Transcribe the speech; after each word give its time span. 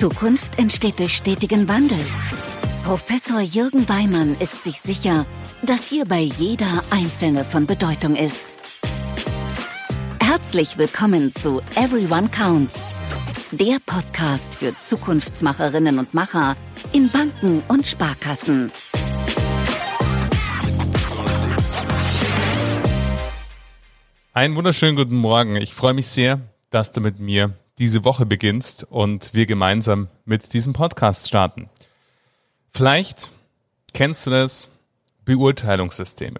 Zukunft 0.00 0.58
entsteht 0.58 0.98
durch 0.98 1.14
stetigen 1.14 1.68
Wandel. 1.68 1.98
Professor 2.84 3.40
Jürgen 3.40 3.86
Weimann 3.86 4.34
ist 4.40 4.64
sich 4.64 4.80
sicher, 4.80 5.26
dass 5.62 5.90
hierbei 5.90 6.20
jeder 6.38 6.82
Einzelne 6.88 7.44
von 7.44 7.66
Bedeutung 7.66 8.16
ist. 8.16 8.46
Herzlich 10.18 10.78
willkommen 10.78 11.34
zu 11.34 11.60
Everyone 11.74 12.30
Counts, 12.30 12.80
der 13.50 13.76
Podcast 13.84 14.54
für 14.54 14.74
Zukunftsmacherinnen 14.74 15.98
und 15.98 16.14
Macher 16.14 16.56
in 16.94 17.10
Banken 17.10 17.62
und 17.68 17.86
Sparkassen. 17.86 18.72
Einen 24.32 24.56
wunderschönen 24.56 24.96
guten 24.96 25.16
Morgen. 25.16 25.56
Ich 25.56 25.74
freue 25.74 25.92
mich 25.92 26.06
sehr, 26.06 26.40
dass 26.70 26.90
du 26.90 27.02
mit 27.02 27.20
mir 27.20 27.52
diese 27.80 28.04
Woche 28.04 28.26
beginnst 28.26 28.84
und 28.84 29.32
wir 29.32 29.46
gemeinsam 29.46 30.08
mit 30.26 30.52
diesem 30.52 30.74
Podcast 30.74 31.26
starten. 31.26 31.70
Vielleicht 32.72 33.32
kennst 33.94 34.26
du 34.26 34.30
das 34.30 34.68
Beurteilungssysteme. 35.24 36.38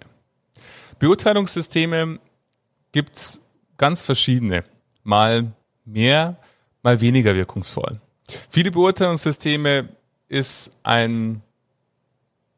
Beurteilungssysteme 0.99 2.19
gibt's 2.91 3.41
ganz 3.77 4.01
verschiedene, 4.01 4.63
mal 5.03 5.51
mehr, 5.83 6.37
mal 6.83 7.01
weniger 7.01 7.33
wirkungsvoll. 7.33 7.99
Viele 8.51 8.69
Beurteilungssysteme 8.69 9.89
ist 10.27 10.71
ein 10.83 11.41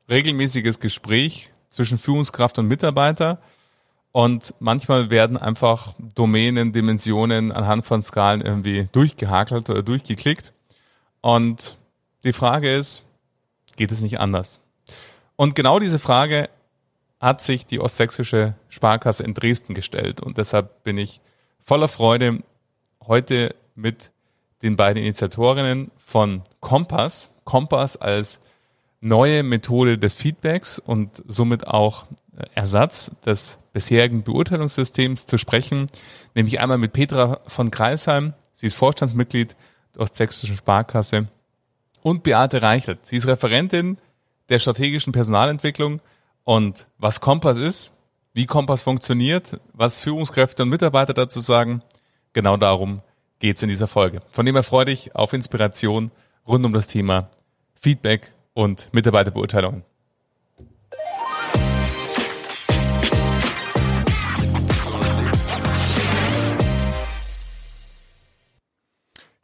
regelmäßiges 0.09 0.81
Gespräch 0.81 1.53
zwischen 1.69 1.97
Führungskraft 1.97 2.59
und 2.59 2.67
Mitarbeiter, 2.67 3.41
und 4.13 4.53
manchmal 4.59 5.09
werden 5.09 5.37
einfach 5.37 5.95
Domänen, 6.13 6.71
Dimensionen 6.71 7.51
anhand 7.51 7.85
von 7.85 8.03
Skalen 8.03 8.41
irgendwie 8.41 8.87
durchgehakelt 8.91 9.71
oder 9.71 9.81
durchgeklickt. 9.81 10.53
Und 11.21 11.79
die 12.23 12.31
Frage 12.31 12.71
ist, 12.71 13.03
geht 13.75 13.91
es 13.91 14.01
nicht 14.01 14.19
anders? 14.19 14.59
Und 15.35 15.55
genau 15.55 15.79
diese 15.79 15.97
Frage 15.97 16.47
hat 17.19 17.41
sich 17.41 17.65
die 17.65 17.79
Ostsächsische 17.79 18.53
Sparkasse 18.69 19.23
in 19.23 19.33
Dresden 19.33 19.73
gestellt. 19.73 20.21
Und 20.21 20.37
deshalb 20.37 20.83
bin 20.83 20.99
ich 20.99 21.19
voller 21.59 21.87
Freude 21.87 22.43
heute 23.07 23.55
mit 23.73 24.11
den 24.61 24.75
beiden 24.75 25.01
Initiatorinnen 25.01 25.89
von 25.97 26.43
Kompass. 26.59 27.31
Kompass 27.45 27.97
als 27.97 28.39
neue 29.01 29.41
Methode 29.41 29.97
des 29.97 30.13
Feedbacks 30.13 30.77
und 30.77 31.23
somit 31.27 31.65
auch 31.65 32.05
Ersatz 32.53 33.11
des 33.25 33.57
bisherigen 33.73 34.23
Beurteilungssystems 34.23 35.25
zu 35.25 35.37
sprechen, 35.37 35.87
nämlich 36.35 36.59
einmal 36.59 36.77
mit 36.77 36.93
Petra 36.93 37.39
von 37.47 37.71
Kreisheim, 37.71 38.33
sie 38.53 38.67
ist 38.67 38.75
Vorstandsmitglied 38.75 39.55
der 39.95 40.01
Ostsächsischen 40.01 40.55
Sparkasse, 40.55 41.27
und 42.03 42.23
Beate 42.23 42.61
Reichelt. 42.61 42.99
Sie 43.03 43.15
ist 43.15 43.27
Referentin 43.27 43.97
der 44.49 44.59
strategischen 44.59 45.13
Personalentwicklung 45.13 46.01
und 46.43 46.87
was 46.97 47.21
Kompass 47.21 47.57
ist, 47.57 47.91
wie 48.33 48.45
Kompass 48.45 48.83
funktioniert, 48.83 49.59
was 49.73 49.99
Führungskräfte 49.99 50.63
und 50.63 50.69
Mitarbeiter 50.69 51.13
dazu 51.13 51.39
sagen, 51.39 51.81
genau 52.33 52.57
darum 52.57 53.01
geht 53.39 53.57
es 53.57 53.63
in 53.63 53.69
dieser 53.69 53.87
Folge. 53.87 54.21
Von 54.29 54.45
dem 54.45 54.55
her 54.55 54.63
freue 54.63 54.85
dich 54.85 55.15
auf 55.15 55.33
Inspiration 55.33 56.11
rund 56.45 56.65
um 56.65 56.73
das 56.73 56.87
Thema 56.87 57.29
Feedback 57.79 58.33
und 58.53 58.93
Mitarbeiterbeurteilungen. 58.93 59.83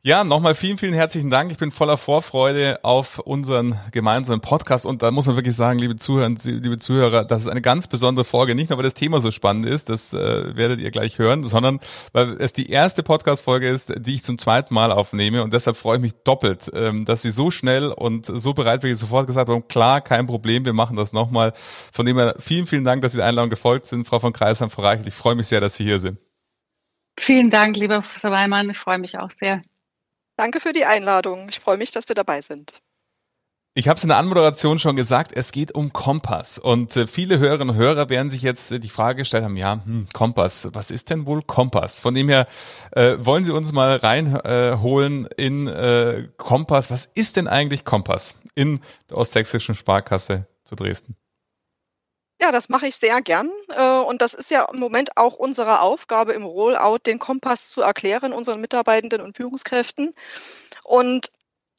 Ja, 0.02 0.24
nochmal 0.24 0.56
vielen, 0.56 0.78
vielen 0.78 0.94
herzlichen 0.94 1.30
Dank. 1.30 1.52
Ich 1.52 1.58
bin 1.58 1.74
voller 1.74 1.98
Vorfreude 1.98 2.80
auf 2.84 3.20
unseren 3.20 3.78
gemeinsamen 3.92 4.40
Podcast 4.40 4.86
und 4.86 5.04
da 5.04 5.12
muss 5.12 5.28
man 5.28 5.36
wirklich 5.36 5.58
sagen, 5.58 5.78
liebe 5.78 5.98
Zuhörer, 5.98 6.34
liebe 6.46 6.78
Zuhörer, 6.78 7.26
das 7.26 7.42
ist 7.42 7.48
eine 7.50 7.62
ganz 7.62 7.88
besondere 7.88 8.24
Folge. 8.24 8.56
Nicht 8.56 8.70
nur, 8.70 8.78
weil 8.78 8.86
das 8.86 8.94
Thema 8.94 9.20
so 9.20 9.30
spannend 9.30 9.66
ist, 9.66 9.90
das 9.90 10.14
äh, 10.14 10.56
werdet 10.56 10.80
ihr 10.80 10.92
gleich 10.92 11.20
hören, 11.20 11.44
sondern 11.44 11.82
weil 12.14 12.38
es 12.40 12.54
die 12.54 12.70
erste 12.70 13.04
Podcast-Folge 13.04 13.68
ist, 13.68 13.92
die 13.98 14.16
ich 14.16 14.24
zum 14.24 14.38
zweiten 14.38 14.74
Mal 14.74 14.94
aufnehme 14.94 15.44
und 15.44 15.52
deshalb 15.52 15.76
freue 15.76 15.98
ich 15.98 16.02
mich 16.02 16.14
doppelt, 16.24 16.72
ähm, 16.74 17.04
dass 17.04 17.22
sie 17.22 17.32
so 17.32 17.52
schnell 17.52 17.92
und 17.92 18.26
so 18.26 18.54
bereitwillig 18.54 18.98
sofort 18.98 19.28
gesagt 19.28 19.50
haben, 19.50 19.68
klar, 19.68 20.00
kein 20.00 20.28
Problem, 20.28 20.64
wir 20.64 20.72
machen 20.72 20.96
das 20.96 21.12
nochmal. 21.12 21.52
Von 21.92 22.06
dem 22.06 22.18
her 22.18 22.36
vielen, 22.40 22.68
vielen 22.68 22.86
Dank, 22.86 23.02
dass 23.02 23.12
Sie 23.12 23.18
der 23.18 23.28
Einladung 23.28 23.50
gefolgt 23.50 23.88
sind, 23.88 24.08
Frau 24.08 24.20
von 24.20 24.32
Kreisheim, 24.32 24.70
Frau 24.70 24.84
Reichel. 24.84 25.10
Ich 25.10 25.14
freue 25.14 25.36
mich 25.36 25.48
sehr, 25.48 25.60
dass 25.60 25.76
Sie 25.76 25.84
hier 25.84 26.00
sind. 26.00 26.20
Vielen 27.20 27.50
Dank, 27.50 27.76
lieber 27.76 28.00
Professor 28.00 28.32
Weimann. 28.32 28.70
Ich 28.70 28.78
freue 28.78 28.98
mich 28.98 29.18
auch 29.18 29.30
sehr. 29.30 29.62
Danke 30.40 30.62
für 30.62 30.72
die 30.72 30.86
Einladung. 30.86 31.50
Ich 31.50 31.60
freue 31.60 31.76
mich, 31.76 31.92
dass 31.92 32.08
wir 32.08 32.16
dabei 32.16 32.40
sind. 32.40 32.80
Ich 33.74 33.90
habe 33.90 33.98
es 33.98 34.04
in 34.04 34.08
der 34.08 34.18
Anmoderation 34.18 34.80
schon 34.80 34.96
gesagt, 34.96 35.34
es 35.36 35.52
geht 35.52 35.74
um 35.74 35.92
Kompass. 35.92 36.58
Und 36.58 36.96
äh, 36.96 37.08
viele 37.08 37.40
Hörerinnen 37.40 37.72
und 37.72 37.76
Hörer 37.76 38.08
werden 38.08 38.32
sich 38.32 38.42
jetzt 38.42 38.72
äh, 38.72 38.80
die 38.80 38.88
Frage 38.88 39.18
gestellt 39.18 39.44
haben, 39.44 39.58
ja, 39.58 39.82
hm, 39.84 40.08
Kompass, 40.14 40.70
was 40.72 40.92
ist 40.92 41.10
denn 41.10 41.26
wohl 41.26 41.42
Kompass? 41.42 41.98
Von 41.98 42.14
dem 42.14 42.30
her 42.30 42.48
äh, 42.92 43.18
wollen 43.20 43.44
Sie 43.44 43.52
uns 43.52 43.74
mal 43.74 43.98
reinholen 43.98 45.28
äh, 45.28 45.46
in 45.46 45.68
äh, 45.68 46.30
Kompass. 46.38 46.90
Was 46.90 47.06
ist 47.06 47.36
denn 47.36 47.50
eigentlich 47.50 47.84
Kompass 47.84 48.36
in 48.56 48.80
der 49.10 49.18
Ostsächsischen 49.18 49.76
Sparkasse 49.76 50.48
zu 50.64 50.76
Dresden? 50.78 51.16
Ja, 52.42 52.52
das 52.52 52.70
mache 52.70 52.88
ich 52.88 52.96
sehr 52.96 53.22
gern. 53.22 53.52
Äh, 53.70 54.00
und 54.00 54.22
das 54.22 54.34
ist 54.34 54.50
ja 54.50 54.66
im 54.72 54.80
Moment 54.80 55.18
auch 55.18 55.36
unsere 55.36 55.82
Aufgabe 55.82 56.34
im 56.34 56.44
Rollout, 56.44 57.00
den 57.06 57.20
Kompass 57.20 57.70
zu 57.70 57.82
erklären, 57.82 58.34
unseren 58.34 58.62
Mitarbeitenden 58.62 59.22
und 59.22 59.36
Führungskräften. 59.36 60.14
Und 60.86 61.32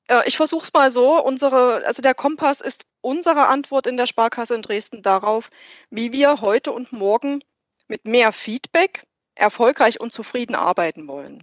äh, 0.09 0.23
ich 0.27 0.37
versuche 0.37 0.65
es 0.65 0.73
mal 0.73 0.91
so. 0.91 1.23
Unsere, 1.25 1.85
also 1.87 2.03
der 2.03 2.15
Kompass 2.15 2.61
ist 2.61 2.85
unsere 3.01 3.47
Antwort 3.49 3.87
in 3.87 3.97
der 3.97 4.07
Sparkasse 4.07 4.55
in 4.55 4.63
Dresden 4.63 5.03
darauf, 5.03 5.51
wie 5.91 6.13
wir 6.13 6.43
heute 6.43 6.73
und 6.73 6.93
morgen 6.93 7.41
mit 7.89 8.07
mehr 8.07 8.33
Feedback 8.33 9.05
erfolgreich 9.35 10.01
und 10.01 10.13
zufrieden 10.13 10.55
arbeiten 10.55 11.09
wollen. 11.09 11.43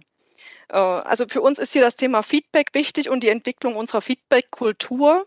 Äh, 0.68 0.78
also 0.78 1.26
für 1.28 1.42
uns 1.42 1.58
ist 1.58 1.72
hier 1.72 1.82
das 1.82 1.96
Thema 1.96 2.22
Feedback 2.22 2.70
wichtig 2.74 3.10
und 3.10 3.22
die 3.22 3.30
Entwicklung 3.30 3.76
unserer 3.76 4.02
Feedback-Kultur 4.02 5.26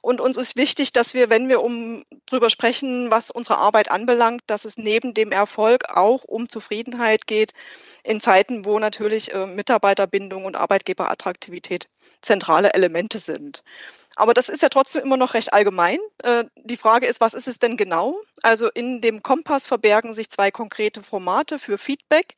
und 0.00 0.20
uns 0.20 0.36
ist 0.36 0.56
wichtig, 0.56 0.92
dass 0.92 1.14
wir, 1.14 1.30
wenn 1.30 1.48
wir 1.48 1.62
um 1.62 2.04
drüber 2.26 2.50
sprechen, 2.50 3.10
was 3.10 3.30
unsere 3.30 3.58
Arbeit 3.58 3.90
anbelangt, 3.90 4.42
dass 4.46 4.64
es 4.64 4.76
neben 4.76 5.14
dem 5.14 5.32
Erfolg 5.32 5.84
auch 5.88 6.24
um 6.24 6.48
Zufriedenheit 6.48 7.26
geht 7.26 7.52
in 8.04 8.20
Zeiten, 8.20 8.64
wo 8.64 8.78
natürlich 8.78 9.34
äh, 9.34 9.46
Mitarbeiterbindung 9.46 10.44
und 10.44 10.56
Arbeitgeberattraktivität 10.56 11.88
zentrale 12.20 12.74
Elemente 12.74 13.18
sind. 13.18 13.62
Aber 14.16 14.34
das 14.34 14.48
ist 14.48 14.62
ja 14.62 14.68
trotzdem 14.68 15.02
immer 15.02 15.16
noch 15.16 15.34
recht 15.34 15.52
allgemein. 15.52 15.98
Äh, 16.22 16.44
die 16.56 16.76
Frage 16.76 17.06
ist, 17.06 17.20
was 17.20 17.34
ist 17.34 17.48
es 17.48 17.58
denn 17.58 17.76
genau? 17.76 18.20
Also 18.42 18.68
in 18.68 19.00
dem 19.00 19.22
Kompass 19.22 19.66
verbergen 19.66 20.14
sich 20.14 20.30
zwei 20.30 20.50
konkrete 20.50 21.02
Formate 21.02 21.58
für 21.58 21.78
Feedback 21.78 22.34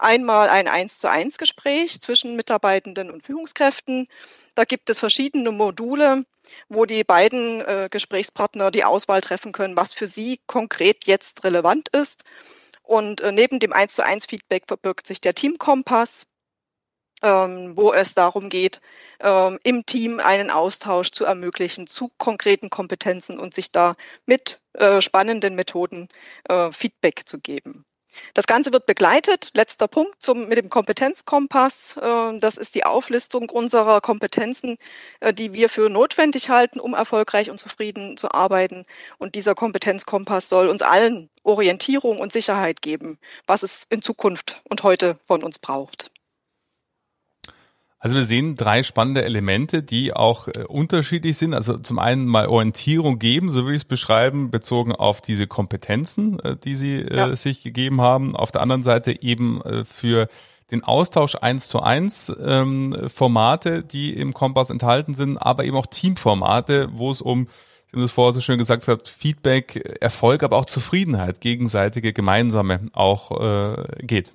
Einmal 0.00 0.48
ein 0.48 0.66
Eins 0.66 0.96
zu 0.96 1.10
eins 1.10 1.36
Gespräch 1.36 2.00
zwischen 2.00 2.34
Mitarbeitenden 2.34 3.10
und 3.10 3.22
Führungskräften. 3.22 4.08
Da 4.54 4.64
gibt 4.64 4.88
es 4.88 4.98
verschiedene 4.98 5.50
Module, 5.52 6.24
wo 6.70 6.86
die 6.86 7.04
beiden 7.04 7.60
äh, 7.60 7.88
Gesprächspartner 7.90 8.70
die 8.70 8.84
Auswahl 8.84 9.20
treffen 9.20 9.52
können, 9.52 9.76
was 9.76 9.92
für 9.92 10.06
sie 10.06 10.40
konkret 10.46 11.06
jetzt 11.06 11.44
relevant 11.44 11.90
ist. 11.90 12.24
Und 12.82 13.20
äh, 13.20 13.30
neben 13.30 13.60
dem 13.60 13.74
Eins 13.74 13.94
zu 13.94 14.02
eins 14.02 14.24
Feedback 14.24 14.64
verbirgt 14.68 15.06
sich 15.06 15.20
der 15.20 15.34
Teamkompass, 15.34 16.26
ähm, 17.22 17.76
wo 17.76 17.92
es 17.92 18.14
darum 18.14 18.48
geht, 18.48 18.80
ähm, 19.20 19.58
im 19.64 19.84
Team 19.84 20.18
einen 20.18 20.50
Austausch 20.50 21.10
zu 21.10 21.26
ermöglichen 21.26 21.86
zu 21.86 22.10
konkreten 22.16 22.70
Kompetenzen 22.70 23.38
und 23.38 23.52
sich 23.52 23.70
da 23.70 23.96
mit 24.24 24.62
äh, 24.72 25.02
spannenden 25.02 25.56
Methoden 25.56 26.08
äh, 26.48 26.72
Feedback 26.72 27.28
zu 27.28 27.38
geben. 27.38 27.84
Das 28.34 28.46
Ganze 28.46 28.72
wird 28.72 28.86
begleitet, 28.86 29.50
letzter 29.54 29.88
Punkt, 29.88 30.22
zum, 30.22 30.48
mit 30.48 30.58
dem 30.58 30.68
Kompetenzkompass. 30.68 31.96
Äh, 31.96 32.38
das 32.38 32.56
ist 32.56 32.74
die 32.74 32.84
Auflistung 32.84 33.50
unserer 33.50 34.00
Kompetenzen, 34.00 34.76
äh, 35.20 35.32
die 35.32 35.52
wir 35.52 35.68
für 35.68 35.88
notwendig 35.88 36.50
halten, 36.50 36.80
um 36.80 36.94
erfolgreich 36.94 37.50
und 37.50 37.58
zufrieden 37.58 38.16
zu 38.16 38.32
arbeiten. 38.32 38.84
Und 39.18 39.34
dieser 39.34 39.54
Kompetenzkompass 39.54 40.48
soll 40.48 40.68
uns 40.68 40.82
allen 40.82 41.30
Orientierung 41.42 42.18
und 42.18 42.32
Sicherheit 42.32 42.82
geben, 42.82 43.18
was 43.46 43.62
es 43.62 43.86
in 43.90 44.02
Zukunft 44.02 44.60
und 44.64 44.82
heute 44.82 45.18
von 45.24 45.42
uns 45.42 45.58
braucht. 45.58 46.10
Also 48.02 48.16
wir 48.16 48.24
sehen 48.24 48.56
drei 48.56 48.82
spannende 48.82 49.22
Elemente, 49.24 49.82
die 49.82 50.14
auch 50.14 50.48
äh, 50.48 50.64
unterschiedlich 50.66 51.36
sind. 51.36 51.52
Also 51.52 51.76
zum 51.76 51.98
einen 51.98 52.24
mal 52.24 52.46
Orientierung 52.46 53.18
geben, 53.18 53.50
so 53.50 53.64
würde 53.64 53.76
ich 53.76 53.82
es 53.82 53.88
beschreiben, 53.88 54.50
bezogen 54.50 54.92
auf 54.92 55.20
diese 55.20 55.46
Kompetenzen, 55.46 56.40
äh, 56.40 56.56
die 56.56 56.74
sie 56.74 56.96
äh, 56.96 57.14
ja. 57.14 57.36
sich 57.36 57.62
gegeben 57.62 58.00
haben. 58.00 58.34
Auf 58.34 58.52
der 58.52 58.62
anderen 58.62 58.82
Seite 58.82 59.22
eben 59.22 59.60
äh, 59.62 59.84
für 59.84 60.28
den 60.70 60.82
Austausch 60.82 61.34
eins 61.34 61.68
zu 61.68 61.82
eins 61.82 62.32
ähm, 62.42 62.96
Formate, 63.14 63.82
die 63.82 64.14
im 64.14 64.32
Kompass 64.32 64.70
enthalten 64.70 65.14
sind, 65.14 65.36
aber 65.36 65.64
eben 65.64 65.76
auch 65.76 65.86
Teamformate, 65.86 66.88
wo 66.92 67.10
es 67.10 67.20
um, 67.20 67.48
Sie 67.88 67.96
haben 67.96 68.02
das 68.02 68.12
vorher 68.12 68.32
so 68.32 68.40
schön 68.40 68.58
gesagt 68.58 68.86
hat, 68.86 69.08
Feedback, 69.08 69.98
Erfolg, 70.00 70.44
aber 70.44 70.56
auch 70.56 70.64
Zufriedenheit, 70.64 71.40
gegenseitige, 71.40 72.12
gemeinsame 72.12 72.88
auch 72.92 73.40
äh, 73.40 74.06
geht. 74.06 74.30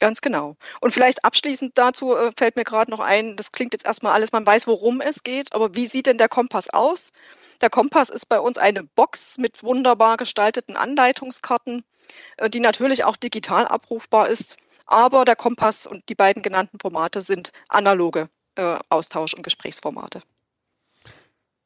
Ganz 0.00 0.22
genau. 0.22 0.56
Und 0.80 0.92
vielleicht 0.92 1.24
abschließend 1.26 1.76
dazu 1.76 2.16
äh, 2.16 2.32
fällt 2.36 2.56
mir 2.56 2.64
gerade 2.64 2.90
noch 2.90 3.00
ein, 3.00 3.36
das 3.36 3.52
klingt 3.52 3.74
jetzt 3.74 3.84
erstmal 3.84 4.14
alles, 4.14 4.32
man 4.32 4.46
weiß, 4.46 4.66
worum 4.66 5.02
es 5.02 5.22
geht, 5.22 5.54
aber 5.54 5.74
wie 5.76 5.86
sieht 5.86 6.06
denn 6.06 6.16
der 6.16 6.30
Kompass 6.30 6.70
aus? 6.70 7.12
Der 7.60 7.68
Kompass 7.68 8.08
ist 8.08 8.26
bei 8.26 8.40
uns 8.40 8.56
eine 8.56 8.82
Box 8.82 9.36
mit 9.36 9.62
wunderbar 9.62 10.16
gestalteten 10.16 10.74
Anleitungskarten, 10.76 11.84
äh, 12.38 12.48
die 12.48 12.60
natürlich 12.60 13.04
auch 13.04 13.16
digital 13.16 13.66
abrufbar 13.68 14.28
ist. 14.28 14.56
Aber 14.86 15.26
der 15.26 15.36
Kompass 15.36 15.86
und 15.86 16.08
die 16.08 16.14
beiden 16.14 16.42
genannten 16.42 16.78
Formate 16.80 17.20
sind 17.20 17.52
analoge 17.68 18.30
äh, 18.56 18.78
Austausch- 18.88 19.34
und 19.34 19.42
Gesprächsformate. 19.42 20.22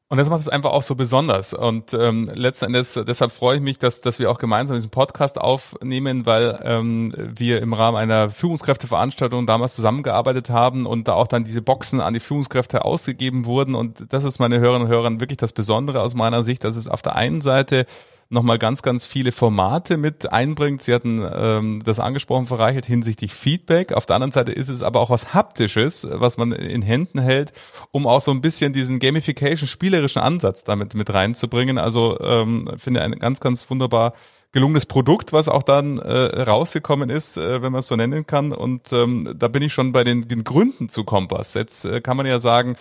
Und 0.07 0.19
das 0.19 0.29
macht 0.29 0.41
es 0.41 0.49
einfach 0.49 0.71
auch 0.71 0.83
so 0.83 0.93
besonders. 0.93 1.53
Und 1.55 1.95
ähm, 1.95 2.29
letzten 2.31 2.65
Endes, 2.65 2.93
deshalb 3.07 3.31
freue 3.31 3.57
ich 3.57 3.63
mich, 3.63 3.79
dass, 3.79 4.01
dass 4.01 4.19
wir 4.19 4.29
auch 4.29 4.37
gemeinsam 4.37 4.75
diesen 4.75 4.91
Podcast 4.91 5.39
aufnehmen, 5.39 6.27
weil 6.27 6.59
ähm, 6.63 7.11
wir 7.17 7.59
im 7.59 7.73
Rahmen 7.73 7.97
einer 7.97 8.29
Führungskräfteveranstaltung 8.29 9.47
damals 9.47 9.73
zusammengearbeitet 9.73 10.51
haben 10.51 10.85
und 10.85 11.07
da 11.07 11.13
auch 11.13 11.27
dann 11.27 11.43
diese 11.43 11.63
Boxen 11.63 12.01
an 12.01 12.13
die 12.13 12.19
Führungskräfte 12.19 12.85
ausgegeben 12.85 13.45
wurden. 13.45 13.73
Und 13.73 14.13
das 14.13 14.25
ist, 14.25 14.37
meine 14.37 14.59
Hörerinnen 14.59 14.87
und 14.87 14.93
Hörer, 14.93 15.19
wirklich 15.19 15.37
das 15.37 15.53
Besondere 15.53 16.01
aus 16.01 16.13
meiner 16.13 16.43
Sicht, 16.43 16.63
dass 16.63 16.75
es 16.75 16.87
auf 16.87 17.01
der 17.01 17.15
einen 17.15 17.41
Seite 17.41 17.87
nochmal 18.29 18.57
ganz, 18.57 18.81
ganz 18.81 19.05
viele 19.05 19.31
Formate 19.31 19.97
mit 19.97 20.31
einbringt. 20.31 20.83
Sie 20.83 20.93
hatten 20.93 21.23
ähm, 21.33 21.83
das 21.85 21.99
angesprochen, 21.99 22.47
Frau 22.47 22.55
Reichert, 22.55 22.85
hinsichtlich 22.85 23.33
Feedback. 23.33 23.93
Auf 23.93 24.05
der 24.05 24.15
anderen 24.15 24.31
Seite 24.31 24.51
ist 24.51 24.69
es 24.69 24.81
aber 24.81 24.99
auch 24.99 25.09
was 25.09 25.33
Haptisches, 25.33 26.07
was 26.09 26.37
man 26.37 26.51
in 26.51 26.81
Händen 26.81 27.19
hält, 27.19 27.53
um 27.91 28.07
auch 28.07 28.21
so 28.21 28.31
ein 28.31 28.41
bisschen 28.41 28.73
diesen 28.73 28.99
Gamification-spielerischen 28.99 30.21
Ansatz 30.21 30.63
damit 30.63 30.95
mit 30.95 31.13
reinzubringen. 31.13 31.77
Also 31.77 32.19
ähm, 32.19 32.69
finde 32.77 33.01
ein 33.01 33.19
ganz, 33.19 33.39
ganz 33.39 33.69
wunderbar 33.69 34.13
gelungenes 34.55 34.85
Produkt, 34.85 35.33
was 35.33 35.49
auch 35.49 35.63
dann 35.63 35.99
äh, 35.99 36.41
rausgekommen 36.41 37.09
ist, 37.09 37.35
äh, 37.35 37.61
wenn 37.61 37.73
man 37.73 37.79
es 37.79 37.87
so 37.89 37.95
nennen 37.97 38.25
kann. 38.25 38.53
Und 38.53 38.91
ähm, 38.93 39.35
da 39.37 39.49
bin 39.49 39.61
ich 39.61 39.73
schon 39.73 39.91
bei 39.91 40.05
den, 40.05 40.29
den 40.29 40.45
Gründen 40.45 40.87
zu 40.87 41.03
Kompass. 41.03 41.53
Jetzt 41.55 41.83
äh, 41.83 41.99
kann 41.99 42.15
man 42.15 42.25
ja 42.25 42.39
sagen, 42.39 42.77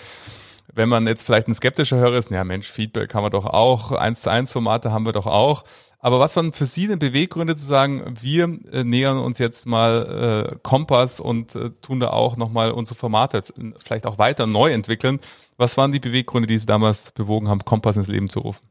wenn 0.74 0.88
man 0.88 1.06
jetzt 1.06 1.22
vielleicht 1.22 1.48
ein 1.48 1.54
skeptischer 1.54 1.96
Hörer 1.96 2.16
ist, 2.16 2.30
ja 2.30 2.44
Mensch, 2.44 2.70
Feedback 2.70 3.14
haben 3.14 3.24
wir 3.24 3.30
doch 3.30 3.46
auch, 3.46 3.92
eins 3.92 4.22
zu 4.22 4.30
eins 4.30 4.50
Formate 4.50 4.92
haben 4.92 5.06
wir 5.06 5.12
doch 5.12 5.26
auch. 5.26 5.64
Aber 5.98 6.20
was 6.20 6.36
waren 6.36 6.52
für 6.52 6.66
Sie 6.66 6.86
denn 6.86 6.98
Beweggründe 6.98 7.56
zu 7.56 7.64
sagen, 7.64 8.14
wir 8.20 8.44
äh, 8.72 8.84
nähern 8.84 9.16
uns 9.16 9.38
jetzt 9.38 9.66
mal 9.66 10.52
äh, 10.52 10.56
Kompass 10.62 11.18
und 11.18 11.54
äh, 11.54 11.70
tun 11.80 11.98
da 11.98 12.10
auch 12.10 12.36
nochmal 12.36 12.72
unsere 12.72 12.98
Formate 12.98 13.42
vielleicht 13.82 14.06
auch 14.06 14.18
weiter 14.18 14.46
neu 14.46 14.70
entwickeln? 14.70 15.18
Was 15.56 15.78
waren 15.78 15.92
die 15.92 16.00
Beweggründe, 16.00 16.46
die 16.46 16.58
Sie 16.58 16.66
damals 16.66 17.12
bewogen 17.12 17.48
haben, 17.48 17.64
Kompass 17.64 17.96
ins 17.96 18.08
Leben 18.08 18.28
zu 18.28 18.40
rufen? 18.40 18.66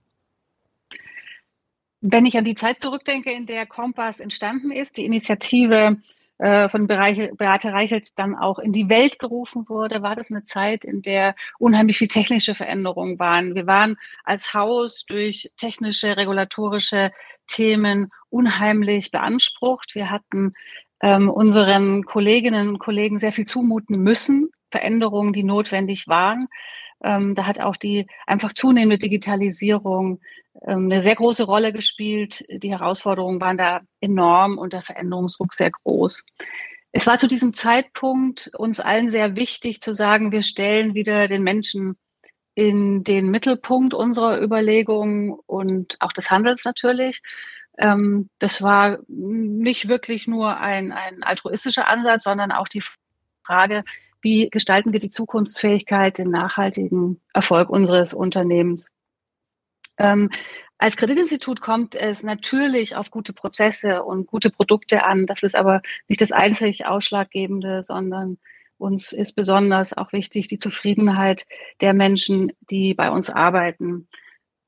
Wenn 2.01 2.25
ich 2.25 2.37
an 2.37 2.45
die 2.45 2.53
Zeit 2.53 2.81
zurückdenke, 2.81 3.31
in 3.31 3.47
der 3.47 3.65
Kompass 3.65 4.19
entstanden 4.19 4.71
ist, 4.71 4.97
die 4.97 5.05
Initiative 5.05 5.97
äh, 6.43 6.67
von 6.67 6.87
Beate 6.87 7.71
Reichelt 7.71 8.19
dann 8.19 8.35
auch 8.35 8.59
in 8.59 8.73
die 8.73 8.89
Welt 8.89 9.17
gerufen 9.17 9.63
wurde, 9.69 10.01
war 10.01 10.17
das 10.17 10.29
eine 10.29 10.43
Zeit, 10.43 10.83
in 10.83 11.01
der 11.01 11.35
unheimlich 11.57 11.97
viel 11.97 12.09
technische 12.09 12.53
Veränderungen 12.53 13.17
waren. 13.17 13.55
Wir 13.55 13.65
waren 13.65 13.95
als 14.25 14.53
Haus 14.53 15.05
durch 15.05 15.53
technische, 15.55 16.17
regulatorische 16.17 17.13
Themen 17.47 18.11
unheimlich 18.29 19.09
beansprucht. 19.09 19.95
Wir 19.95 20.11
hatten 20.11 20.53
ähm, 21.01 21.29
unseren 21.29 22.03
Kolleginnen 22.03 22.67
und 22.67 22.79
Kollegen 22.79 23.19
sehr 23.19 23.31
viel 23.31 23.45
zumuten 23.45 24.03
müssen, 24.03 24.49
Veränderungen, 24.69 25.31
die 25.31 25.43
notwendig 25.43 26.09
waren. 26.09 26.49
Ähm, 27.05 27.35
da 27.35 27.45
hat 27.45 27.61
auch 27.61 27.77
die 27.77 28.07
einfach 28.27 28.51
zunehmende 28.51 28.97
Digitalisierung 28.97 30.19
eine 30.61 31.01
sehr 31.01 31.15
große 31.15 31.43
Rolle 31.43 31.73
gespielt. 31.73 32.45
Die 32.49 32.71
Herausforderungen 32.71 33.41
waren 33.41 33.57
da 33.57 33.81
enorm 34.01 34.57
und 34.57 34.73
der 34.73 34.81
Veränderungsdruck 34.81 35.53
sehr 35.53 35.71
groß. 35.71 36.25
Es 36.91 37.07
war 37.07 37.17
zu 37.17 37.27
diesem 37.27 37.53
Zeitpunkt 37.53 38.51
uns 38.55 38.79
allen 38.79 39.09
sehr 39.09 39.35
wichtig 39.35 39.81
zu 39.81 39.93
sagen, 39.93 40.31
wir 40.31 40.43
stellen 40.43 40.93
wieder 40.93 41.27
den 41.27 41.41
Menschen 41.41 41.97
in 42.55 43.03
den 43.03 43.31
Mittelpunkt 43.31 43.95
unserer 43.95 44.39
Überlegungen 44.39 45.31
und 45.47 45.97
auch 45.99 46.13
des 46.13 46.29
Handels 46.29 46.65
natürlich. 46.65 47.21
Ähm, 47.79 48.29
das 48.37 48.61
war 48.61 48.99
nicht 49.07 49.87
wirklich 49.87 50.27
nur 50.27 50.57
ein, 50.57 50.91
ein 50.91 51.23
altruistischer 51.23 51.87
Ansatz, 51.87 52.23
sondern 52.23 52.51
auch 52.51 52.67
die 52.67 52.83
Frage, 53.43 53.83
wie 54.21 54.49
gestalten 54.49 54.93
wir 54.93 54.99
die 54.99 55.09
Zukunftsfähigkeit, 55.09 56.19
den 56.19 56.29
nachhaltigen 56.29 57.19
Erfolg 57.33 57.69
unseres 57.69 58.13
Unternehmens. 58.13 58.91
Ähm, 59.97 60.29
als 60.77 60.97
Kreditinstitut 60.97 61.61
kommt 61.61 61.95
es 61.95 62.23
natürlich 62.23 62.95
auf 62.95 63.09
gute 63.11 63.33
Prozesse 63.33 64.03
und 64.03 64.27
gute 64.27 64.49
Produkte 64.49 65.05
an. 65.05 65.25
Das 65.25 65.43
ist 65.43 65.55
aber 65.55 65.81
nicht 66.07 66.21
das 66.21 66.31
einzig 66.31 66.85
Ausschlaggebende, 66.85 67.83
sondern 67.83 68.37
uns 68.77 69.13
ist 69.13 69.33
besonders 69.33 69.95
auch 69.95 70.11
wichtig 70.11 70.47
die 70.47 70.57
Zufriedenheit 70.57 71.45
der 71.79 71.93
Menschen, 71.93 72.51
die 72.59 72.93
bei 72.93 73.11
uns 73.11 73.29
arbeiten. 73.29 74.09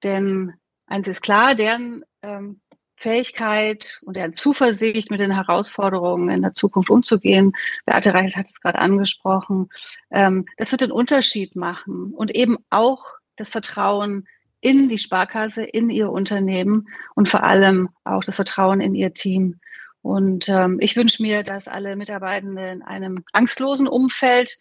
Denn 0.03 0.53
eins 0.87 1.07
ist 1.07 1.21
klar, 1.21 1.55
deren 1.55 2.03
ähm, 2.21 2.61
Fähigkeit 2.95 3.99
und 4.05 4.15
deren 4.15 4.33
Zuversicht, 4.33 5.11
mit 5.11 5.19
den 5.19 5.31
Herausforderungen 5.31 6.29
in 6.29 6.41
der 6.43 6.53
Zukunft 6.53 6.89
umzugehen, 6.89 7.51
Beate 7.85 8.13
Reichelt 8.13 8.37
hat 8.37 8.49
es 8.49 8.61
gerade 8.61 8.79
angesprochen, 8.79 9.69
ähm, 10.11 10.45
das 10.57 10.71
wird 10.71 10.81
den 10.81 10.91
Unterschied 10.91 11.55
machen 11.55 12.13
und 12.13 12.33
eben 12.33 12.57
auch 12.69 13.03
das 13.35 13.49
Vertrauen 13.49 14.27
in 14.65 14.87
die 14.87 14.97
Sparkasse, 14.97 15.61
in 15.61 15.91
ihr 15.91 16.09
Unternehmen 16.09 16.87
und 17.13 17.29
vor 17.29 17.43
allem 17.43 17.89
auch 18.03 18.23
das 18.23 18.37
Vertrauen 18.37 18.81
in 18.81 18.95
ihr 18.95 19.13
Team. 19.13 19.59
Und 20.01 20.49
ähm, 20.49 20.79
ich 20.81 20.95
wünsche 20.95 21.21
mir, 21.21 21.43
dass 21.43 21.67
alle 21.67 21.95
Mitarbeitenden 21.95 22.77
in 22.77 22.81
einem 22.81 23.23
angstlosen 23.31 23.87
Umfeld 23.87 24.57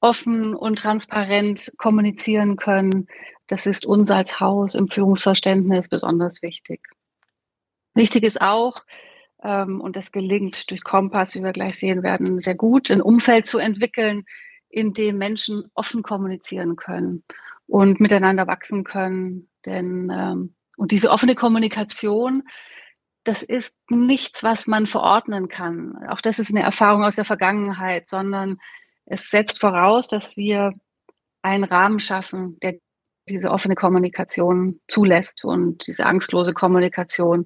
offen 0.00 0.54
und 0.54 0.78
transparent 0.78 1.72
kommunizieren 1.78 2.54
können. 2.54 3.08
Das 3.48 3.66
ist 3.66 3.86
uns 3.86 4.12
als 4.12 4.38
Haus 4.38 4.76
im 4.76 4.86
Führungsverständnis 4.86 5.88
besonders 5.88 6.42
wichtig. 6.42 6.86
Wichtig 7.94 8.22
ist 8.22 8.40
auch, 8.40 8.84
ähm, 9.42 9.80
und 9.80 9.96
das 9.96 10.12
gelingt 10.12 10.70
durch 10.70 10.84
Kompass, 10.84 11.34
wie 11.34 11.42
wir 11.42 11.50
gleich 11.50 11.76
sehen 11.76 12.04
werden, 12.04 12.38
sehr 12.38 12.54
gut, 12.54 12.92
ein 12.92 13.02
Umfeld 13.02 13.46
zu 13.46 13.58
entwickeln, 13.58 14.26
in 14.68 14.92
dem 14.92 15.18
Menschen 15.18 15.64
offen 15.74 16.04
kommunizieren 16.04 16.76
können 16.76 17.24
und 17.70 18.00
miteinander 18.00 18.46
wachsen 18.46 18.84
können. 18.84 19.48
Denn 19.64 20.10
ähm, 20.12 20.54
und 20.76 20.92
diese 20.92 21.10
offene 21.10 21.34
Kommunikation, 21.34 22.42
das 23.24 23.42
ist 23.42 23.76
nichts, 23.90 24.42
was 24.42 24.66
man 24.66 24.86
verordnen 24.86 25.48
kann. 25.48 25.94
Auch 26.08 26.20
das 26.20 26.38
ist 26.38 26.50
eine 26.50 26.62
Erfahrung 26.62 27.04
aus 27.04 27.16
der 27.16 27.24
Vergangenheit, 27.24 28.08
sondern 28.08 28.58
es 29.04 29.30
setzt 29.30 29.60
voraus, 29.60 30.08
dass 30.08 30.36
wir 30.36 30.72
einen 31.42 31.64
Rahmen 31.64 32.00
schaffen, 32.00 32.58
der 32.60 32.78
diese 33.28 33.50
offene 33.50 33.74
Kommunikation 33.74 34.80
zulässt 34.88 35.44
und 35.44 35.86
diese 35.86 36.06
angstlose 36.06 36.52
Kommunikation. 36.52 37.44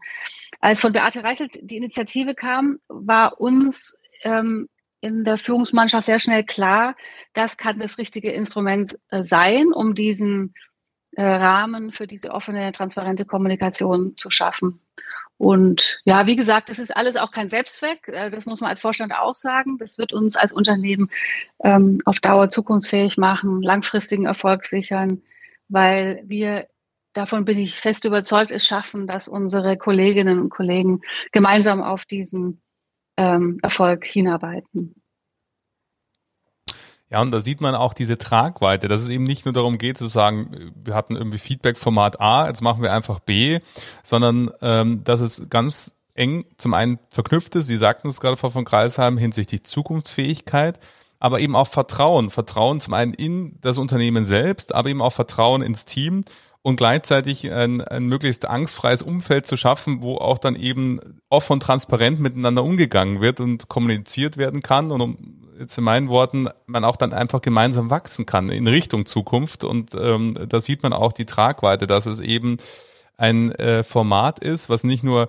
Als 0.61 0.81
von 0.81 0.93
Beate 0.93 1.23
Reichelt 1.23 1.59
die 1.61 1.77
Initiative 1.77 2.35
kam, 2.35 2.79
war 2.89 3.41
uns 3.41 3.95
ähm, 4.23 4.69
in 5.05 5.25
der 5.25 5.37
Führungsmannschaft 5.37 6.07
sehr 6.07 6.19
schnell 6.19 6.45
klar, 6.45 6.97
das 7.35 7.59
kann 7.59 7.79
das 7.79 7.99
richtige 7.99 8.33
Instrument 8.33 8.99
äh, 9.11 9.23
sein, 9.23 9.67
um 9.73 9.95
diesen 9.95 10.55
äh, 11.13 11.23
Rahmen 11.23 11.93
für 11.93 12.07
diese 12.07 12.31
offene, 12.31 12.73
transparente 12.73 13.27
Kommunikation 13.27 14.17
zu 14.17 14.31
schaffen. 14.31 14.81
Und 15.37 16.01
ja, 16.05 16.27
wie 16.27 16.37
gesagt, 16.37 16.71
das 16.71 16.79
ist 16.79 16.97
alles 16.97 17.17
auch 17.17 17.33
kein 17.33 17.51
Selbstzweck. 17.51 18.09
Äh, 18.09 18.31
das 18.31 18.47
muss 18.47 18.63
man 18.63 18.71
als 18.71 18.81
Vorstand 18.81 19.13
auch 19.15 19.35
sagen. 19.35 19.77
Das 19.79 19.99
wird 19.99 20.15
uns 20.15 20.37
als 20.37 20.53
Unternehmen 20.55 21.11
ähm, 21.63 22.01
auf 22.07 22.21
Dauer 22.21 22.49
zukunftsfähig 22.49 23.19
machen, 23.19 23.61
langfristigen 23.63 24.25
Erfolg 24.25 24.65
sichern, 24.65 25.23
weil 25.69 26.23
wir 26.25 26.67
davon 27.13 27.45
bin 27.45 27.59
ich 27.59 27.77
fest 27.79 28.07
überzeugt, 28.07 28.51
es 28.51 28.67
schaffen, 28.67 29.07
dass 29.07 29.29
unsere 29.29 29.77
Kolleginnen 29.77 30.41
und 30.41 30.49
Kollegen 30.49 31.03
gemeinsam 31.31 31.83
auf 31.83 32.07
diesen 32.07 32.64
ähm, 33.17 33.59
Erfolg 33.63 34.05
hinarbeiten. 34.05 34.95
Ja, 37.11 37.21
und 37.21 37.31
da 37.31 37.41
sieht 37.41 37.61
man 37.61 37.75
auch 37.75 37.95
diese 37.95 38.19
Tragweite, 38.19 38.89
dass 38.89 39.03
es 39.03 39.09
eben 39.09 39.23
nicht 39.23 39.45
nur 39.45 39.55
darum 39.55 39.79
geht 39.79 39.99
zu 39.99 40.07
sagen, 40.07 40.73
wir 40.75 40.95
hatten 40.95 41.15
irgendwie 41.15 41.39
Feedback-Format 41.39 42.21
A, 42.21 42.49
jetzt 42.49 42.61
machen 42.61 42.83
wir 42.83 42.93
einfach 42.93 43.21
B, 43.21 43.61
sondern 44.03 44.51
ähm, 44.63 45.05
dass 45.05 45.21
es 45.21 45.49
ganz 45.49 45.95
eng 46.15 46.45
zum 46.59 46.75
einen 46.75 46.99
verknüpft 47.11 47.55
ist, 47.57 47.67
Sie 47.67 47.77
sagten 47.77 48.09
es 48.09 48.21
gerade, 48.21 48.37
Frau 48.37 48.51
von 48.51 48.65
Kreisheim, 48.65 49.19
hinsichtlich 49.19 49.65
Zukunftsfähigkeit, 49.65 50.81
aber 51.21 51.41
eben 51.41 51.55
auch 51.57 51.69
Vertrauen. 51.69 52.31
Vertrauen 52.31 52.81
zum 52.81 52.95
einen 52.95 53.15
in 53.15 53.59
das 53.61 53.79
Unternehmen 53.79 54.25
selbst, 54.25 54.75
aber 54.75 54.89
eben 54.89 55.03
auch 55.03 55.13
Vertrauen 55.13 55.63
ins 55.63 55.85
Team 55.85 56.25
und 56.65 56.77
gleichzeitig 56.77 57.53
ein, 57.53 57.83
ein 57.83 58.07
möglichst 58.07 58.47
angstfreies 58.47 59.03
Umfeld 59.03 59.47
zu 59.47 59.59
schaffen, 59.59 60.01
wo 60.01 60.17
auch 60.17 60.39
dann 60.39 60.57
eben 60.57 60.99
offen 61.29 61.53
und 61.53 61.61
transparent 61.61 62.21
miteinander 62.21 62.65
umgegangen 62.65 63.21
wird 63.21 63.39
und 63.39 63.69
kommuniziert 63.69 64.39
werden 64.39 64.63
kann 64.63 64.91
und 64.91 65.03
um 65.03 65.19
jetzt 65.59 65.77
in 65.77 65.85
meinen 65.85 66.09
Worten 66.09 66.49
man 66.65 66.85
auch 66.85 66.97
dann 66.97 67.13
einfach 67.13 67.43
gemeinsam 67.43 67.91
wachsen 67.91 68.25
kann 68.25 68.49
in 68.49 68.67
Richtung 68.67 69.05
Zukunft. 69.05 69.63
Und 69.63 69.95
ähm, 69.95 70.39
da 70.49 70.63
sieht 70.63 70.83
man 70.83 70.95
auch 70.95 71.13
die 71.13 71.27
Tragweite, 71.27 71.87
dass 71.87 72.07
es 72.07 72.21
eben 72.21 72.57
ein 73.19 73.53
äh, 73.53 73.85
Format 73.85 74.39
ist, 74.39 74.71
was 74.71 74.85
nicht 74.85 75.05
nur 75.05 75.29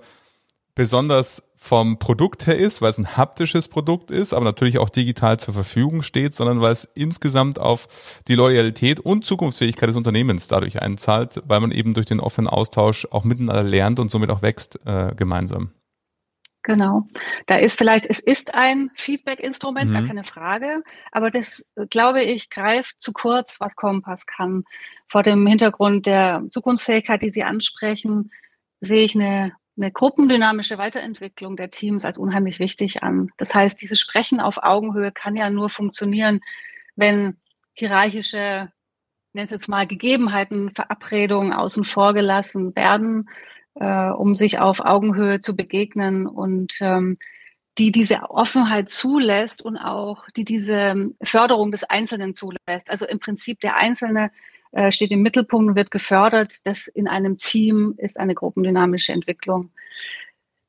besonders 0.74 1.42
vom 1.66 1.98
Produkt 1.98 2.46
her 2.46 2.56
ist, 2.56 2.80
weil 2.80 2.90
es 2.90 2.98
ein 2.98 3.16
haptisches 3.16 3.68
Produkt 3.68 4.10
ist, 4.10 4.32
aber 4.32 4.44
natürlich 4.44 4.78
auch 4.78 4.88
digital 4.88 5.38
zur 5.38 5.52
Verfügung 5.52 6.02
steht, 6.02 6.34
sondern 6.34 6.60
weil 6.60 6.72
es 6.72 6.84
insgesamt 6.94 7.58
auf 7.58 7.88
die 8.28 8.36
Loyalität 8.36 9.00
und 9.00 9.24
Zukunftsfähigkeit 9.24 9.88
des 9.88 9.96
Unternehmens 9.96 10.48
dadurch 10.48 10.80
einzahlt, 10.80 11.42
weil 11.46 11.60
man 11.60 11.72
eben 11.72 11.92
durch 11.92 12.06
den 12.06 12.20
offenen 12.20 12.48
Austausch 12.48 13.06
auch 13.10 13.24
miteinander 13.24 13.64
lernt 13.64 13.98
und 13.98 14.10
somit 14.10 14.30
auch 14.30 14.42
wächst 14.42 14.78
äh, 14.86 15.12
gemeinsam. 15.16 15.72
Genau. 16.62 17.06
Da 17.46 17.56
ist 17.56 17.78
vielleicht, 17.78 18.06
es 18.06 18.18
ist 18.18 18.54
ein 18.54 18.90
Feedback-Instrument, 18.96 19.90
mhm. 19.90 19.94
gar 19.94 20.06
keine 20.06 20.24
Frage, 20.24 20.82
aber 21.12 21.30
das, 21.30 21.64
glaube 21.90 22.22
ich, 22.24 22.50
greift 22.50 23.00
zu 23.00 23.12
kurz, 23.12 23.60
was 23.60 23.76
Kompass 23.76 24.26
kann. 24.26 24.64
Vor 25.08 25.22
dem 25.22 25.46
Hintergrund 25.46 26.06
der 26.06 26.42
Zukunftsfähigkeit, 26.48 27.22
die 27.22 27.30
Sie 27.30 27.44
ansprechen, 27.44 28.32
sehe 28.80 29.04
ich 29.04 29.14
eine, 29.14 29.52
eine 29.76 29.92
gruppendynamische 29.92 30.78
Weiterentwicklung 30.78 31.56
der 31.56 31.70
Teams 31.70 32.04
als 32.04 32.18
unheimlich 32.18 32.58
wichtig 32.58 33.02
an. 33.02 33.30
Das 33.36 33.54
heißt, 33.54 33.80
dieses 33.80 34.00
Sprechen 34.00 34.40
auf 34.40 34.62
Augenhöhe 34.62 35.12
kann 35.12 35.36
ja 35.36 35.50
nur 35.50 35.68
funktionieren, 35.68 36.40
wenn 36.94 37.36
hierarchische, 37.74 38.72
nennt 39.34 39.50
jetzt 39.50 39.68
mal 39.68 39.86
Gegebenheiten, 39.86 40.72
Verabredungen 40.74 41.52
außen 41.52 41.84
vor 41.84 42.14
gelassen 42.14 42.74
werden 42.74 43.28
äh, 43.78 44.10
um 44.10 44.34
sich 44.34 44.58
auf 44.58 44.80
Augenhöhe 44.80 45.40
zu 45.40 45.54
begegnen 45.56 46.26
und 46.26 46.78
ähm, 46.80 47.18
die 47.78 47.92
diese 47.92 48.30
Offenheit 48.30 48.88
zulässt 48.88 49.60
und 49.60 49.76
auch 49.76 50.24
die 50.34 50.44
diese 50.44 51.10
Förderung 51.22 51.72
des 51.72 51.84
Einzelnen 51.84 52.32
zulässt. 52.32 52.90
Also 52.90 53.06
im 53.06 53.18
Prinzip 53.20 53.60
der 53.60 53.76
Einzelne 53.76 54.30
äh, 54.76 54.92
steht 54.92 55.10
im 55.10 55.22
Mittelpunkt 55.22 55.70
und 55.70 55.74
wird 55.74 55.90
gefördert. 55.90 56.66
Das 56.66 56.86
in 56.86 57.08
einem 57.08 57.38
Team 57.38 57.94
ist 57.96 58.20
eine 58.20 58.34
gruppendynamische 58.34 59.10
Entwicklung. 59.10 59.70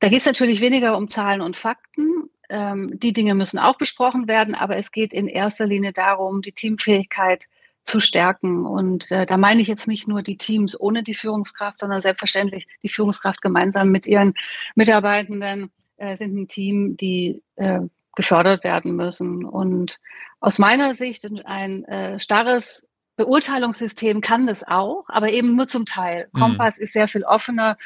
Da 0.00 0.08
geht 0.08 0.20
es 0.20 0.26
natürlich 0.26 0.62
weniger 0.62 0.96
um 0.96 1.08
Zahlen 1.08 1.42
und 1.42 1.58
Fakten. 1.58 2.30
Ähm, 2.48 2.98
die 2.98 3.12
Dinge 3.12 3.34
müssen 3.34 3.58
auch 3.58 3.76
besprochen 3.76 4.26
werden, 4.26 4.54
aber 4.54 4.78
es 4.78 4.92
geht 4.92 5.12
in 5.12 5.28
erster 5.28 5.66
Linie 5.66 5.92
darum, 5.92 6.40
die 6.40 6.52
Teamfähigkeit 6.52 7.44
zu 7.84 8.00
stärken. 8.00 8.64
Und 8.64 9.12
äh, 9.12 9.26
da 9.26 9.36
meine 9.36 9.60
ich 9.60 9.68
jetzt 9.68 9.86
nicht 9.86 10.08
nur 10.08 10.22
die 10.22 10.38
Teams 10.38 10.78
ohne 10.80 11.02
die 11.02 11.14
Führungskraft, 11.14 11.76
sondern 11.76 12.00
selbstverständlich 12.00 12.66
die 12.82 12.88
Führungskraft 12.88 13.42
gemeinsam 13.42 13.90
mit 13.90 14.06
ihren 14.06 14.32
Mitarbeitenden 14.74 15.70
äh, 15.98 16.16
sind 16.16 16.34
ein 16.34 16.48
Team, 16.48 16.96
die 16.96 17.42
äh, 17.56 17.80
gefördert 18.16 18.64
werden 18.64 18.96
müssen. 18.96 19.44
Und 19.44 20.00
aus 20.40 20.58
meiner 20.58 20.94
Sicht 20.94 21.26
ein 21.44 21.84
äh, 21.84 22.18
starres 22.20 22.87
Beurteilungssystem 23.18 24.20
kann 24.20 24.46
das 24.46 24.66
auch, 24.66 25.04
aber 25.08 25.30
eben 25.30 25.56
nur 25.56 25.66
zum 25.66 25.84
Teil. 25.84 26.28
Mhm. 26.32 26.38
Kompass 26.38 26.78
ist 26.78 26.92
sehr 26.92 27.08
viel 27.08 27.24
offener 27.24 27.76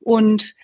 und 0.00 0.54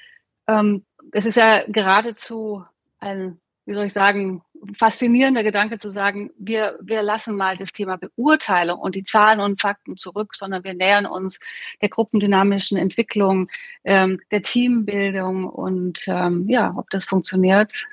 ähm, 0.49 0.85
es 1.13 1.25
ist 1.25 1.37
ja 1.37 1.63
geradezu 1.69 2.65
ein, 2.99 3.41
wie 3.65 3.75
soll 3.75 3.87
ich 3.87 3.93
sagen, 3.93 4.43
faszinierender 4.77 5.45
Gedanke 5.45 5.79
zu 5.79 5.89
sagen, 5.89 6.33
wir, 6.37 6.77
wir 6.83 7.03
lassen 7.03 7.37
mal 7.37 7.57
das 7.57 7.73
Thema 7.73 7.97
Beurteilung 7.97 8.81
und 8.81 8.97
die 8.97 9.05
Zahlen 9.05 9.39
und 9.39 9.61
Fakten 9.61 9.97
zurück, 9.97 10.35
sondern 10.35 10.65
wir 10.65 10.75
nähern 10.75 11.07
uns 11.07 11.39
der 11.81 11.89
gruppendynamischen 11.89 12.77
Entwicklung, 12.77 13.49
ähm, 13.85 14.21
der 14.33 14.43
Teambildung 14.43 15.45
und 15.49 16.09
ähm, 16.09 16.49
ja, 16.49 16.75
ob 16.77 16.91
das 16.91 17.05
funktioniert, 17.05 17.87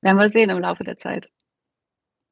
werden 0.00 0.18
wir 0.18 0.28
sehen 0.28 0.50
im 0.50 0.58
Laufe 0.58 0.82
der 0.82 0.96
Zeit. 0.96 1.30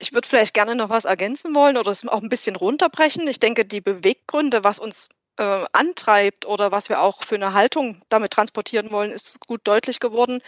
Ich 0.04 0.12
würde 0.12 0.28
vielleicht 0.28 0.52
gerne 0.52 0.74
noch 0.74 0.90
was 0.90 1.06
ergänzen 1.06 1.54
wollen 1.54 1.78
oder 1.78 1.90
es 1.90 2.06
auch 2.06 2.22
ein 2.22 2.28
bisschen 2.28 2.56
runterbrechen. 2.56 3.26
Ich 3.26 3.40
denke, 3.40 3.64
die 3.64 3.80
Beweggründe, 3.80 4.62
was 4.62 4.78
uns 4.78 5.08
äh, 5.38 5.64
antreibt 5.72 6.46
oder 6.46 6.72
was 6.72 6.90
wir 6.90 7.00
auch 7.00 7.22
für 7.24 7.34
eine 7.36 7.54
Haltung 7.54 8.02
damit 8.10 8.32
transportieren 8.32 8.90
wollen, 8.90 9.10
ist 9.10 9.40
gut 9.46 9.62
deutlich 9.64 10.00
geworden. 10.00 10.40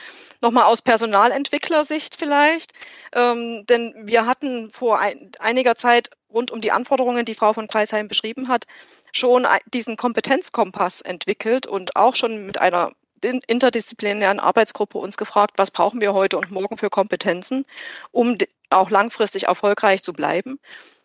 Nochmal 0.43 0.65
aus 0.65 0.83
Personalentwicklersicht 0.83 2.17
vielleicht. 2.17 2.73
Ähm, 3.15 3.65
denn 3.67 3.95
wir 4.05 4.27
hatten 4.27 4.71
vor 4.71 5.01
ein, 5.01 5.33
einiger 5.39 5.75
Zeit 5.75 6.11
rund 6.31 6.51
um 6.51 6.61
die 6.61 6.73
Anforderungen, 6.73 7.25
die 7.25 7.35
Frau 7.35 7.53
von 7.53 7.67
Kreisheim 7.67 8.09
beschrieben 8.09 8.49
hat, 8.49 8.67
schon 9.13 9.47
diesen 9.73 9.97
Kompetenzkompass 9.97 11.01
entwickelt 11.01 11.67
und 11.67 11.97
auch 11.97 12.15
schon 12.15 12.45
mit 12.47 12.61
einer 12.61 12.93
interdisziplinären 13.23 14.41
Arbeitsgruppe 14.41 14.99
uns 14.99 15.17
gefragt, 15.17 15.55
was 15.57 15.71
brauchen 15.71 16.01
wir 16.01 16.15
heute 16.15 16.39
und 16.39 16.51
morgen 16.51 16.77
für 16.77 16.91
Kompetenzen, 16.91 17.65
um 18.13 18.37
auch 18.71 18.91
langfristig 18.91 19.45
erfolgreich 19.45 20.03
zu 20.03 20.13
bleiben. 20.13 20.59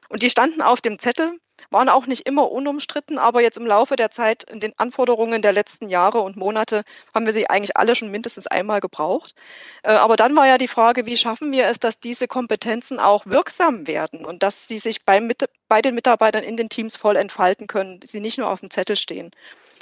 Und 0.10 0.24
die 0.24 0.30
standen 0.30 0.62
auf 0.62 0.82
dem 0.82 1.00
Zettel 1.00 1.40
waren 1.70 1.90
auch 1.90 2.08
nicht 2.08 2.28
immer 2.28 2.52
unumstritten, 2.52 3.18
aber 3.18 3.42
jetzt 3.42 3.58
im 3.58 3.66
Laufe 3.66 3.96
der 3.96 4.12
Zeit, 4.12 4.44
in 4.44 4.60
den 4.60 4.74
Anforderungen 4.78 5.42
der 5.42 5.54
letzten 5.54 5.90
Jahre 5.90 6.22
und 6.22 6.36
Monate, 6.38 6.84
haben 7.14 7.26
wir 7.26 7.34
sie 7.34 7.50
eigentlich 7.50 7.78
alle 7.78 7.96
schon 7.96 8.10
mindestens 8.10 8.48
einmal 8.48 8.80
gebraucht. 8.80 9.36
Äh, 9.84 9.92
aber 9.92 10.16
dann 10.16 10.36
war 10.36 10.48
ja 10.48 10.58
die 10.58 10.68
Frage, 10.68 11.06
wie 11.06 11.18
schaffen 11.18 11.52
wir 11.52 11.68
es, 11.68 11.80
dass 11.80 12.00
diese 12.00 12.28
Kompetenzen 12.28 13.00
auch 13.00 13.26
wirksam 13.26 13.88
werden 13.88 14.26
und 14.26 14.44
dass 14.44 14.68
sie 14.68 14.80
sich 14.80 15.06
beim, 15.06 15.32
bei 15.68 15.82
den 15.82 15.96
Mitarbeitern 15.96 16.44
in 16.44 16.58
den 16.58 16.70
Teams 16.70 16.96
voll 16.96 17.16
entfalten 17.16 17.68
können, 17.68 18.00
sie 18.04 18.20
nicht 18.20 18.38
nur 18.38 18.50
auf 18.50 18.62
dem 18.62 18.70
Zettel 18.70 18.96
stehen. 18.96 19.32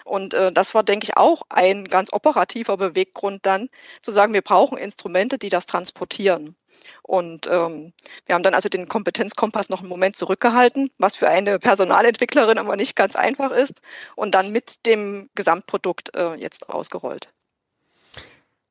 Und 0.10 0.34
äh, 0.34 0.52
das 0.52 0.74
war, 0.74 0.84
denke 0.84 1.06
ich, 1.06 1.18
auch 1.18 1.44
ein 1.50 1.86
ganz 1.86 2.12
operativer 2.12 2.78
Beweggrund 2.78 3.46
dann, 3.46 3.70
zu 4.02 4.12
sagen, 4.12 4.34
wir 4.34 4.42
brauchen 4.42 4.78
Instrumente, 4.78 5.38
die 5.38 5.50
das 5.50 5.68
transportieren. 5.68 6.56
Und 7.04 7.48
ähm, 7.48 7.94
wir 8.26 8.36
haben 8.36 8.44
dann 8.44 8.56
also 8.56 8.70
den 8.70 8.88
Kompetenzkompass 8.88 9.70
noch 9.70 9.82
einen 9.82 9.90
Moment 9.90 10.16
zurückgehalten, 10.16 10.90
was 10.98 11.16
für 11.16 11.30
eine 11.30 11.60
Personalentwicklerin 11.60 12.58
aber 12.58 12.76
nicht 12.76 12.96
ganz 12.96 13.16
einfach 13.16 13.52
ist, 13.52 13.82
und 14.16 14.34
dann 14.34 14.52
mit 14.52 14.86
dem 14.88 15.30
Gesamtprodukt 15.36 16.16
äh, 16.16 16.34
jetzt 16.36 16.70
ausgerollt. 16.70 17.32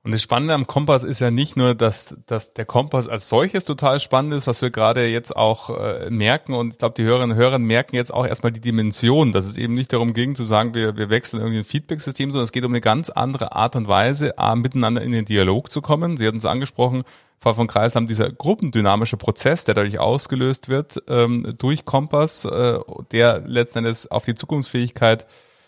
Und 0.08 0.12
das 0.12 0.22
Spannende 0.22 0.54
am 0.54 0.66
Kompass 0.66 1.04
ist 1.04 1.20
ja 1.20 1.30
nicht 1.30 1.54
nur, 1.54 1.74
dass, 1.74 2.16
dass 2.24 2.54
der 2.54 2.64
Kompass 2.64 3.10
als 3.10 3.28
solches 3.28 3.66
total 3.66 4.00
spannend 4.00 4.32
ist, 4.32 4.46
was 4.46 4.62
wir 4.62 4.70
gerade 4.70 5.06
jetzt 5.06 5.36
auch 5.36 5.68
äh, 5.68 6.08
merken. 6.08 6.54
Und 6.54 6.72
ich 6.72 6.78
glaube, 6.78 6.94
die 6.96 7.02
Hörerinnen 7.02 7.36
und 7.36 7.36
Hörer 7.36 7.58
merken 7.58 7.94
jetzt 7.94 8.14
auch 8.14 8.26
erstmal 8.26 8.50
die 8.50 8.62
Dimension, 8.62 9.34
dass 9.34 9.44
es 9.44 9.58
eben 9.58 9.74
nicht 9.74 9.92
darum 9.92 10.14
ging 10.14 10.34
zu 10.34 10.44
sagen, 10.44 10.72
wir, 10.72 10.96
wir 10.96 11.10
wechseln 11.10 11.40
irgendwie 11.40 11.58
ein 11.58 11.64
Feedback-System, 11.64 12.30
sondern 12.30 12.44
es 12.44 12.52
geht 12.52 12.64
um 12.64 12.72
eine 12.72 12.80
ganz 12.80 13.10
andere 13.10 13.52
Art 13.52 13.76
und 13.76 13.86
Weise, 13.86 14.38
A, 14.38 14.56
miteinander 14.56 15.02
in 15.02 15.12
den 15.12 15.26
Dialog 15.26 15.70
zu 15.70 15.82
kommen. 15.82 16.16
Sie 16.16 16.26
hatten 16.26 16.38
es 16.38 16.46
angesprochen, 16.46 17.02
Frau 17.38 17.52
von 17.52 17.66
Kreis 17.66 17.94
haben 17.94 18.06
dieser 18.06 18.32
gruppendynamische 18.32 19.18
Prozess, 19.18 19.66
der 19.66 19.74
dadurch 19.74 19.98
ausgelöst 19.98 20.70
wird 20.70 21.02
ähm, 21.08 21.54
durch 21.58 21.84
Kompass, 21.84 22.46
äh, 22.46 22.78
der 23.12 23.40
letzten 23.40 23.80
Endes 23.80 24.10
auf 24.10 24.24
die 24.24 24.34
Zukunftsfähigkeit 24.34 25.26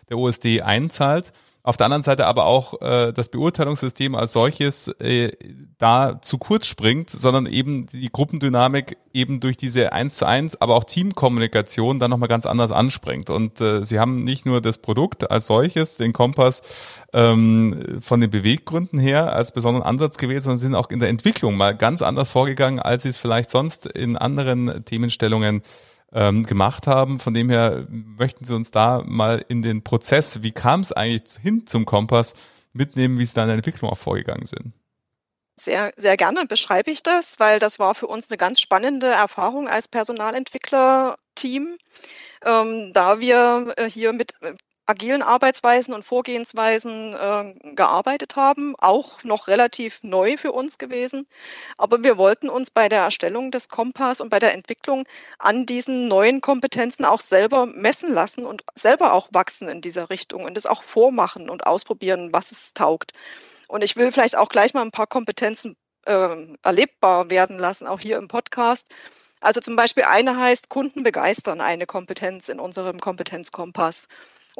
der 0.08 0.16
OSD 0.16 0.62
einzahlt. 0.62 1.30
Auf 1.62 1.76
der 1.76 1.86
anderen 1.86 2.02
Seite 2.02 2.26
aber 2.26 2.46
auch 2.46 2.80
äh, 2.80 3.12
das 3.12 3.28
Beurteilungssystem 3.28 4.14
als 4.14 4.32
solches 4.32 4.88
äh, 4.98 5.32
da 5.76 6.20
zu 6.22 6.38
kurz 6.38 6.66
springt, 6.66 7.10
sondern 7.10 7.44
eben 7.44 7.86
die 7.86 8.10
Gruppendynamik 8.10 8.96
eben 9.12 9.40
durch 9.40 9.58
diese 9.58 9.92
eins 9.92 10.16
zu 10.16 10.26
eins, 10.26 10.58
aber 10.60 10.74
auch 10.74 10.84
Teamkommunikation 10.84 11.98
dann 11.98 12.10
nochmal 12.10 12.30
ganz 12.30 12.46
anders 12.46 12.72
anspringt. 12.72 13.28
Und 13.28 13.60
äh, 13.60 13.84
sie 13.84 13.98
haben 13.98 14.24
nicht 14.24 14.46
nur 14.46 14.62
das 14.62 14.78
Produkt 14.78 15.30
als 15.30 15.46
solches, 15.46 15.98
den 15.98 16.14
Kompass 16.14 16.62
ähm, 17.12 17.98
von 18.00 18.20
den 18.20 18.30
Beweggründen 18.30 18.98
her 18.98 19.34
als 19.34 19.52
besonderen 19.52 19.86
Ansatz 19.86 20.16
gewählt, 20.16 20.42
sondern 20.42 20.58
sind 20.58 20.74
auch 20.74 20.88
in 20.88 21.00
der 21.00 21.10
Entwicklung 21.10 21.58
mal 21.58 21.76
ganz 21.76 22.00
anders 22.00 22.30
vorgegangen, 22.30 22.78
als 22.78 23.02
sie 23.02 23.10
es 23.10 23.18
vielleicht 23.18 23.50
sonst 23.50 23.84
in 23.84 24.16
anderen 24.16 24.84
Themenstellungen 24.86 25.62
ähm, 26.12 26.44
gemacht 26.44 26.86
haben. 26.86 27.20
Von 27.20 27.34
dem 27.34 27.50
her 27.50 27.86
möchten 27.88 28.44
Sie 28.44 28.54
uns 28.54 28.70
da 28.70 29.02
mal 29.06 29.44
in 29.48 29.62
den 29.62 29.82
Prozess, 29.82 30.42
wie 30.42 30.52
kam 30.52 30.80
es 30.80 30.92
eigentlich 30.92 31.36
hin 31.40 31.66
zum 31.66 31.84
Kompass, 31.84 32.34
mitnehmen, 32.72 33.18
wie 33.18 33.24
Sie 33.24 33.34
da 33.34 33.42
in 33.42 33.48
der 33.48 33.56
Entwicklung 33.56 33.90
auch 33.90 33.98
vorgegangen 33.98 34.46
sind. 34.46 34.72
Sehr, 35.58 35.92
sehr 35.96 36.16
gerne 36.16 36.46
beschreibe 36.46 36.90
ich 36.90 37.02
das, 37.02 37.38
weil 37.38 37.58
das 37.58 37.78
war 37.78 37.94
für 37.94 38.06
uns 38.06 38.30
eine 38.30 38.38
ganz 38.38 38.60
spannende 38.60 39.08
Erfahrung 39.08 39.68
als 39.68 39.88
Personalentwickler-Team, 39.88 41.76
ähm, 42.46 42.92
da 42.94 43.20
wir 43.20 43.74
äh, 43.76 43.84
hier 43.84 44.14
mit 44.14 44.32
agilen 44.90 45.22
Arbeitsweisen 45.22 45.94
und 45.94 46.02
Vorgehensweisen 46.02 47.14
äh, 47.14 47.74
gearbeitet 47.74 48.34
haben, 48.34 48.74
auch 48.78 49.22
noch 49.22 49.46
relativ 49.46 50.00
neu 50.02 50.36
für 50.36 50.50
uns 50.50 50.78
gewesen. 50.78 51.28
Aber 51.78 52.02
wir 52.02 52.18
wollten 52.18 52.48
uns 52.50 52.70
bei 52.70 52.88
der 52.88 53.02
Erstellung 53.02 53.52
des 53.52 53.68
Kompass 53.68 54.20
und 54.20 54.30
bei 54.30 54.40
der 54.40 54.52
Entwicklung 54.52 55.04
an 55.38 55.64
diesen 55.64 56.08
neuen 56.08 56.40
Kompetenzen 56.40 57.04
auch 57.04 57.20
selber 57.20 57.66
messen 57.66 58.12
lassen 58.12 58.44
und 58.44 58.64
selber 58.74 59.12
auch 59.12 59.28
wachsen 59.30 59.68
in 59.68 59.80
dieser 59.80 60.10
Richtung 60.10 60.44
und 60.44 60.58
es 60.58 60.66
auch 60.66 60.82
vormachen 60.82 61.48
und 61.48 61.66
ausprobieren, 61.66 62.32
was 62.32 62.50
es 62.50 62.74
taugt. 62.74 63.12
Und 63.68 63.84
ich 63.84 63.94
will 63.94 64.10
vielleicht 64.10 64.36
auch 64.36 64.48
gleich 64.48 64.74
mal 64.74 64.82
ein 64.82 64.90
paar 64.90 65.06
Kompetenzen 65.06 65.76
äh, 66.06 66.36
erlebbar 66.62 67.30
werden 67.30 67.58
lassen, 67.58 67.86
auch 67.86 68.00
hier 68.00 68.18
im 68.18 68.26
Podcast. 68.26 68.88
Also 69.40 69.60
zum 69.60 69.76
Beispiel 69.76 70.04
eine 70.04 70.36
heißt 70.36 70.68
Kunden 70.68 71.04
begeistern, 71.04 71.60
eine 71.60 71.86
Kompetenz 71.86 72.48
in 72.48 72.60
unserem 72.60 73.00
Kompetenzkompass. 73.00 74.08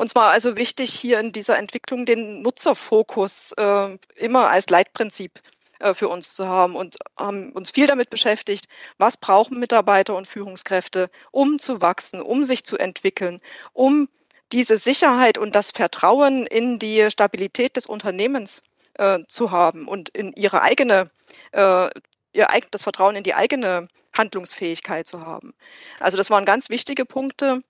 Uns 0.00 0.14
war 0.14 0.30
also 0.30 0.56
wichtig, 0.56 0.94
hier 0.94 1.20
in 1.20 1.30
dieser 1.30 1.58
Entwicklung 1.58 2.06
den 2.06 2.40
Nutzerfokus 2.40 3.52
äh, 3.58 3.98
immer 4.16 4.48
als 4.48 4.70
Leitprinzip 4.70 5.42
äh, 5.78 5.92
für 5.92 6.08
uns 6.08 6.32
zu 6.34 6.48
haben 6.48 6.74
und 6.74 6.96
haben 7.18 7.52
uns 7.52 7.70
viel 7.70 7.86
damit 7.86 8.08
beschäftigt, 8.08 8.66
was 8.96 9.18
brauchen 9.18 9.60
Mitarbeiter 9.60 10.16
und 10.16 10.26
Führungskräfte, 10.26 11.10
um 11.32 11.58
zu 11.58 11.82
wachsen, 11.82 12.22
um 12.22 12.44
sich 12.44 12.64
zu 12.64 12.78
entwickeln, 12.78 13.42
um 13.74 14.08
diese 14.52 14.78
Sicherheit 14.78 15.36
und 15.36 15.54
das 15.54 15.70
Vertrauen 15.70 16.46
in 16.46 16.78
die 16.78 17.10
Stabilität 17.10 17.76
des 17.76 17.84
Unternehmens 17.84 18.62
äh, 18.94 19.18
zu 19.28 19.50
haben 19.50 19.86
und 19.86 20.08
in 20.08 20.32
ihre 20.32 20.62
eigene, 20.62 21.10
äh, 21.52 21.90
ihr 22.32 22.48
das 22.70 22.84
Vertrauen 22.84 23.16
in 23.16 23.22
die 23.22 23.34
eigene 23.34 23.86
Handlungsfähigkeit 24.14 25.06
zu 25.06 25.26
haben. 25.26 25.52
Also 25.98 26.16
das 26.16 26.30
waren 26.30 26.46
ganz 26.46 26.70
wichtige 26.70 27.04
Punkte. 27.04 27.60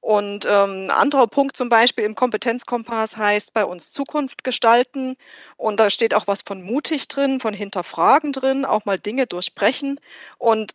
Und 0.00 0.46
ähm, 0.46 0.86
ein 0.86 0.90
anderer 0.90 1.26
Punkt 1.26 1.56
zum 1.56 1.68
Beispiel 1.68 2.04
im 2.04 2.14
Kompetenzkompass 2.14 3.16
heißt 3.16 3.52
bei 3.52 3.64
uns 3.64 3.92
Zukunft 3.92 4.44
gestalten. 4.44 5.16
Und 5.56 5.78
da 5.80 5.90
steht 5.90 6.14
auch 6.14 6.26
was 6.26 6.42
von 6.42 6.62
mutig 6.62 7.08
drin, 7.08 7.40
von 7.40 7.54
hinterfragen 7.54 8.32
drin, 8.32 8.64
auch 8.64 8.84
mal 8.84 8.98
Dinge 8.98 9.26
durchbrechen. 9.26 10.00
Und 10.38 10.74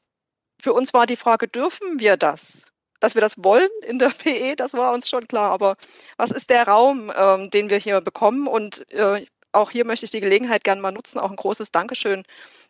für 0.61 0.73
uns 0.73 0.93
war 0.93 1.05
die 1.05 1.17
Frage, 1.17 1.47
dürfen 1.47 1.99
wir 1.99 2.17
das? 2.17 2.67
Dass 2.99 3.13
wir 3.15 3.21
das 3.21 3.43
wollen 3.43 3.69
in 3.85 3.99
der 3.99 4.09
PE, 4.23 4.55
das 4.55 4.73
war 4.73 4.93
uns 4.93 5.09
schon 5.09 5.27
klar. 5.27 5.51
Aber 5.51 5.75
was 6.17 6.31
ist 6.31 6.49
der 6.49 6.67
Raum, 6.67 7.11
ähm, 7.15 7.49
den 7.49 7.69
wir 7.69 7.77
hier 7.77 8.01
bekommen? 8.01 8.47
Und 8.47 8.89
äh, 8.91 9.25
auch 9.55 9.71
hier 9.71 9.85
möchte 9.85 10.05
ich 10.05 10.11
die 10.11 10.21
Gelegenheit 10.21 10.63
gerne 10.63 10.81
mal 10.81 10.91
nutzen, 10.91 11.19
auch 11.19 11.29
ein 11.29 11.35
großes 11.35 11.71
Dankeschön 11.71 12.23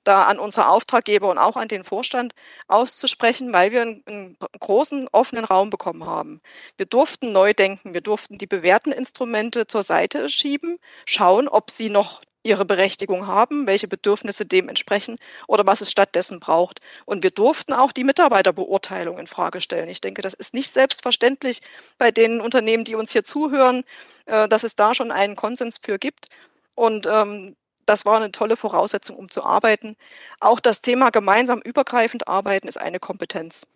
da 0.04 0.24
an 0.24 0.39
unsere 0.39 0.70
Auftraggeber 0.70 1.30
und 1.30 1.38
auch 1.38 1.58
an 1.58 1.68
den 1.68 1.84
Vorstand 1.84 2.34
auszusprechen, 2.68 3.51
weil 3.54 3.72
wir 3.72 3.82
einen, 3.82 4.04
einen, 4.06 4.38
großen 4.60 5.08
offenen 5.12 5.46
Raum 5.46 5.70
bekommen 5.70 6.06
haben. 6.06 6.42
Wir 6.77 6.86
durften 6.86 7.32
neu 7.32 7.54
denken, 7.54 7.94
wir 7.94 8.01
durften 8.01 8.38
die 8.38 8.48
bewährten 8.48 8.92
Instrumente 8.92 9.68
zur 9.68 9.84
Seite 9.84 10.30
schieben, 10.30 10.77
schauen, 11.06 11.48
ob 11.48 11.72
sie 11.72 11.89
noch 11.89 12.22
ihre 12.46 12.63
Berechtigung 12.63 13.25
haben, 13.25 13.65
welche 13.65 13.88
Bedürfnisse 13.88 14.46
dem 14.46 14.70
entsprechen 14.70 15.18
oder 15.48 15.65
was 15.65 15.82
es 15.82 15.89
stattdessen 15.89 16.39
braucht. 16.39 16.80
Und 17.06 17.24
wir 17.24 17.32
durften 17.32 17.74
auch 17.74 17.92
die 17.92 18.04
Mitarbeiterbeurteilung 18.04 19.18
in 19.18 19.27
Frage 19.27 19.62
stellen. 19.62 19.89
Ich 19.89 20.00
denke, 20.00 20.22
das 20.22 20.36
ist 20.36 20.54
nicht 20.54 20.72
selbstverständlich 20.72 21.62
bei 21.98 22.12
den 22.12 22.42
Unternehmen, 22.42 22.84
die 22.84 22.96
uns 22.96 23.12
hier 23.12 23.24
zuhören, 23.24 23.84
äh, 24.27 24.48
dass 24.48 24.63
es 24.63 24.75
da 24.75 24.94
schon 24.94 25.12
einen 25.12 25.36
Konsens 25.36 25.80
für 25.82 25.98
gibt. 25.98 26.27
Und 26.75 27.08
ähm, 27.08 27.55
das 27.86 28.05
war 28.05 28.17
eine 28.17 28.32
tolle 28.32 28.58
Voraussetzung, 28.58 29.15
um 29.17 29.29
zu 29.29 29.44
arbeiten. 29.44 29.96
Auch 30.39 30.60
das 30.60 30.82
Thema 30.82 31.10
gemeinsam 31.10 31.62
übergreifend 31.62 32.27
arbeiten 32.27 32.67
ist 32.67 32.77
eine 32.77 33.00
Kompetenz. 33.00 33.67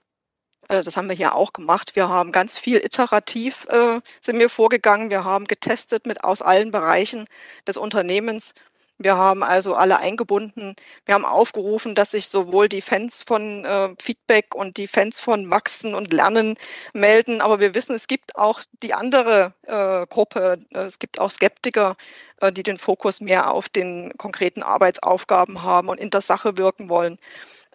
Äh, 0.67 0.83
das 0.83 0.97
haben 0.97 1.09
wir 1.09 1.15
hier 1.15 1.35
auch 1.35 1.53
gemacht. 1.53 1.95
Wir 1.95 2.09
haben 2.09 2.31
ganz 2.31 2.57
viel 2.57 2.77
iterativ 2.77 3.65
äh, 3.69 3.99
sind 4.21 4.39
wir 4.39 4.49
vorgegangen. 4.49 5.09
Wir 5.09 5.23
haben 5.23 5.45
getestet 5.45 6.05
mit 6.05 6.23
aus 6.23 6.41
allen 6.41 6.71
Bereichen 6.71 7.27
des 7.67 7.77
Unternehmens 7.77 8.53
wir 9.01 9.15
haben 9.15 9.43
also 9.43 9.75
alle 9.75 9.97
eingebunden. 9.99 10.75
Wir 11.05 11.15
haben 11.15 11.23
aufgerufen, 11.23 11.95
dass 11.95 12.11
sich 12.11 12.27
sowohl 12.27 12.67
die 12.67 12.81
Fans 12.81 13.23
von 13.23 13.63
äh, 13.63 13.95
Feedback 13.97 14.53
und 14.53 14.75
die 14.75 14.87
Fans 14.87 15.21
von 15.21 15.49
Wachsen 15.49 15.95
und 15.95 16.11
Lernen 16.11 16.55
melden. 16.93 17.39
Aber 17.39 17.61
wir 17.61 17.73
wissen, 17.73 17.95
es 17.95 18.07
gibt 18.07 18.35
auch 18.35 18.61
die 18.83 18.93
andere 18.93 19.53
äh, 19.67 20.05
Gruppe. 20.07 20.59
Es 20.71 20.99
gibt 20.99 21.17
auch 21.17 21.31
Skeptiker, 21.31 21.95
äh, 22.41 22.51
die 22.51 22.63
den 22.63 22.77
Fokus 22.77 23.21
mehr 23.21 23.51
auf 23.51 23.69
den 23.69 24.11
konkreten 24.17 24.63
Arbeitsaufgaben 24.63 25.63
haben 25.63 25.87
und 25.87 25.97
in 25.97 26.09
der 26.09 26.21
Sache 26.21 26.57
wirken 26.57 26.89
wollen. 26.89 27.17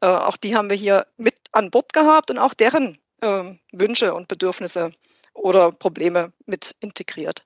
Äh, 0.02 0.06
auch 0.08 0.36
die 0.36 0.54
haben 0.54 0.68
wir 0.68 0.76
hier 0.76 1.06
mit 1.16 1.36
an 1.52 1.70
Bord 1.70 1.94
gehabt 1.94 2.30
und 2.30 2.38
auch 2.38 2.52
deren 2.52 2.98
ähm, 3.22 3.58
Wünsche 3.72 4.12
und 4.12 4.28
Bedürfnisse 4.28 4.90
oder 5.32 5.72
Probleme 5.72 6.32
mit 6.44 6.76
integriert. 6.80 7.42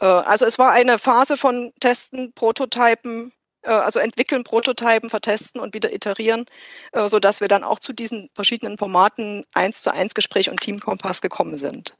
Äh, 0.00 0.06
also 0.06 0.44
es 0.46 0.58
war 0.58 0.72
eine 0.72 0.98
Phase 0.98 1.36
von 1.36 1.72
Testen, 1.80 2.32
Prototypen, 2.32 3.32
äh, 3.62 3.70
also 3.70 3.98
entwickeln, 4.00 4.44
Prototypen, 4.44 5.10
vertesten 5.10 5.60
und 5.60 5.74
wieder 5.74 5.92
iterieren, 5.92 6.46
äh, 6.92 7.08
so 7.08 7.18
dass 7.18 7.40
wir 7.40 7.48
dann 7.48 7.64
auch 7.64 7.78
zu 7.78 7.92
diesen 7.92 8.28
verschiedenen 8.34 8.78
Formaten 8.78 9.44
eins 9.54 9.82
zu 9.82 9.92
eins 9.92 10.14
Gespräch 10.14 10.50
und 10.50 10.60
Teamkompass 10.60 11.20
gekommen 11.20 11.56
sind. 11.56 11.96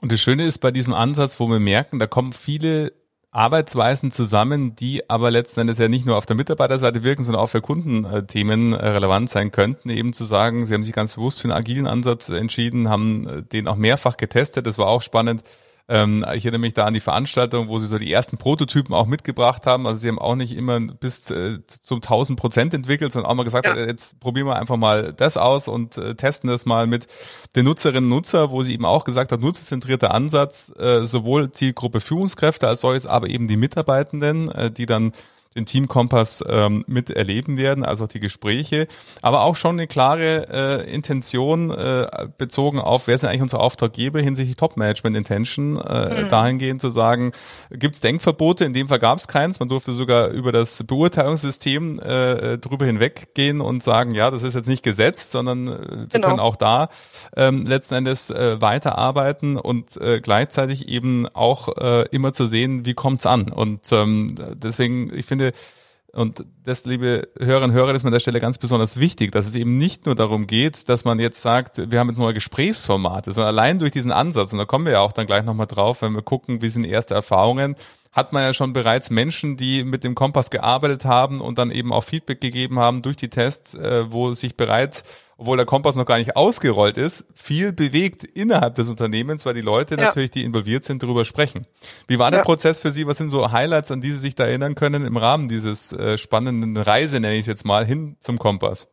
Und 0.00 0.12
das 0.12 0.20
Schöne 0.20 0.46
ist 0.46 0.58
bei 0.58 0.70
diesem 0.70 0.94
Ansatz, 0.94 1.38
wo 1.40 1.46
wir 1.46 1.60
merken, 1.60 1.98
da 1.98 2.06
kommen 2.06 2.32
viele 2.32 2.92
Arbeitsweisen 3.32 4.10
zusammen, 4.10 4.74
die 4.74 5.08
aber 5.08 5.30
letzten 5.30 5.60
Endes 5.60 5.78
ja 5.78 5.88
nicht 5.88 6.04
nur 6.04 6.16
auf 6.16 6.26
der 6.26 6.34
Mitarbeiterseite 6.34 7.04
wirken, 7.04 7.22
sondern 7.22 7.42
auch 7.42 7.48
für 7.48 7.60
Kundenthemen 7.60 8.72
relevant 8.72 9.30
sein 9.30 9.52
könnten. 9.52 9.88
Eben 9.88 10.12
zu 10.12 10.24
sagen, 10.24 10.66
sie 10.66 10.74
haben 10.74 10.82
sich 10.82 10.92
ganz 10.92 11.14
bewusst 11.14 11.40
für 11.40 11.48
einen 11.48 11.56
agilen 11.56 11.86
Ansatz 11.86 12.28
entschieden, 12.28 12.88
haben 12.88 13.46
den 13.52 13.68
auch 13.68 13.76
mehrfach 13.76 14.16
getestet. 14.16 14.66
Das 14.66 14.78
war 14.78 14.88
auch 14.88 15.02
spannend 15.02 15.44
ähm, 15.90 16.24
ich 16.34 16.44
erinnere 16.44 16.60
mich 16.60 16.74
da 16.74 16.84
an 16.84 16.94
die 16.94 17.00
Veranstaltung, 17.00 17.66
wo 17.66 17.80
sie 17.80 17.88
so 17.88 17.98
die 17.98 18.12
ersten 18.12 18.36
Prototypen 18.36 18.94
auch 18.94 19.06
mitgebracht 19.06 19.66
haben. 19.66 19.88
Also 19.88 19.98
sie 20.00 20.08
haben 20.08 20.20
auch 20.20 20.36
nicht 20.36 20.56
immer 20.56 20.78
bis 20.78 21.28
äh, 21.32 21.58
zum 21.66 21.96
1000 21.96 22.38
Prozent 22.38 22.72
entwickelt, 22.72 23.12
sondern 23.12 23.28
auch 23.28 23.34
mal 23.34 23.42
gesagt, 23.42 23.66
ja. 23.66 23.74
äh, 23.74 23.88
jetzt 23.88 24.20
probieren 24.20 24.46
wir 24.46 24.56
einfach 24.56 24.76
mal 24.76 25.12
das 25.12 25.36
aus 25.36 25.66
und 25.66 25.98
äh, 25.98 26.14
testen 26.14 26.48
das 26.48 26.64
mal 26.64 26.86
mit 26.86 27.08
den 27.56 27.64
Nutzerinnen 27.64 28.04
und 28.04 28.18
Nutzer, 28.18 28.52
wo 28.52 28.62
sie 28.62 28.74
eben 28.74 28.84
auch 28.84 29.02
gesagt 29.02 29.32
hat, 29.32 29.40
nutzerzentrierter 29.40 30.14
Ansatz, 30.14 30.72
äh, 30.78 31.04
sowohl 31.04 31.50
Zielgruppe 31.50 32.00
Führungskräfte 32.00 32.68
als 32.68 32.82
solches, 32.82 33.06
aber 33.06 33.28
eben 33.28 33.48
die 33.48 33.56
Mitarbeitenden, 33.56 34.48
äh, 34.48 34.70
die 34.70 34.86
dann 34.86 35.10
den 35.56 35.66
Team 35.66 35.88
Kompass 35.88 36.44
ähm, 36.48 36.84
miterleben 36.86 37.56
werden, 37.56 37.84
also 37.84 38.06
die 38.06 38.20
Gespräche, 38.20 38.86
aber 39.20 39.42
auch 39.42 39.56
schon 39.56 39.76
eine 39.76 39.88
klare 39.88 40.46
äh, 40.48 40.94
Intention 40.94 41.72
äh, 41.72 42.06
bezogen 42.38 42.78
auf, 42.78 43.08
wer 43.08 43.18
sind 43.18 43.30
eigentlich 43.30 43.42
unsere 43.42 43.60
Auftraggeber 43.60 44.20
hinsichtlich 44.20 44.56
Top-Management-Intention, 44.56 45.76
äh, 45.76 46.22
mhm. 46.22 46.28
dahingehend 46.28 46.80
zu 46.80 46.90
sagen, 46.90 47.32
gibt 47.70 47.96
es 47.96 48.00
Denkverbote, 48.00 48.64
in 48.64 48.74
dem 48.74 48.86
Fall 48.86 49.00
gab 49.00 49.18
es 49.18 49.26
keins, 49.26 49.58
man 49.58 49.68
durfte 49.68 49.92
sogar 49.92 50.28
über 50.28 50.52
das 50.52 50.84
Beurteilungssystem 50.84 51.98
äh, 51.98 52.58
drüber 52.58 52.86
hinweggehen 52.86 53.60
und 53.60 53.82
sagen, 53.82 54.14
ja, 54.14 54.30
das 54.30 54.44
ist 54.44 54.54
jetzt 54.54 54.68
nicht 54.68 54.84
gesetzt, 54.84 55.32
sondern 55.32 55.66
äh, 55.66 55.70
wir 55.70 56.06
genau. 56.12 56.28
können 56.28 56.40
auch 56.40 56.54
da 56.54 56.90
ähm, 57.36 57.66
letzten 57.66 57.94
Endes 57.94 58.30
äh, 58.30 58.60
weiterarbeiten 58.60 59.56
und 59.56 59.96
äh, 59.96 60.20
gleichzeitig 60.20 60.88
eben 60.88 61.26
auch 61.26 61.76
äh, 61.76 62.06
immer 62.12 62.32
zu 62.32 62.46
sehen, 62.46 62.86
wie 62.86 62.94
kommt's 62.94 63.26
an 63.26 63.50
und 63.50 63.90
ähm, 63.90 64.36
deswegen, 64.54 65.12
ich 65.12 65.26
finde 65.26 65.39
finde, 65.40 65.52
und 66.12 66.44
das, 66.64 66.84
liebe 66.86 67.28
Hörerinnen 67.38 67.70
und 67.70 67.76
Hörer, 67.76 67.94
ist 67.94 68.02
mir 68.02 68.08
an 68.08 68.14
der 68.14 68.20
Stelle 68.20 68.40
ganz 68.40 68.58
besonders 68.58 68.98
wichtig, 68.98 69.30
dass 69.30 69.46
es 69.46 69.54
eben 69.54 69.78
nicht 69.78 70.06
nur 70.06 70.16
darum 70.16 70.48
geht, 70.48 70.88
dass 70.88 71.04
man 71.04 71.20
jetzt 71.20 71.40
sagt, 71.40 71.90
wir 71.90 72.00
haben 72.00 72.08
jetzt 72.08 72.18
neue 72.18 72.34
Gesprächsformate, 72.34 73.30
sondern 73.30 73.54
allein 73.54 73.78
durch 73.78 73.92
diesen 73.92 74.10
Ansatz, 74.10 74.52
und 74.52 74.58
da 74.58 74.64
kommen 74.64 74.86
wir 74.86 74.94
ja 74.94 75.00
auch 75.00 75.12
dann 75.12 75.28
gleich 75.28 75.44
nochmal 75.44 75.68
drauf, 75.68 76.02
wenn 76.02 76.12
wir 76.12 76.22
gucken, 76.22 76.62
wie 76.62 76.68
sind 76.68 76.84
erste 76.84 77.14
Erfahrungen, 77.14 77.76
hat 78.10 78.32
man 78.32 78.42
ja 78.42 78.52
schon 78.52 78.72
bereits 78.72 79.10
Menschen, 79.10 79.56
die 79.56 79.84
mit 79.84 80.02
dem 80.02 80.16
Kompass 80.16 80.50
gearbeitet 80.50 81.04
haben 81.04 81.40
und 81.40 81.58
dann 81.58 81.70
eben 81.70 81.92
auch 81.92 82.02
Feedback 82.02 82.40
gegeben 82.40 82.80
haben 82.80 83.02
durch 83.02 83.16
die 83.16 83.30
Tests, 83.30 83.74
äh, 83.74 84.10
wo 84.10 84.32
sich 84.32 84.56
bereits 84.56 85.04
obwohl 85.40 85.56
der 85.56 85.64
Kompass 85.64 85.96
noch 85.96 86.04
gar 86.04 86.18
nicht 86.18 86.36
ausgerollt 86.36 86.98
ist, 86.98 87.24
viel 87.34 87.72
bewegt 87.72 88.24
innerhalb 88.24 88.74
des 88.74 88.90
Unternehmens, 88.90 89.46
weil 89.46 89.54
die 89.54 89.62
Leute 89.62 89.94
ja. 89.94 90.02
natürlich, 90.02 90.30
die 90.30 90.44
involviert 90.44 90.84
sind, 90.84 91.02
darüber 91.02 91.24
sprechen. 91.24 91.66
Wie 92.06 92.18
war 92.18 92.30
der 92.30 92.40
ja. 92.40 92.44
Prozess 92.44 92.78
für 92.78 92.90
Sie? 92.90 93.06
Was 93.06 93.16
sind 93.16 93.30
so 93.30 93.50
Highlights, 93.50 93.90
an 93.90 94.02
die 94.02 94.10
Sie 94.10 94.18
sich 94.18 94.34
da 94.34 94.44
erinnern 94.44 94.74
können 94.74 95.06
im 95.06 95.16
Rahmen 95.16 95.48
dieses 95.48 95.92
äh, 95.92 96.18
spannenden 96.18 96.76
Reise, 96.76 97.20
nenne 97.20 97.36
ich 97.36 97.42
es 97.42 97.46
jetzt 97.46 97.64
mal, 97.64 97.86
hin 97.86 98.18
zum 98.20 98.38
Kompass? 98.38 98.86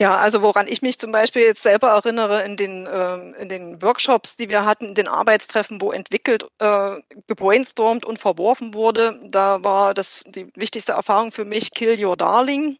Ja, 0.00 0.16
also 0.16 0.42
woran 0.42 0.68
ich 0.68 0.80
mich 0.80 0.98
zum 0.98 1.10
Beispiel 1.10 1.42
jetzt 1.42 1.64
selber 1.64 1.88
erinnere 1.88 2.44
in 2.44 2.56
den, 2.56 2.86
äh, 2.86 3.42
in 3.42 3.48
den 3.48 3.82
Workshops, 3.82 4.36
die 4.36 4.48
wir 4.48 4.64
hatten, 4.64 4.86
in 4.86 4.94
den 4.94 5.08
Arbeitstreffen, 5.08 5.80
wo 5.80 5.90
entwickelt, 5.90 6.46
äh, 6.60 6.92
gebrainstormt 7.26 8.06
und 8.06 8.20
verworfen 8.20 8.74
wurde, 8.74 9.20
da 9.28 9.62
war 9.64 9.92
das 9.92 10.22
die 10.24 10.46
wichtigste 10.54 10.92
Erfahrung 10.92 11.32
für 11.32 11.44
mich 11.44 11.72
Kill 11.72 12.02
Your 12.02 12.16
Darling. 12.16 12.78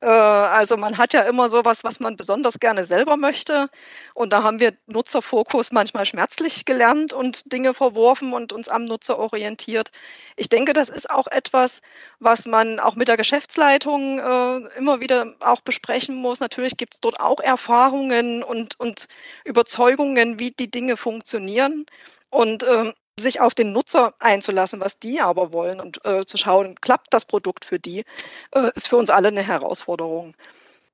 Äh, 0.00 0.06
also 0.06 0.76
man 0.76 0.98
hat 0.98 1.12
ja 1.12 1.22
immer 1.22 1.48
sowas, 1.48 1.84
was 1.84 2.00
man 2.00 2.16
besonders 2.16 2.60
gerne 2.60 2.84
selber 2.84 3.16
möchte. 3.16 3.68
Und 4.14 4.32
da 4.32 4.42
haben 4.42 4.60
wir 4.60 4.72
Nutzerfokus 4.86 5.72
manchmal 5.72 6.06
schmerzlich 6.06 6.64
gelernt 6.64 7.12
und 7.12 7.52
Dinge 7.52 7.74
verworfen 7.74 8.32
und 8.32 8.52
uns 8.52 8.68
am 8.68 8.84
Nutzer 8.84 9.18
orientiert. 9.18 9.90
Ich 10.36 10.48
denke, 10.48 10.72
das 10.72 10.88
ist 10.88 11.10
auch 11.10 11.26
etwas, 11.28 11.80
was 12.20 12.46
man 12.46 12.80
auch 12.80 12.94
mit 12.96 13.08
der 13.08 13.16
Geschäftsleitung 13.16 14.18
äh, 14.18 14.78
immer 14.78 15.00
wieder 15.00 15.34
auch 15.40 15.60
besprechen 15.60 16.16
muss. 16.16 16.40
Natürlich 16.40 16.76
gibt 16.76 16.94
es 16.94 17.00
dort 17.00 17.20
auch 17.20 17.40
Erfahrungen 17.40 18.42
und, 18.42 18.78
und 18.80 19.08
Überzeugungen, 19.44 20.38
wie 20.38 20.50
die 20.50 20.70
Dinge 20.70 20.96
funktionieren. 20.96 21.86
Und 22.30 22.64
ähm, 22.64 22.92
sich 23.18 23.40
auf 23.40 23.54
den 23.54 23.72
Nutzer 23.72 24.14
einzulassen, 24.18 24.80
was 24.80 24.98
die 24.98 25.20
aber 25.20 25.52
wollen 25.52 25.80
und 25.80 26.04
äh, 26.04 26.24
zu 26.26 26.36
schauen, 26.36 26.74
klappt 26.80 27.14
das 27.14 27.24
Produkt 27.24 27.64
für 27.64 27.78
die, 27.78 28.04
äh, 28.52 28.70
ist 28.74 28.88
für 28.88 28.96
uns 28.96 29.10
alle 29.10 29.28
eine 29.28 29.42
Herausforderung. 29.42 30.34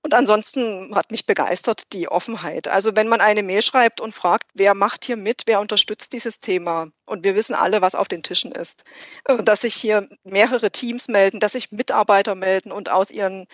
Und 0.02 0.14
ansonsten 0.14 0.94
hat 0.96 1.12
mich 1.12 1.26
begeistert 1.26 1.92
die 1.92 2.08
Offenheit. 2.08 2.66
Also 2.66 2.96
wenn 2.96 3.08
man 3.08 3.20
eine 3.20 3.42
Mail 3.42 3.62
schreibt 3.62 4.00
und 4.00 4.12
fragt, 4.12 4.48
wer 4.54 4.74
macht 4.74 5.04
hier 5.04 5.16
mit, 5.16 5.42
wer 5.46 5.60
unterstützt 5.60 6.12
dieses 6.12 6.40
Thema, 6.40 6.88
und 7.06 7.24
wir 7.24 7.34
wissen 7.34 7.54
alle, 7.54 7.82
was 7.82 7.94
auf 7.94 8.08
den 8.08 8.22
Tischen 8.22 8.52
ist, 8.52 8.84
äh, 9.26 9.42
dass 9.42 9.60
sich 9.60 9.74
hier 9.74 10.08
mehrere 10.24 10.70
Teams 10.70 11.08
melden, 11.08 11.40
dass 11.40 11.52
sich 11.52 11.70
Mitarbeiter 11.70 12.34
melden 12.34 12.72
und 12.72 12.90
aus 12.90 13.10
ihren 13.10 13.46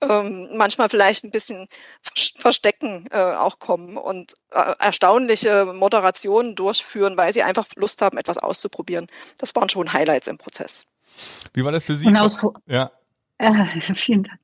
ähm, 0.00 0.48
manchmal 0.54 0.88
vielleicht 0.88 1.24
ein 1.24 1.30
bisschen 1.30 1.68
Verstecken 2.36 3.06
äh, 3.10 3.18
auch 3.18 3.58
kommen 3.58 3.96
und 3.98 4.32
äh, 4.52 4.74
erstaunliche 4.78 5.66
Moderationen 5.66 6.54
durchführen, 6.54 7.16
weil 7.16 7.32
sie 7.32 7.42
einfach 7.42 7.66
Lust 7.76 8.00
haben, 8.00 8.16
etwas 8.16 8.38
auszuprobieren. 8.38 9.06
Das 9.38 9.54
waren 9.54 9.68
schon 9.68 9.92
Highlights 9.92 10.28
im 10.28 10.38
Prozess. 10.38 10.86
Wie 11.52 11.64
war 11.64 11.72
das 11.72 11.84
für 11.84 11.94
Sie? 11.94 12.06
Und 12.06 12.16
aus, 12.16 12.40
ja. 12.66 12.90
Vielen 13.94 14.24
Dank. 14.24 14.38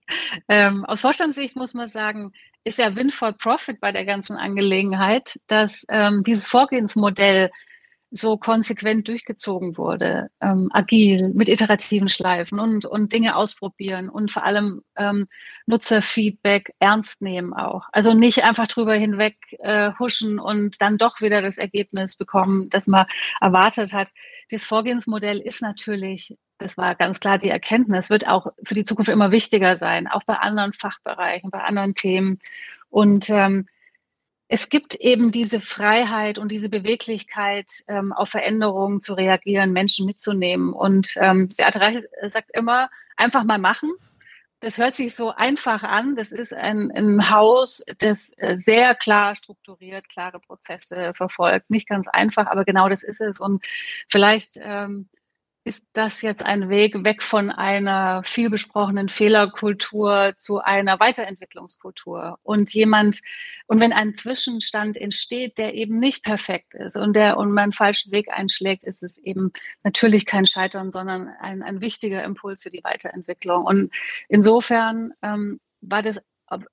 Ähm, 0.49 0.85
aus 0.87 1.03
Vorstandssicht 1.03 1.57
muss 1.57 1.75
man 1.75 1.89
sagen, 1.89 2.33
ist 2.65 2.79
ja 2.79 2.97
Win 2.97 3.11
for 3.11 3.33
Profit 3.33 3.81
bei 3.81 3.93
der 3.93 4.07
ganzen 4.07 4.37
Angelegenheit, 4.37 5.39
dass 5.49 5.85
ähm, 5.89 6.23
dieses 6.25 6.47
Vorgehensmodell 6.47 7.51
so 8.11 8.39
konsequent 8.39 9.09
durchgezogen 9.09 9.77
wurde, 9.77 10.29
ähm, 10.41 10.71
agil, 10.73 11.31
mit 11.35 11.49
iterativen 11.49 12.09
Schleifen 12.09 12.61
und, 12.61 12.87
und 12.87 13.13
Dinge 13.13 13.37
ausprobieren 13.37 14.09
und 14.09 14.31
vor 14.31 14.45
allem 14.45 14.83
ähm, 14.97 15.27
Nutzerfeedback 15.67 16.73
ernst 16.79 17.21
nehmen 17.21 17.53
auch. 17.53 17.89
Also 17.93 18.15
nicht 18.15 18.45
einfach 18.45 18.69
drüber 18.69 18.95
hinweg 18.95 19.37
äh, 19.59 19.93
huschen 19.99 20.39
und 20.39 20.81
dann 20.81 20.99
doch 20.99 21.21
wieder 21.21 21.43
das 21.43 21.59
Ergebnis 21.59 22.17
bekommen, 22.17 22.71
das 22.71 22.87
man 22.87 23.07
erwartet 23.41 23.93
hat. 23.93 24.11
Das 24.51 24.65
Vorgehensmodell 24.65 25.41
ist 25.41 25.61
natürlich, 25.61 26.37
das 26.59 26.77
war 26.77 26.95
ganz 26.95 27.21
klar 27.21 27.39
die 27.39 27.51
Erkenntnis, 27.51 28.11
wird 28.11 28.29
auch 28.29 28.49
für 28.65 28.75
die 28.75 28.85
Zukunft 28.85 29.11
immer 29.11 29.31
wichtiger 29.31 29.77
sein, 29.77 30.07
auch 30.07 30.23
bei 30.25 30.37
anderen 30.37 30.73
Fachbereichen, 30.73 31.51
bei 31.51 31.61
anderen 31.63 31.95
Themen. 31.95 32.39
Und 32.89 33.29
ähm, 33.31 33.67
es 34.49 34.69
gibt 34.69 34.95
eben 34.95 35.33
diese 35.33 35.59
Freiheit 35.61 36.39
und 36.39 36.53
diese 36.53 36.69
Beweglichkeit, 36.69 37.67
ähm, 37.89 38.13
auf 38.13 38.31
Veränderungen 38.31 39.01
zu 39.01 39.15
reagieren, 39.15 39.73
Menschen 39.73 40.07
mitzunehmen. 40.07 40.73
Und 40.73 41.15
ähm, 41.17 41.49
Beate 41.57 41.81
Reichel 41.81 42.09
sagt 42.29 42.51
immer, 42.55 42.89
einfach 43.17 43.43
mal 43.43 43.59
machen. 43.59 43.93
Das 44.61 44.79
hört 44.79 44.95
sich 44.95 45.15
so 45.15 45.31
einfach 45.35 45.83
an. 45.83 46.15
Das 46.15 46.33
ist 46.33 46.55
ein, 46.55 46.91
ein 46.93 47.29
Haus, 47.29 47.85
das 47.99 48.33
äh, 48.37 48.57
sehr 48.57 48.95
klar 48.95 49.35
strukturiert, 49.35 50.09
klare 50.09 50.39
Prozesse 50.39 51.13
verfolgt. 51.15 51.69
Nicht 51.71 51.89
ganz 51.89 52.07
einfach, 52.09 52.47
aber 52.47 52.65
genau 52.65 52.89
das 52.89 53.03
ist 53.03 53.21
es. 53.21 53.41
Und 53.41 53.65
vielleicht 54.09 54.59
ähm, 54.63 55.09
ist 55.67 55.85
das 55.95 56.23
jetzt 56.23 56.45
ein 56.45 56.69
Weg 56.69 57.03
weg 57.03 57.25
von 57.25 57.51
einer 57.51 58.23
viel 58.25 58.51
besprochenen 58.51 59.09
Fehlerkultur 59.09 60.35
zu 60.39 60.61
einer 60.61 61.01
Weiterentwicklungskultur 61.01 62.39
und 62.45 62.73
jemand 62.73 63.21
und 63.67 63.81
wenn 63.81 63.93
ein 63.93 64.15
Zwischenstand 64.15 64.97
entsteht, 64.97 65.59
der 65.59 65.75
eben 65.75 65.99
nicht 65.99 66.23
perfekt 66.23 66.77
ist 66.77 66.97
und 66.97 67.15
der 67.15 67.37
und 67.37 67.51
man 67.51 67.65
einen 67.65 67.73
falschen 67.73 68.13
Weg 68.13 68.29
einschlägt, 68.31 68.85
ist 68.85 69.03
es 69.03 69.19
eben 69.19 69.53
natürlich 69.83 70.25
kein 70.25 70.47
Scheitern, 70.47 70.93
sondern 70.93 71.31
ein, 71.41 71.65
ein 71.65 71.81
wichtiger 71.81 72.23
Impuls 72.23 72.63
für 72.63 72.71
die 72.71 72.85
Weiterentwicklung. 72.85 73.65
Und 73.65 73.93
insofern 74.29 75.15
ähm, 75.21 75.59
war 75.81 76.03
das 76.03 76.21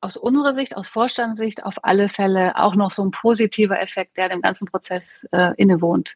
aus 0.01 0.17
unserer 0.17 0.53
Sicht, 0.53 0.77
aus 0.77 0.87
Vorstandssicht 0.87 1.65
auf 1.65 1.83
alle 1.83 2.09
Fälle 2.09 2.57
auch 2.57 2.75
noch 2.75 2.91
so 2.91 3.03
ein 3.03 3.09
positiver 3.09 3.81
Effekt, 3.81 4.17
der 4.17 4.29
dem 4.29 4.43
ganzen 4.43 4.67
Prozess 4.67 5.27
äh, 5.31 5.51
innewohnt. 5.57 6.13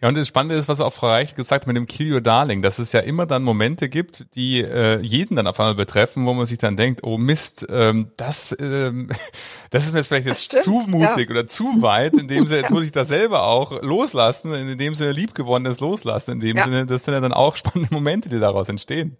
Ja, 0.00 0.08
und 0.08 0.16
das 0.16 0.28
Spannende 0.28 0.56
ist, 0.56 0.68
was 0.68 0.80
auch 0.80 0.92
Frau 0.92 1.08
Reich 1.08 1.34
gesagt 1.34 1.62
hat 1.62 1.66
mit 1.66 1.76
dem 1.76 1.86
Kill 1.86 2.12
Your 2.12 2.20
Darling, 2.20 2.62
dass 2.62 2.78
es 2.78 2.92
ja 2.92 3.00
immer 3.00 3.26
dann 3.26 3.42
Momente 3.42 3.88
gibt, 3.88 4.26
die 4.34 4.60
äh, 4.60 5.00
jeden 5.00 5.36
dann 5.36 5.46
auf 5.46 5.58
einmal 5.58 5.74
betreffen, 5.74 6.26
wo 6.26 6.34
man 6.34 6.46
sich 6.46 6.58
dann 6.58 6.76
denkt, 6.76 7.02
oh 7.02 7.16
Mist, 7.16 7.66
ähm, 7.70 8.10
das, 8.16 8.54
ähm, 8.60 9.08
das 9.70 9.84
ist 9.84 9.92
mir 9.92 9.98
jetzt 9.98 10.08
vielleicht 10.08 10.26
jetzt 10.26 10.44
stimmt, 10.44 10.64
zu 10.64 10.82
mutig 10.86 11.28
ja. 11.28 11.30
oder 11.30 11.46
zu 11.46 11.80
weit, 11.80 12.14
in 12.14 12.28
dem 12.28 12.46
Sinne, 12.46 12.60
jetzt 12.60 12.70
muss 12.72 12.84
ich 12.84 12.92
das 12.92 13.08
selber 13.08 13.44
auch 13.44 13.82
loslassen, 13.82 14.52
in 14.52 14.76
dem 14.76 14.94
Sinne 14.94 15.12
liebgewonnenes 15.12 15.80
loslassen, 15.80 16.32
in 16.32 16.40
dem 16.40 16.56
ja. 16.56 16.64
Sinne, 16.64 16.86
das 16.86 17.04
sind 17.04 17.14
ja 17.14 17.20
dann 17.20 17.32
auch 17.32 17.56
spannende 17.56 17.92
Momente, 17.92 18.28
die 18.28 18.38
daraus 18.38 18.68
entstehen. 18.68 19.16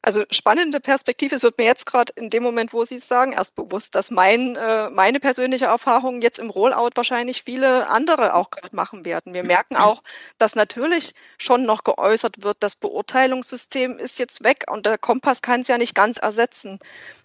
Also 0.00 0.24
spannende 0.30 0.78
Perspektive. 0.80 1.34
Es 1.34 1.42
wird 1.42 1.58
mir 1.58 1.64
jetzt 1.64 1.84
gerade 1.84 2.12
in 2.14 2.30
dem 2.30 2.42
Moment, 2.42 2.72
wo 2.72 2.84
Sie 2.84 2.96
es 2.96 3.08
sagen, 3.08 3.32
erst 3.32 3.56
bewusst, 3.56 3.96
dass 3.96 4.10
mein, 4.12 4.54
äh, 4.54 4.90
meine 4.90 5.18
persönliche 5.18 5.66
Erfahrung 5.66 6.22
jetzt 6.22 6.38
im 6.38 6.50
Rollout 6.50 6.90
wahrscheinlich 6.94 7.42
viele 7.42 7.88
andere 7.88 8.34
auch 8.34 8.50
gerade 8.50 8.74
machen 8.76 9.04
werden. 9.04 9.34
Wir 9.34 9.42
merken 9.42 9.76
auch, 9.76 10.02
dass 10.38 10.54
natürlich 10.54 11.14
schon 11.36 11.64
noch 11.64 11.82
geäußert 11.82 12.42
wird, 12.42 12.58
das 12.60 12.76
Beurteilungssystem 12.76 13.98
ist 13.98 14.18
jetzt 14.20 14.44
weg 14.44 14.64
und 14.70 14.86
der 14.86 14.98
Kompass 14.98 15.42
kann 15.42 15.62
es 15.62 15.68
ja 15.68 15.78
nicht 15.78 15.96
ganz 15.96 16.18
ersetzen. 16.18 16.78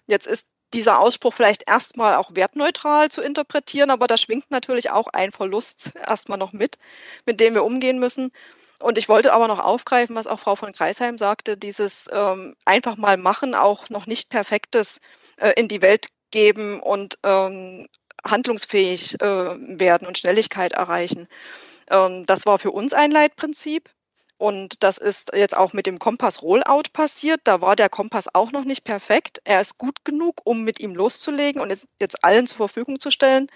Jetzt 0.06 0.26
ist 0.26 0.46
dieser 0.74 0.98
Ausspruch 0.98 1.32
vielleicht 1.32 1.68
erstmal 1.68 2.14
auch 2.16 2.32
wertneutral 2.34 3.08
zu 3.08 3.22
interpretieren, 3.22 3.90
aber 3.90 4.08
da 4.08 4.16
schwingt 4.16 4.50
natürlich 4.50 4.90
auch 4.90 5.06
ein 5.12 5.30
Verlust 5.30 5.92
erstmal 5.94 6.38
noch 6.38 6.52
mit, 6.52 6.78
mit 7.24 7.38
dem 7.40 7.54
wir 7.54 7.64
umgehen 7.64 8.00
müssen. 8.00 8.32
Und 8.84 8.98
ich 8.98 9.08
wollte 9.08 9.32
aber 9.32 9.48
noch 9.48 9.60
aufgreifen, 9.60 10.14
was 10.14 10.26
auch 10.26 10.38
Frau 10.38 10.56
von 10.56 10.74
Kreisheim 10.74 11.16
sagte, 11.16 11.56
dieses 11.56 12.06
ähm, 12.12 12.54
einfach 12.66 12.98
mal 12.98 13.16
machen, 13.16 13.54
auch 13.54 13.88
noch 13.88 14.04
nicht 14.06 14.28
perfektes 14.28 15.00
äh, 15.38 15.52
in 15.56 15.68
die 15.68 15.80
Welt 15.80 16.08
geben 16.30 16.80
und 16.80 17.18
ähm, 17.22 17.86
handlungsfähig 18.22 19.18
äh, 19.22 19.26
werden 19.78 20.06
und 20.06 20.18
Schnelligkeit 20.18 20.74
erreichen. 20.74 21.28
Ähm, 21.90 22.26
das 22.26 22.44
war 22.44 22.58
für 22.58 22.72
uns 22.72 22.92
ein 22.92 23.10
Leitprinzip. 23.10 23.88
Und 24.36 24.82
das 24.82 24.98
ist 24.98 25.32
jetzt 25.34 25.56
auch 25.56 25.72
mit 25.72 25.86
dem 25.86 25.98
Kompass 25.98 26.42
Rollout 26.42 26.90
passiert. 26.92 27.40
Da 27.44 27.62
war 27.62 27.76
der 27.76 27.88
Kompass 27.88 28.34
auch 28.34 28.52
noch 28.52 28.66
nicht 28.66 28.84
perfekt. 28.84 29.40
Er 29.44 29.62
ist 29.62 29.78
gut 29.78 30.04
genug, 30.04 30.42
um 30.44 30.62
mit 30.62 30.78
ihm 30.80 30.94
loszulegen 30.94 31.62
und 31.62 31.70
es 31.70 31.86
jetzt 32.02 32.22
allen 32.22 32.46
zur 32.46 32.58
Verfügung 32.58 33.00
zu 33.00 33.10
stellen. 33.10 33.46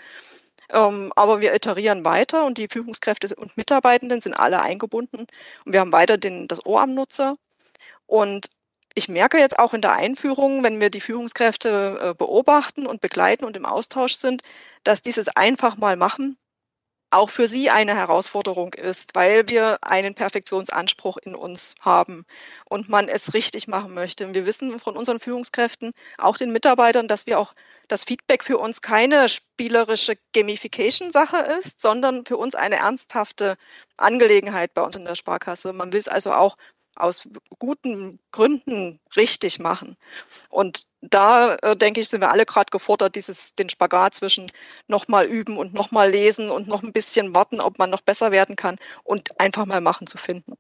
Ähm, 0.71 1.13
aber 1.17 1.41
wir 1.41 1.55
iterieren 1.55 2.05
weiter 2.05 2.45
und 2.45 2.59
die 2.59 2.69
Führungskräfte 2.71 3.35
und 3.37 3.57
Mitarbeitenden 3.57 4.21
sind 4.21 4.35
alle 4.35 4.61
eingebunden 4.61 5.27
und 5.65 5.73
wir 5.73 5.81
haben 5.81 5.93
weiter 5.93 6.19
den, 6.19 6.49
das 6.49 6.65
Ohr 6.67 6.83
am 6.83 6.95
Nutzer. 6.95 7.37
Und 8.07 8.51
ich 8.95 9.09
merke 9.09 9.39
jetzt 9.39 9.59
auch 9.59 9.75
in 9.75 9.83
der 9.83 9.93
Einführung, 9.93 10.63
wenn 10.65 10.81
wir 10.81 10.91
die 10.91 11.01
Führungskräfte 11.01 11.99
äh, 12.01 12.15
beobachten 12.15 12.87
und 12.87 13.01
begleiten 13.01 13.45
und 13.45 13.57
im 13.57 13.67
Austausch 13.67 14.15
sind, 14.15 14.43
dass 14.85 15.03
dieses 15.03 15.29
einfach 15.29 15.77
mal 15.77 15.97
machen 15.97 16.37
auch 17.11 17.31
für 17.31 17.49
sie 17.49 17.71
eine 17.71 17.95
Herausforderung 17.97 18.75
ist, 18.75 19.15
weil 19.15 19.49
wir 19.49 19.79
einen 19.83 20.15
Perfektionsanspruch 20.15 21.17
in 21.19 21.35
uns 21.35 21.75
haben 21.81 22.25
und 22.67 22.89
man 22.89 23.09
es 23.09 23.35
richtig 23.35 23.67
machen 23.69 23.95
möchte. 23.95 24.33
wir 24.35 24.47
wissen 24.47 24.79
von 24.79 24.97
unseren 24.97 25.19
Führungskräften, 25.19 25.93
auch 26.19 26.37
den 26.37 26.53
Mitarbeitern, 26.53 27.09
dass 27.09 27.27
wir 27.27 27.39
auch 27.39 27.55
das 27.89 28.05
Feedback 28.05 28.45
für 28.45 28.59
uns 28.59 28.83
keine 28.83 29.29
spielerische 29.29 30.17
Gamification-Sache 30.35 31.39
ist, 31.59 31.83
sondern 31.83 32.25
für 32.27 32.37
uns 32.37 32.55
eine 32.55 32.77
ernsthafte 32.77 33.57
Angelegenheit 33.97 34.75
bei 34.75 34.83
uns 34.83 34.97
in 34.97 35.05
der 35.05 35.15
Sparkasse. 35.15 35.73
Man 35.73 35.93
will 35.93 36.01
es 36.01 36.09
also 36.09 36.33
auch 36.33 36.57
aus 36.97 37.29
guten 37.59 38.19
Gründen 38.33 39.01
richtig 39.17 39.59
machen. 39.59 39.97
Und 40.49 40.85
da 41.01 41.55
äh, 41.57 41.77
denke 41.77 42.01
ich, 42.01 42.09
sind 42.09 42.21
wir 42.21 42.31
alle 42.31 42.47
gerade 42.47 42.71
gefordert, 42.71 43.15
dieses 43.17 43.55
den 43.55 43.69
Spagat 43.69 44.15
zwischen 44.15 44.51
nochmal 44.89 45.27
üben 45.27 45.57
und 45.57 45.75
nochmal 45.75 46.11
lesen 46.11 46.51
und 46.51 46.69
noch 46.69 46.83
ein 46.83 46.93
bisschen 46.93 47.35
warten, 47.35 47.61
ob 47.61 47.79
man 47.79 47.91
noch 47.91 48.01
besser 48.01 48.33
werden 48.33 48.57
kann 48.57 48.77
und 49.05 49.41
einfach 49.41 49.67
mal 49.67 49.81
machen 49.81 50.07
zu 50.07 50.19
finden. 50.19 50.55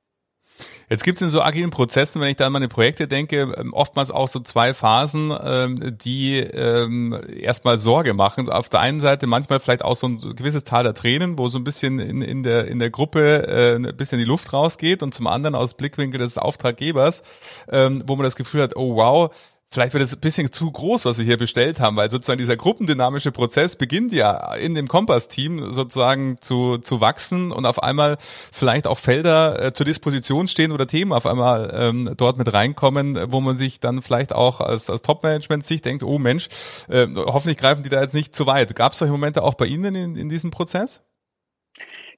Jetzt 0.88 1.04
gibt 1.04 1.16
es 1.16 1.22
in 1.22 1.28
so 1.28 1.42
agilen 1.42 1.70
Prozessen, 1.70 2.20
wenn 2.20 2.28
ich 2.28 2.36
da 2.36 2.46
an 2.46 2.52
meine 2.52 2.68
Projekte 2.68 3.08
denke, 3.08 3.54
ähm, 3.56 3.72
oftmals 3.74 4.10
auch 4.10 4.28
so 4.28 4.40
zwei 4.40 4.74
Phasen, 4.74 5.32
ähm, 5.42 5.96
die 5.98 6.38
ähm, 6.38 7.18
erstmal 7.36 7.78
Sorge 7.78 8.14
machen. 8.14 8.48
Auf 8.48 8.68
der 8.68 8.80
einen 8.80 9.00
Seite 9.00 9.26
manchmal 9.26 9.60
vielleicht 9.60 9.84
auch 9.84 9.96
so 9.96 10.08
ein 10.08 10.20
gewisses 10.36 10.64
Tal 10.64 10.84
der 10.84 10.94
Tränen, 10.94 11.38
wo 11.38 11.48
so 11.48 11.58
ein 11.58 11.64
bisschen 11.64 11.98
in, 11.98 12.22
in, 12.22 12.42
der, 12.42 12.68
in 12.68 12.78
der 12.78 12.90
Gruppe 12.90 13.46
äh, 13.46 13.76
ein 13.76 13.96
bisschen 13.96 14.18
die 14.18 14.24
Luft 14.24 14.52
rausgeht 14.52 15.02
und 15.02 15.14
zum 15.14 15.26
anderen 15.26 15.54
aus 15.54 15.74
Blickwinkel 15.74 16.18
des 16.18 16.38
Auftraggebers, 16.38 17.22
wo 17.68 18.16
man 18.16 18.24
das 18.24 18.36
Gefühl 18.36 18.62
hat, 18.62 18.76
oh 18.76 18.96
wow, 18.96 19.30
Vielleicht 19.70 19.92
wird 19.92 20.02
es 20.02 20.14
ein 20.14 20.20
bisschen 20.20 20.50
zu 20.50 20.72
groß, 20.72 21.04
was 21.04 21.18
wir 21.18 21.26
hier 21.26 21.36
bestellt 21.36 21.78
haben, 21.78 21.94
weil 21.96 22.08
sozusagen 22.08 22.38
dieser 22.38 22.56
gruppendynamische 22.56 23.32
Prozess 23.32 23.76
beginnt 23.76 24.14
ja 24.14 24.54
in 24.54 24.74
dem 24.74 24.88
Kompass-Team 24.88 25.72
sozusagen 25.72 26.40
zu, 26.40 26.78
zu 26.78 27.02
wachsen 27.02 27.52
und 27.52 27.66
auf 27.66 27.82
einmal 27.82 28.16
vielleicht 28.50 28.86
auch 28.86 28.96
Felder 28.96 29.62
äh, 29.62 29.72
zur 29.74 29.84
Disposition 29.84 30.48
stehen 30.48 30.72
oder 30.72 30.86
Themen 30.86 31.12
auf 31.12 31.26
einmal 31.26 31.70
ähm, 31.74 32.14
dort 32.16 32.38
mit 32.38 32.50
reinkommen, 32.50 33.30
wo 33.30 33.42
man 33.42 33.58
sich 33.58 33.78
dann 33.78 34.00
vielleicht 34.00 34.32
auch 34.32 34.62
als, 34.62 34.88
als 34.88 35.02
Top-Management 35.02 35.66
sich 35.66 35.82
denkt, 35.82 36.02
oh 36.02 36.18
Mensch, 36.18 36.48
äh, 36.88 37.06
hoffentlich 37.14 37.58
greifen 37.58 37.82
die 37.82 37.90
da 37.90 38.00
jetzt 38.00 38.14
nicht 38.14 38.34
zu 38.34 38.46
weit. 38.46 38.74
Gab 38.74 38.92
es 38.92 38.98
solche 39.00 39.12
Momente 39.12 39.42
auch 39.42 39.54
bei 39.54 39.66
Ihnen 39.66 39.94
in, 39.94 40.16
in 40.16 40.30
diesem 40.30 40.50
Prozess? 40.50 41.02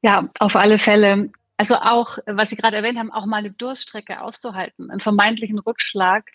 Ja, 0.02 0.28
auf 0.38 0.54
alle 0.54 0.78
Fälle. 0.78 1.30
Also 1.56 1.74
auch, 1.74 2.18
was 2.26 2.50
Sie 2.50 2.56
gerade 2.56 2.76
erwähnt 2.76 2.96
haben, 2.96 3.12
auch 3.12 3.26
mal 3.26 3.38
eine 3.38 3.50
Durststrecke 3.50 4.22
auszuhalten, 4.22 4.88
einen 4.90 5.00
vermeintlichen 5.00 5.58
Rückschlag 5.58 6.30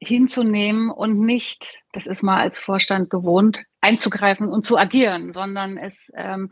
hinzunehmen 0.00 0.90
und 0.90 1.20
nicht, 1.20 1.84
das 1.92 2.06
ist 2.06 2.22
mal 2.22 2.40
als 2.40 2.58
Vorstand 2.58 3.10
gewohnt, 3.10 3.64
einzugreifen 3.80 4.48
und 4.48 4.64
zu 4.64 4.78
agieren, 4.78 5.32
sondern 5.32 5.76
es 5.76 6.10
ähm, 6.16 6.50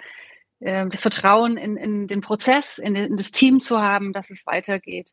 äh, 0.61 0.87
das 0.87 1.03
Vertrauen 1.03 1.57
in, 1.57 1.77
in 1.77 2.09
den 2.09 2.21
Prozess, 2.21 2.79
in, 2.79 2.95
in, 2.95 3.17
das 3.17 3.31
Team 3.31 3.61
zu 3.61 3.81
haben, 3.81 4.13
dass 4.13 4.31
es 4.31 4.47
weitergeht. 4.47 5.13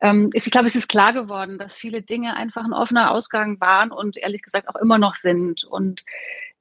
Ähm, 0.00 0.30
ich 0.32 0.44
glaube, 0.50 0.66
es 0.66 0.76
ist 0.76 0.88
klar 0.88 1.12
geworden, 1.12 1.58
dass 1.58 1.76
viele 1.76 2.02
Dinge 2.02 2.36
einfach 2.36 2.64
ein 2.64 2.72
offener 2.72 3.12
Ausgang 3.12 3.60
waren 3.60 3.90
und 3.90 4.16
ehrlich 4.16 4.42
gesagt 4.42 4.68
auch 4.68 4.76
immer 4.76 4.98
noch 4.98 5.14
sind. 5.14 5.64
Und 5.64 6.04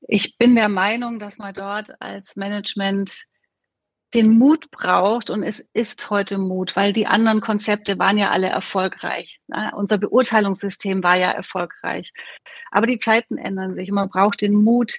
ich 0.02 0.38
bin 0.38 0.56
der 0.56 0.70
Meinung, 0.70 1.20
dass 1.20 1.38
man 1.38 1.54
dort 1.54 2.00
als 2.02 2.36
Management 2.36 3.26
den 4.14 4.38
Mut 4.38 4.72
braucht 4.72 5.30
und 5.30 5.44
es 5.44 5.66
ist 5.74 6.10
heute 6.10 6.38
Mut, 6.38 6.76
weil 6.76 6.94
die 6.94 7.08
anderen 7.08 7.42
Konzepte 7.42 8.00
waren 8.00 8.18
ja 8.18 8.32
alle 8.32 8.48
erfolgreich. 8.48 9.40
Ne? 9.48 9.72
Unser 9.76 9.98
Beurteilungssystem 9.98 11.04
war 11.04 11.18
ja 11.18 11.32
erfolgreich. 11.32 12.14
Aber 12.72 12.88
die 12.88 13.00
Zeiten 13.00 13.38
ändern 13.38 13.76
sich 13.76 13.90
und 13.90 13.96
man 13.96 14.10
braucht 14.10 14.42
den 14.42 14.54
Mut, 14.54 14.98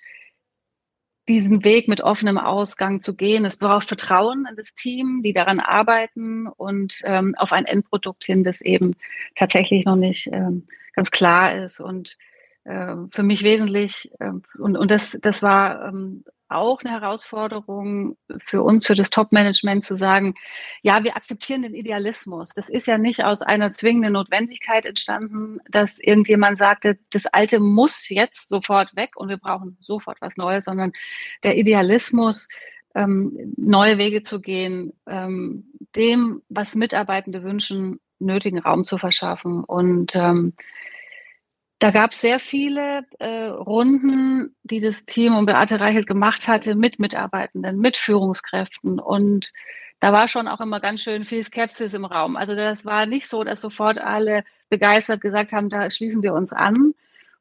diesen 1.29 1.65
Weg 1.65 1.89
mit 1.89 2.01
offenem 2.01 2.39
Ausgang 2.39 3.01
zu 3.01 3.15
gehen. 3.15 3.45
Es 3.45 3.57
braucht 3.57 3.89
Vertrauen 3.89 4.47
in 4.49 4.57
das 4.57 4.73
Team, 4.73 5.23
die 5.23 5.33
daran 5.33 5.61
arbeiten 5.61 6.47
und 6.47 7.01
ähm, 7.05 7.35
auf 7.37 7.53
ein 7.53 7.67
Endprodukt 7.67 8.25
hin, 8.25 8.45
das 8.45 8.61
eben 8.61 8.95
tatsächlich 9.35 9.85
noch 9.85 9.97
nicht 9.97 10.29
ähm, 10.33 10.67
ganz 10.95 11.11
klar 11.11 11.55
ist. 11.55 11.81
Und 11.81 12.17
für 12.65 13.23
mich 13.23 13.43
wesentlich. 13.43 14.11
Äh, 14.19 14.33
und 14.59 14.77
und 14.77 14.91
das, 14.91 15.17
das 15.21 15.43
war 15.43 15.89
ähm, 15.89 16.25
auch 16.49 16.83
eine 16.83 16.93
Herausforderung 16.93 18.17
für 18.39 18.63
uns, 18.63 18.87
für 18.87 18.95
das 18.95 19.11
Top-Management 19.11 19.85
zu 19.85 19.97
sagen, 19.97 20.35
ja, 20.83 21.05
wir 21.05 21.15
akzeptieren 21.17 21.63
den 21.63 21.75
Idealismus. 21.75 22.51
Das 22.55 22.71
ist 22.71 22.87
ja 22.87 22.97
nicht 22.97 23.23
aus 23.23 23.43
einer 23.43 23.73
zwingenden 23.73 24.15
Notwendigkeit 24.15 24.87
entstanden, 24.87 25.59
dass 25.71 25.99
irgendjemand 25.99 26.57
sagte, 26.57 26.99
das 27.11 27.27
Alte 27.27 27.61
muss 27.61 28.09
jetzt 28.09 28.49
sofort 28.49 28.97
weg 28.97 29.11
und 29.17 29.29
wir 29.29 29.37
brauchen 29.37 29.77
sofort 29.81 30.19
was 30.21 30.37
Neues, 30.37 30.65
sondern 30.65 30.93
der 31.45 31.59
Idealismus, 31.59 32.49
ähm, 32.95 33.55
neue 33.57 33.99
Wege 33.99 34.23
zu 34.23 34.41
gehen, 34.41 34.93
ähm, 35.07 35.71
dem, 35.95 36.43
was 36.49 36.75
Mitarbeitende 36.75 37.43
wünschen, 37.43 38.01
nötigen 38.19 38.59
Raum 38.59 38.85
zu 38.85 38.99
verschaffen. 38.99 39.65
Und 39.65 40.17
ähm, 40.17 40.55
da 41.79 41.91
gab 41.93 42.13
es 42.13 42.21
sehr 42.21 42.41
viele 42.41 43.05
äh, 43.19 43.45
Runden, 43.45 44.57
die 44.65 44.81
das 44.81 45.05
Team 45.05 45.37
um 45.37 45.47
Beate 45.47 45.79
Reichelt 45.79 46.07
gemacht 46.07 46.49
hatte 46.49 46.75
mit 46.75 46.99
Mitarbeitenden, 46.99 47.79
mit 47.79 47.97
Führungskräften. 47.97 48.99
Und 48.99 49.53
da 50.01 50.13
war 50.13 50.27
schon 50.29 50.49
auch 50.49 50.61
immer 50.61 50.81
ganz 50.81 51.03
schön 51.03 51.25
viel 51.25 51.43
Skepsis 51.43 51.95
im 51.95 52.05
Raum. 52.05 52.37
Also 52.37 52.57
das 52.57 52.85
war 52.85 53.07
nicht 53.07 53.29
so, 53.29 53.45
dass 53.45 53.61
sofort 53.61 53.99
alle 54.01 54.45
begeistert 54.69 55.21
gesagt 55.21 55.53
haben, 55.53 55.69
da 55.69 55.91
schließen 55.91 56.23
wir 56.23 56.35
uns 56.35 56.53
an. 56.53 56.95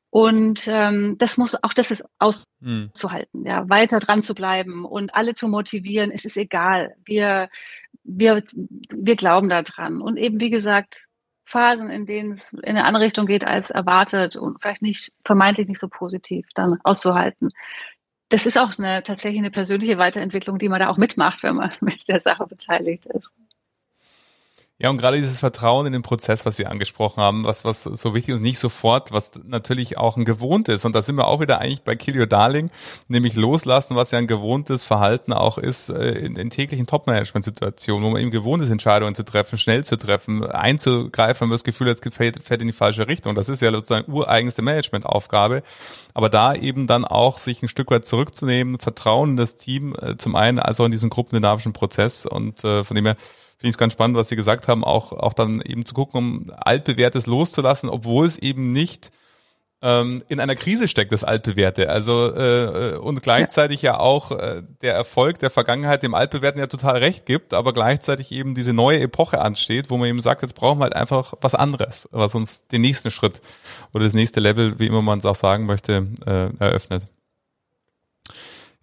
Und 0.09 0.67
ähm, 0.67 1.15
das 1.17 1.37
muss 1.37 1.61
auch 1.63 1.73
das 1.73 1.91
ist 1.91 2.03
auszuhalten, 2.17 3.41
hm. 3.41 3.45
ja, 3.45 3.69
weiter 3.69 3.99
dran 3.99 4.23
zu 4.23 4.33
bleiben 4.33 4.85
und 4.85 5.13
alle 5.13 5.33
zu 5.33 5.47
motivieren. 5.47 6.11
Es 6.11 6.25
ist 6.25 6.37
egal. 6.37 6.95
Wir, 7.03 7.49
wir, 8.03 8.43
wir 8.93 9.15
glauben 9.15 9.49
daran. 9.49 10.01
Und 10.01 10.17
eben, 10.17 10.39
wie 10.39 10.49
gesagt, 10.49 11.09
Phasen, 11.47 11.89
in 11.89 12.05
denen 12.05 12.33
es 12.33 12.51
in 12.51 12.63
eine 12.63 12.83
andere 12.85 13.05
Richtung 13.05 13.25
geht 13.25 13.45
als 13.45 13.69
erwartet 13.69 14.35
und 14.35 14.61
vielleicht 14.61 14.81
nicht 14.81 15.13
vermeintlich 15.23 15.67
nicht 15.67 15.79
so 15.79 15.87
positiv 15.87 16.45
dann 16.55 16.77
auszuhalten. 16.83 17.51
Das 18.29 18.45
ist 18.45 18.57
auch 18.57 18.77
eine 18.77 19.01
tatsächlich 19.03 19.39
eine 19.39 19.51
persönliche 19.51 19.97
Weiterentwicklung, 19.97 20.59
die 20.59 20.67
man 20.67 20.81
da 20.81 20.89
auch 20.89 20.97
mitmacht, 20.97 21.43
wenn 21.43 21.55
man 21.55 21.71
mit 21.81 22.07
der 22.09 22.19
Sache 22.19 22.45
beteiligt 22.47 23.05
ist. 23.07 23.31
Ja, 24.79 24.91
und 24.91 24.97
gerade 24.97 25.17
dieses 25.17 25.39
Vertrauen 25.39 25.87
in 25.87 25.93
den 25.93 26.03
Prozess, 26.03 26.45
was 26.45 26.55
Sie 26.55 26.67
angesprochen 26.67 27.19
haben, 27.19 27.45
was, 27.45 27.65
was 27.65 27.81
so 27.81 28.13
wichtig 28.13 28.35
ist, 28.35 28.41
nicht 28.41 28.59
sofort, 28.59 29.11
was 29.11 29.31
natürlich 29.43 29.97
auch 29.97 30.17
ein 30.17 30.25
gewohntes. 30.25 30.85
Und 30.85 30.93
da 30.93 31.01
sind 31.01 31.15
wir 31.15 31.25
auch 31.25 31.39
wieder 31.39 31.59
eigentlich 31.59 31.81
bei 31.81 31.95
Kill 31.95 32.19
Your 32.19 32.27
Darling, 32.27 32.69
nämlich 33.07 33.35
loslassen, 33.35 33.95
was 33.95 34.11
ja 34.11 34.19
ein 34.19 34.27
gewohntes 34.27 34.83
Verhalten 34.83 35.33
auch 35.33 35.57
ist 35.57 35.89
äh, 35.89 36.11
in, 36.11 36.35
in 36.35 36.51
täglichen 36.51 36.85
Top-Management-Situationen, 36.85 38.05
wo 38.05 38.11
man 38.11 38.21
eben 38.21 38.29
gewohnt 38.29 38.61
ist, 38.61 38.69
Entscheidungen 38.69 39.15
zu 39.15 39.25
treffen, 39.25 39.57
schnell 39.57 39.83
zu 39.83 39.97
treffen, 39.97 40.45
einzugreifen, 40.45 41.41
wenn 41.41 41.49
man 41.49 41.55
das 41.55 41.63
Gefühl 41.63 41.89
hat, 41.89 41.97
es 41.97 42.13
fährt, 42.13 42.61
in 42.61 42.67
die 42.67 42.73
falsche 42.73 43.07
Richtung. 43.07 43.33
Das 43.33 43.49
ist 43.49 43.63
ja 43.63 43.71
sozusagen 43.71 44.13
ureigenste 44.13 44.61
Management-Aufgabe. 44.61 45.63
Aber 46.13 46.29
da 46.29 46.53
eben 46.53 46.85
dann 46.85 47.03
auch 47.03 47.39
sich 47.39 47.63
ein 47.63 47.67
Stück 47.67 47.89
weit 47.89 48.05
zurückzunehmen, 48.05 48.77
Vertrauen 48.77 49.31
in 49.31 49.37
das 49.37 49.55
Team, 49.55 49.95
äh, 49.99 50.17
zum 50.17 50.35
einen, 50.35 50.59
also 50.59 50.85
in 50.85 50.91
diesen 50.91 51.09
gruppendynamischen 51.09 51.73
Prozess 51.73 52.27
und 52.27 52.63
äh, 52.63 52.83
von 52.83 52.93
dem 52.93 53.07
her 53.07 53.17
finde 53.57 53.69
ich 53.69 53.73
es 53.75 53.77
ganz 53.77 53.93
spannend, 53.93 54.17
was 54.17 54.29
Sie 54.29 54.35
gesagt 54.35 54.67
haben, 54.67 54.83
auch, 54.83 55.11
auch 55.11 55.33
dann 55.33 55.61
eben 55.61 55.85
zu 55.85 55.93
gucken, 55.93 56.17
um 56.17 56.51
altbewährtes 56.55 57.25
loszulassen, 57.25 57.89
obwohl 57.89 58.25
es 58.25 58.37
eben 58.37 58.71
nicht 58.71 59.11
ähm, 59.81 60.23
in 60.27 60.39
einer 60.39 60.55
Krise 60.55 60.87
steckt, 60.87 61.11
das 61.11 61.23
altbewährte. 61.23 61.89
Also 61.89 62.33
äh, 62.33 62.93
äh, 62.93 62.97
und 62.97 63.21
gleichzeitig 63.21 63.81
ja, 63.81 63.93
ja 63.93 63.99
auch 63.99 64.31
äh, 64.31 64.63
der 64.81 64.93
Erfolg 64.93 65.39
der 65.39 65.49
Vergangenheit 65.49 66.03
dem 66.03 66.15
altbewährten 66.15 66.59
ja 66.59 66.67
total 66.67 66.97
recht 66.97 67.25
gibt, 67.25 67.53
aber 67.53 67.73
gleichzeitig 67.73 68.31
eben 68.31 68.55
diese 68.55 68.73
neue 68.73 68.99
Epoche 68.99 69.39
ansteht, 69.39 69.89
wo 69.89 69.97
man 69.97 70.07
eben 70.09 70.21
sagt, 70.21 70.41
jetzt 70.41 70.55
brauchen 70.55 70.79
wir 70.79 70.83
halt 70.83 70.95
einfach 70.95 71.33
was 71.41 71.53
anderes, 71.53 72.07
was 72.11 72.33
uns 72.33 72.65
den 72.67 72.81
nächsten 72.81 73.11
Schritt 73.11 73.41
oder 73.93 74.03
das 74.03 74.13
nächste 74.13 74.39
Level, 74.39 74.79
wie 74.79 74.87
immer 74.87 75.01
man 75.01 75.19
es 75.19 75.25
auch 75.25 75.35
sagen 75.35 75.65
möchte, 75.65 76.07
äh, 76.25 76.49
eröffnet. 76.59 77.07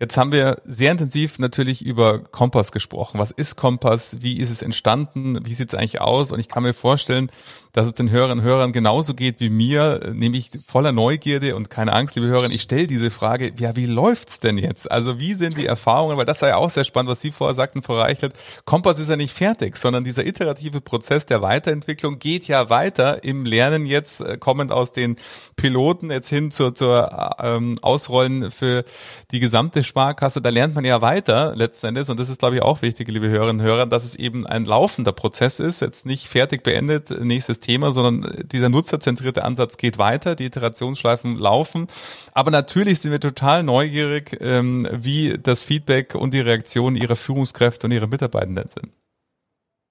Jetzt 0.00 0.16
haben 0.16 0.32
wir 0.32 0.60
sehr 0.64 0.90
intensiv 0.90 1.38
natürlich 1.38 1.86
über 1.86 2.18
Kompass 2.18 2.72
gesprochen. 2.72 3.20
Was 3.20 3.30
ist 3.30 3.54
Kompass? 3.54 4.16
Wie 4.20 4.38
ist 4.40 4.50
es 4.50 4.60
entstanden? 4.60 5.38
Wie 5.46 5.54
sieht 5.54 5.68
es 5.68 5.78
eigentlich 5.78 6.00
aus? 6.00 6.32
Und 6.32 6.40
ich 6.40 6.48
kann 6.48 6.64
mir 6.64 6.74
vorstellen, 6.74 7.30
dass 7.74 7.86
es 7.86 7.94
den 7.94 8.10
Hörerinnen 8.10 8.40
und 8.40 8.44
Hörern 8.44 8.72
genauso 8.72 9.14
geht 9.14 9.38
wie 9.38 9.50
mir, 9.50 10.12
nämlich 10.12 10.50
voller 10.68 10.90
Neugierde 10.90 11.54
und 11.54 11.70
keine 11.70 11.92
Angst, 11.92 12.16
liebe 12.16 12.26
Hörerinnen. 12.26 12.54
Ich 12.54 12.62
stelle 12.62 12.88
diese 12.88 13.12
Frage, 13.12 13.52
ja, 13.56 13.76
wie 13.76 13.86
läuft's 13.86 14.40
denn 14.40 14.58
jetzt? 14.58 14.90
Also 14.90 15.20
wie 15.20 15.34
sind 15.34 15.56
die 15.56 15.66
Erfahrungen? 15.66 16.16
Weil 16.16 16.26
das 16.26 16.42
war 16.42 16.48
ja 16.48 16.56
auch 16.56 16.70
sehr 16.70 16.84
spannend, 16.84 17.10
was 17.10 17.20
Sie 17.20 17.30
vorher 17.30 17.54
sagten, 17.54 17.82
Frau 17.82 18.00
Reichelt. 18.00 18.34
Kompass 18.64 18.98
ist 18.98 19.10
ja 19.10 19.16
nicht 19.16 19.32
fertig, 19.32 19.76
sondern 19.76 20.02
dieser 20.02 20.26
iterative 20.26 20.80
Prozess 20.80 21.24
der 21.26 21.40
Weiterentwicklung 21.40 22.18
geht 22.18 22.48
ja 22.48 22.68
weiter 22.68 23.22
im 23.22 23.44
Lernen 23.44 23.86
jetzt, 23.86 24.22
äh, 24.22 24.38
kommend 24.38 24.72
aus 24.72 24.92
den 24.92 25.16
Piloten 25.54 26.10
jetzt 26.10 26.28
hin 26.28 26.50
zur, 26.50 26.74
zur 26.74 27.36
ähm, 27.40 27.78
Ausrollen 27.80 28.50
für 28.50 28.84
die 29.30 29.38
gesamte 29.38 29.83
Sparkasse, 29.84 30.40
da 30.40 30.48
lernt 30.48 30.74
man 30.74 30.84
ja 30.84 31.00
weiter 31.00 31.54
letzten 31.54 31.86
Endes 31.86 32.10
und 32.10 32.18
das 32.18 32.28
ist, 32.28 32.38
glaube 32.38 32.56
ich, 32.56 32.62
auch 32.62 32.82
wichtig, 32.82 33.08
liebe 33.08 33.28
Hörerinnen 33.28 33.60
und 33.60 33.66
Hörer, 33.66 33.86
dass 33.86 34.04
es 34.04 34.14
eben 34.14 34.46
ein 34.46 34.64
laufender 34.64 35.12
Prozess 35.12 35.60
ist, 35.60 35.80
jetzt 35.80 36.06
nicht 36.06 36.28
fertig 36.28 36.62
beendet, 36.62 37.10
nächstes 37.10 37.60
Thema, 37.60 37.92
sondern 37.92 38.46
dieser 38.50 38.68
nutzerzentrierte 38.68 39.44
Ansatz 39.44 39.76
geht 39.76 39.98
weiter, 39.98 40.34
die 40.34 40.46
Iterationsschleifen 40.46 41.36
laufen. 41.36 41.86
Aber 42.32 42.50
natürlich 42.50 43.00
sind 43.00 43.12
wir 43.12 43.20
total 43.20 43.62
neugierig, 43.62 44.36
ähm, 44.40 44.88
wie 44.90 45.38
das 45.40 45.62
Feedback 45.62 46.14
und 46.14 46.34
die 46.34 46.40
Reaktion 46.40 46.96
ihrer 46.96 47.16
Führungskräfte 47.16 47.86
und 47.86 47.92
ihrer 47.92 48.06
Mitarbeitenden 48.06 48.68
sind. 48.68 48.92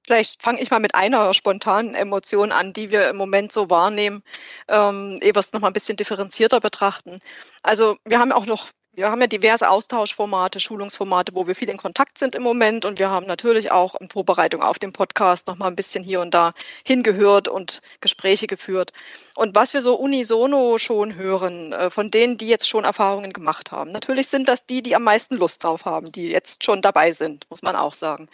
Vielleicht 0.05 0.41
fange 0.41 0.61
ich 0.61 0.69
mal 0.69 0.81
mit 0.81 0.95
einer 0.95 1.33
spontanen 1.33 1.95
Emotion 1.95 2.51
an, 2.51 2.73
die 2.73 2.91
wir 2.91 3.09
im 3.09 3.15
Moment 3.15 3.53
so 3.53 3.69
wahrnehmen, 3.69 4.21
ähm, 4.67 5.17
ehe 5.21 5.33
wir 5.33 5.39
es 5.39 5.53
nochmal 5.53 5.69
ein 5.69 5.73
bisschen 5.73 5.95
differenzierter 5.95 6.59
betrachten. 6.59 7.19
Also 7.61 7.95
wir 8.03 8.19
haben 8.19 8.33
auch 8.33 8.45
noch 8.45 8.67
wir 8.95 9.09
haben 9.09 9.21
ja 9.21 9.27
diverse 9.27 9.69
Austauschformate, 9.69 10.59
Schulungsformate, 10.59 11.33
wo 11.33 11.47
wir 11.47 11.55
viel 11.55 11.69
in 11.69 11.77
Kontakt 11.77 12.19
sind 12.19 12.35
im 12.35 12.43
Moment. 12.43 12.85
Und 12.85 12.99
wir 12.99 13.09
haben 13.09 13.25
natürlich 13.25 13.71
auch 13.71 13.95
in 13.95 14.09
Vorbereitung 14.09 14.61
auf 14.61 14.77
den 14.77 14.93
Podcast 14.93 15.47
noch 15.47 15.57
mal 15.57 15.67
ein 15.67 15.75
bisschen 15.75 16.03
hier 16.03 16.21
und 16.21 16.33
da 16.33 16.53
hingehört 16.83 17.47
und 17.47 17.81
Gespräche 18.01 18.45
geführt. 18.45 18.93
Und 19.35 19.55
was 19.55 19.73
wir 19.73 19.81
so 19.81 19.95
unisono 19.95 20.77
schon 20.77 21.15
hören, 21.15 21.73
äh, 21.73 21.89
von 21.89 22.11
denen, 22.11 22.37
die 22.37 22.47
jetzt 22.47 22.69
schon 22.69 22.83
Erfahrungen 22.83 23.33
gemacht 23.33 23.71
haben, 23.71 23.91
natürlich 23.91 24.27
sind 24.27 24.47
das 24.47 24.67
die, 24.67 24.83
die 24.83 24.95
am 24.95 25.03
meisten 25.03 25.35
Lust 25.35 25.63
drauf 25.63 25.85
haben, 25.85 26.11
die 26.11 26.29
jetzt 26.29 26.63
schon 26.63 26.83
dabei 26.83 27.13
sind, 27.13 27.49
muss 27.49 27.63
man 27.63 27.75
auch 27.75 27.95
sagen. 27.95 28.29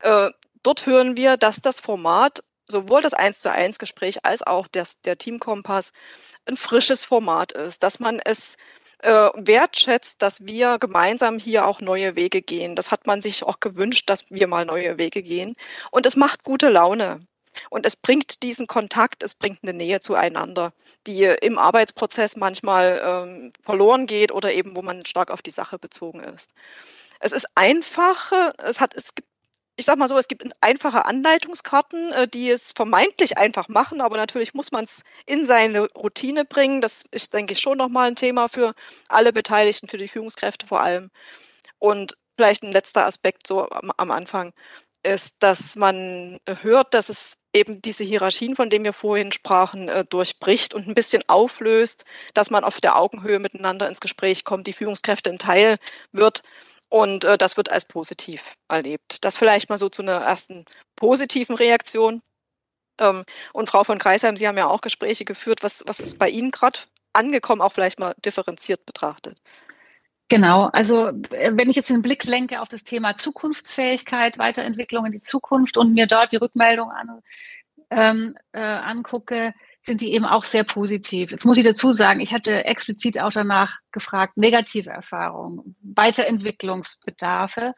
Äh, 0.00 0.30
dort 0.62 0.86
hören 0.86 1.18
wir, 1.18 1.36
dass 1.36 1.60
das 1.60 1.80
Format 1.80 2.42
sowohl 2.66 3.02
das 3.02 3.12
1 3.12 3.40
zu 3.40 3.50
1 3.50 3.78
Gespräch 3.78 4.24
als 4.24 4.42
auch 4.42 4.68
das, 4.68 5.00
der 5.02 5.18
Teamkompass 5.18 5.92
ein 6.46 6.56
frisches 6.56 7.04
Format 7.04 7.52
ist, 7.52 7.82
dass 7.82 8.00
man 8.00 8.20
es 8.24 8.56
äh, 9.00 9.30
wertschätzt, 9.34 10.22
dass 10.22 10.46
wir 10.46 10.78
gemeinsam 10.78 11.38
hier 11.38 11.66
auch 11.66 11.80
neue 11.80 12.16
Wege 12.16 12.42
gehen. 12.42 12.76
Das 12.76 12.90
hat 12.90 13.06
man 13.06 13.20
sich 13.20 13.42
auch 13.44 13.60
gewünscht, 13.60 14.10
dass 14.10 14.30
wir 14.30 14.46
mal 14.46 14.64
neue 14.64 14.98
Wege 14.98 15.22
gehen. 15.22 15.54
Und 15.90 16.06
es 16.06 16.16
macht 16.16 16.44
gute 16.44 16.68
Laune. 16.68 17.20
Und 17.70 17.86
es 17.86 17.96
bringt 17.96 18.42
diesen 18.42 18.66
Kontakt, 18.66 19.22
es 19.22 19.34
bringt 19.34 19.60
eine 19.62 19.72
Nähe 19.72 20.00
zueinander, 20.00 20.72
die 21.06 21.24
im 21.24 21.58
Arbeitsprozess 21.58 22.36
manchmal 22.36 23.00
ähm, 23.04 23.52
verloren 23.64 24.06
geht 24.06 24.32
oder 24.32 24.52
eben, 24.52 24.76
wo 24.76 24.82
man 24.82 25.04
stark 25.06 25.30
auf 25.30 25.42
die 25.42 25.50
Sache 25.50 25.78
bezogen 25.78 26.20
ist. 26.20 26.52
Es 27.20 27.32
ist 27.32 27.46
einfach, 27.56 28.32
es 28.58 28.80
hat, 28.80 28.94
es 28.94 29.14
gibt 29.14 29.27
ich 29.78 29.84
sag 29.84 29.96
mal 29.96 30.08
so, 30.08 30.18
es 30.18 30.26
gibt 30.26 30.42
einfache 30.60 31.06
Anleitungskarten, 31.06 32.12
äh, 32.12 32.26
die 32.26 32.50
es 32.50 32.72
vermeintlich 32.72 33.38
einfach 33.38 33.68
machen, 33.68 34.00
aber 34.00 34.16
natürlich 34.16 34.52
muss 34.52 34.72
man 34.72 34.82
es 34.84 35.02
in 35.24 35.46
seine 35.46 35.88
Routine 35.92 36.44
bringen. 36.44 36.80
Das 36.80 37.04
ist, 37.12 37.32
denke 37.32 37.52
ich, 37.52 37.60
schon 37.60 37.78
nochmal 37.78 38.08
ein 38.08 38.16
Thema 38.16 38.48
für 38.48 38.74
alle 39.08 39.32
Beteiligten, 39.32 39.86
für 39.86 39.96
die 39.96 40.08
Führungskräfte 40.08 40.66
vor 40.66 40.80
allem. 40.80 41.10
Und 41.78 42.18
vielleicht 42.36 42.64
ein 42.64 42.72
letzter 42.72 43.06
Aspekt 43.06 43.46
so 43.46 43.70
am, 43.70 43.92
am 43.96 44.10
Anfang 44.10 44.52
ist, 45.04 45.36
dass 45.38 45.76
man 45.76 46.38
hört, 46.62 46.92
dass 46.92 47.08
es 47.08 47.34
eben 47.54 47.80
diese 47.80 48.02
Hierarchien, 48.02 48.56
von 48.56 48.70
denen 48.70 48.84
wir 48.84 48.92
vorhin 48.92 49.30
sprachen, 49.30 49.88
äh, 49.88 50.04
durchbricht 50.04 50.74
und 50.74 50.88
ein 50.88 50.94
bisschen 50.94 51.22
auflöst, 51.28 52.04
dass 52.34 52.50
man 52.50 52.64
auf 52.64 52.80
der 52.80 52.96
Augenhöhe 52.96 53.38
miteinander 53.38 53.88
ins 53.88 54.00
Gespräch 54.00 54.44
kommt, 54.44 54.66
die 54.66 54.72
Führungskräfte 54.72 55.30
ein 55.30 55.38
Teil 55.38 55.76
wird 56.10 56.42
und 56.88 57.24
äh, 57.24 57.38
das 57.38 57.56
wird 57.56 57.70
als 57.70 57.84
positiv 57.84 58.54
erlebt. 58.68 59.24
Das 59.24 59.36
vielleicht 59.36 59.68
mal 59.68 59.78
so 59.78 59.88
zu 59.88 60.02
einer 60.02 60.20
ersten 60.20 60.64
positiven 60.96 61.56
Reaktion. 61.56 62.22
Ähm, 63.00 63.24
und 63.52 63.68
Frau 63.68 63.84
von 63.84 63.98
Kreisheim, 63.98 64.36
Sie 64.36 64.48
haben 64.48 64.58
ja 64.58 64.66
auch 64.66 64.80
Gespräche 64.80 65.24
geführt. 65.24 65.62
Was, 65.62 65.84
was 65.86 66.00
ist 66.00 66.18
bei 66.18 66.28
Ihnen 66.28 66.50
gerade 66.50 66.80
angekommen, 67.12 67.60
auch 67.60 67.72
vielleicht 67.72 67.98
mal 67.98 68.14
differenziert 68.24 68.84
betrachtet? 68.86 69.38
Genau, 70.28 70.66
also 70.72 71.08
äh, 71.30 71.52
wenn 71.54 71.70
ich 71.70 71.76
jetzt 71.76 71.88
den 71.88 72.02
Blick 72.02 72.24
lenke 72.24 72.60
auf 72.60 72.68
das 72.68 72.84
Thema 72.84 73.16
Zukunftsfähigkeit, 73.16 74.38
Weiterentwicklung 74.38 75.06
in 75.06 75.12
die 75.12 75.22
Zukunft 75.22 75.76
und 75.78 75.94
mir 75.94 76.06
dort 76.06 76.32
die 76.32 76.36
Rückmeldung 76.36 76.90
an, 76.90 77.22
ähm, 77.90 78.36
äh, 78.52 78.60
angucke, 78.60 79.54
sind 79.88 80.00
die 80.00 80.12
eben 80.12 80.24
auch 80.24 80.44
sehr 80.44 80.64
positiv. 80.64 81.32
Jetzt 81.32 81.44
muss 81.44 81.58
ich 81.58 81.64
dazu 81.64 81.92
sagen, 81.92 82.20
ich 82.20 82.32
hatte 82.32 82.64
explizit 82.64 83.18
auch 83.20 83.32
danach 83.32 83.80
gefragt, 83.90 84.36
negative 84.36 84.90
Erfahrungen, 84.90 85.74
Weiterentwicklungsbedarfe. 85.82 87.74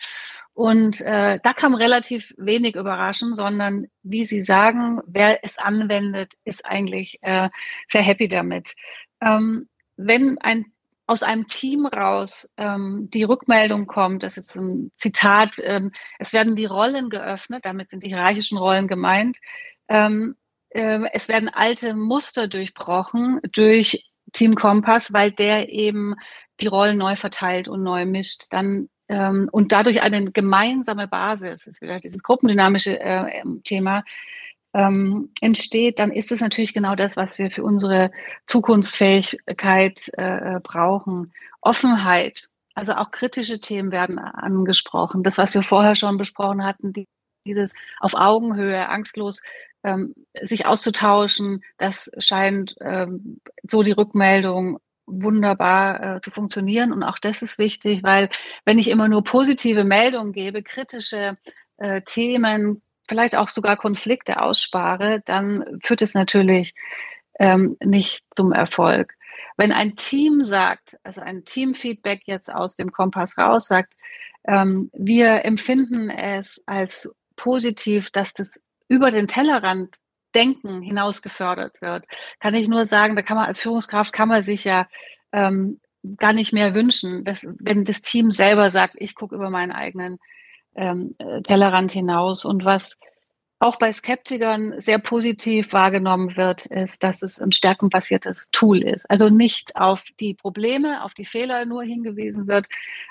Und 0.53 1.01
äh, 1.01 1.39
da 1.43 1.53
kam 1.55 1.75
relativ 1.75 2.35
wenig 2.37 2.77
überraschend, 2.77 3.37
sondern 3.37 3.87
wie 4.03 4.27
Sie 4.27 4.43
sagen, 4.43 5.01
wer 5.07 5.43
es 5.45 5.57
anwendet, 5.57 6.35
ist 6.45 6.67
eigentlich 6.67 7.19
äh, 7.23 7.49
sehr 7.89 8.03
happy 8.03 8.29
damit. 8.29 8.75
ähm, 9.23 9.69
wenn 9.97 10.39
ein 10.39 10.67
aus 11.07 11.25
einem 11.25 11.49
Team 11.49 11.87
raus 11.87 12.49
ähm, 12.57 13.09
die 13.13 13.25
Rückmeldung 13.25 13.89
kommt, 13.89 14.23
das 14.23 14.37
ist 14.37 14.55
ein 14.55 14.93
Zitat, 14.95 15.57
ähm, 15.65 15.91
es 16.21 16.33
werden 16.33 16.55
die 16.55 16.67
Rollen 16.67 17.11
geöffnet, 17.11 17.65
damit 17.65 17.91
sind 17.91 18.05
die 18.05 18.09
hierarchischen 18.09 18.59
Rollen 18.59 18.87
gemeint, 18.87 19.39
ähm, 19.89 20.37
äh, 20.71 21.01
es 21.13 21.29
werden 21.29 21.49
alte 21.49 21.95
Muster 21.95 22.49
durchbrochen 22.49 23.41
durch 23.53 24.11
Team 24.33 24.55
Kompass, 24.55 25.13
weil 25.13 25.33
der 25.33 25.71
eben 25.71 26.15
die 26.61 26.69
Rollen 26.69 26.99
neu 26.99 27.17
verteilt 27.17 27.69
und 27.69 27.83
neu 27.83 28.07
mischt, 28.07 28.45
dann 28.51 28.89
ähm, 29.09 29.49
und 29.51 29.73
dadurch 29.73 30.01
eine 30.03 30.31
gemeinsame 30.31 31.09
Basis, 31.09 31.67
ist 31.67 31.83
wieder 31.83 31.99
dieses 31.99 32.23
gruppendynamische 32.23 33.01
äh, 33.01 33.43
Thema, 33.65 34.05
ähm, 34.73 35.31
entsteht, 35.41 35.99
dann 35.99 36.13
ist 36.13 36.31
es 36.31 36.41
natürlich 36.41 36.73
genau 36.73 36.95
das, 36.95 37.17
was 37.17 37.39
wir 37.39 37.51
für 37.51 37.65
unsere 37.65 38.13
Zukunftsfähigkeit 38.47 40.11
äh, 40.17 40.61
brauchen. 40.63 41.33
Offenheit, 41.61 42.49
also 42.75 42.93
auch 42.95 43.11
kritische 43.11 43.61
Themen 43.61 43.91
werden 43.91 44.19
angesprochen. 44.21 45.25
Das, 45.25 45.39
was 45.39 45.55
wir 45.55 45.65
vorher 45.65 45.97
schon 45.97 46.17
besprochen 46.17 46.65
hatten, 46.65 46.93
die, 46.93 47.09
dieses 47.45 47.75
auf 47.99 48.15
Augenhöhe, 48.15 48.89
angstlos 48.89 49.43
ähm, 49.85 50.15
sich 50.43 50.67
auszutauschen, 50.67 51.63
das 51.79 52.11
scheint 52.19 52.75
ähm, 52.81 53.41
so 53.63 53.83
die 53.83 53.93
Rückmeldung 53.93 54.79
wunderbar 55.07 56.17
äh, 56.17 56.21
zu 56.21 56.31
funktionieren. 56.31 56.93
Und 56.93 57.03
auch 57.03 57.19
das 57.19 57.43
ist 57.43 57.59
wichtig, 57.59 58.03
weil 58.03 58.29
wenn 58.65 58.79
ich 58.79 58.89
immer 58.89 59.09
nur 59.09 59.25
positive 59.25 59.85
Meldungen 59.85 60.33
gebe, 60.33 60.63
kritische 60.63 61.37
äh, 61.79 62.03
Themen, 62.03 62.83
vielleicht 63.09 63.35
auch 63.37 63.49
sogar 63.49 63.77
Konflikte 63.77 64.41
ausspare, 64.41 65.21
dann 65.25 65.81
führt 65.83 66.03
es 66.03 66.15
natürlich 66.15 66.75
ähm, 67.39 67.77
nicht 67.83 68.25
zum 68.37 68.53
Erfolg. 68.53 69.15
Wenn 69.57 69.73
ein 69.73 69.97
Team 69.97 70.45
sagt, 70.45 70.97
also 71.03 71.21
ein 71.21 71.45
Teamfeedback 71.45 72.23
jetzt 72.27 72.53
aus 72.53 72.77
dem 72.77 72.93
Kompass 72.93 73.37
raus 73.37 73.67
sagt, 73.67 73.95
ähm, 74.47 74.91
wir 74.95 75.45
empfinden 75.45 76.09
es 76.09 76.63
als 76.67 77.11
positiv, 77.37 78.11
dass 78.11 78.33
das 78.33 78.61
über 78.91 79.11
den 79.11 79.29
Tellerrand 79.29 79.97
Denken 80.35 80.83
hinaus 80.83 81.23
gefördert 81.23 81.81
wird, 81.81 82.07
kann 82.39 82.55
ich 82.55 82.69
nur 82.69 82.87
sagen, 82.87 83.17
da 83.17 83.23
kann 83.23 83.37
man 83.37 83.47
als 83.47 83.61
Führungskraft 83.61 84.13
kann 84.13 84.29
man 84.29 84.43
sich 84.43 84.65
ja 84.65 84.87
ähm, 85.33 85.81
gar 86.17 86.33
nicht 86.33 86.53
mehr 86.53 86.75
wünschen, 86.75 87.25
dass, 87.25 87.47
wenn 87.59 87.85
das 87.85 88.01
Team 88.01 88.31
selber 88.31 88.71
sagt, 88.71 88.95
ich 88.99 89.15
gucke 89.15 89.35
über 89.35 89.51
meinen 89.51 89.73
eigenen 89.73 90.19
ähm, 90.75 91.15
äh, 91.19 91.43
Tellerrand 91.43 91.93
hinaus. 91.93 92.45
Und 92.45 92.65
was 92.65 92.97
auch 93.61 93.77
bei 93.77 93.93
Skeptikern 93.93 94.81
sehr 94.81 94.99
positiv 94.99 95.75
wahrgenommen 95.75 96.35
wird, 96.39 96.65
ist, 96.65 97.03
dass 97.03 97.21
es 97.21 97.39
ein 97.39 97.53
stärkenbasiertes 97.53 98.49
Tool 98.53 98.83
ist. 98.83 99.09
Also 99.11 99.29
nicht 99.29 99.77
auf 99.77 100.03
die 100.19 100.33
Probleme, 100.33 101.05
auf 101.05 101.13
die 101.13 101.27
Fehler 101.27 101.67
nur 101.67 101.83
hingewiesen 101.83 102.49
wird, 102.49 102.67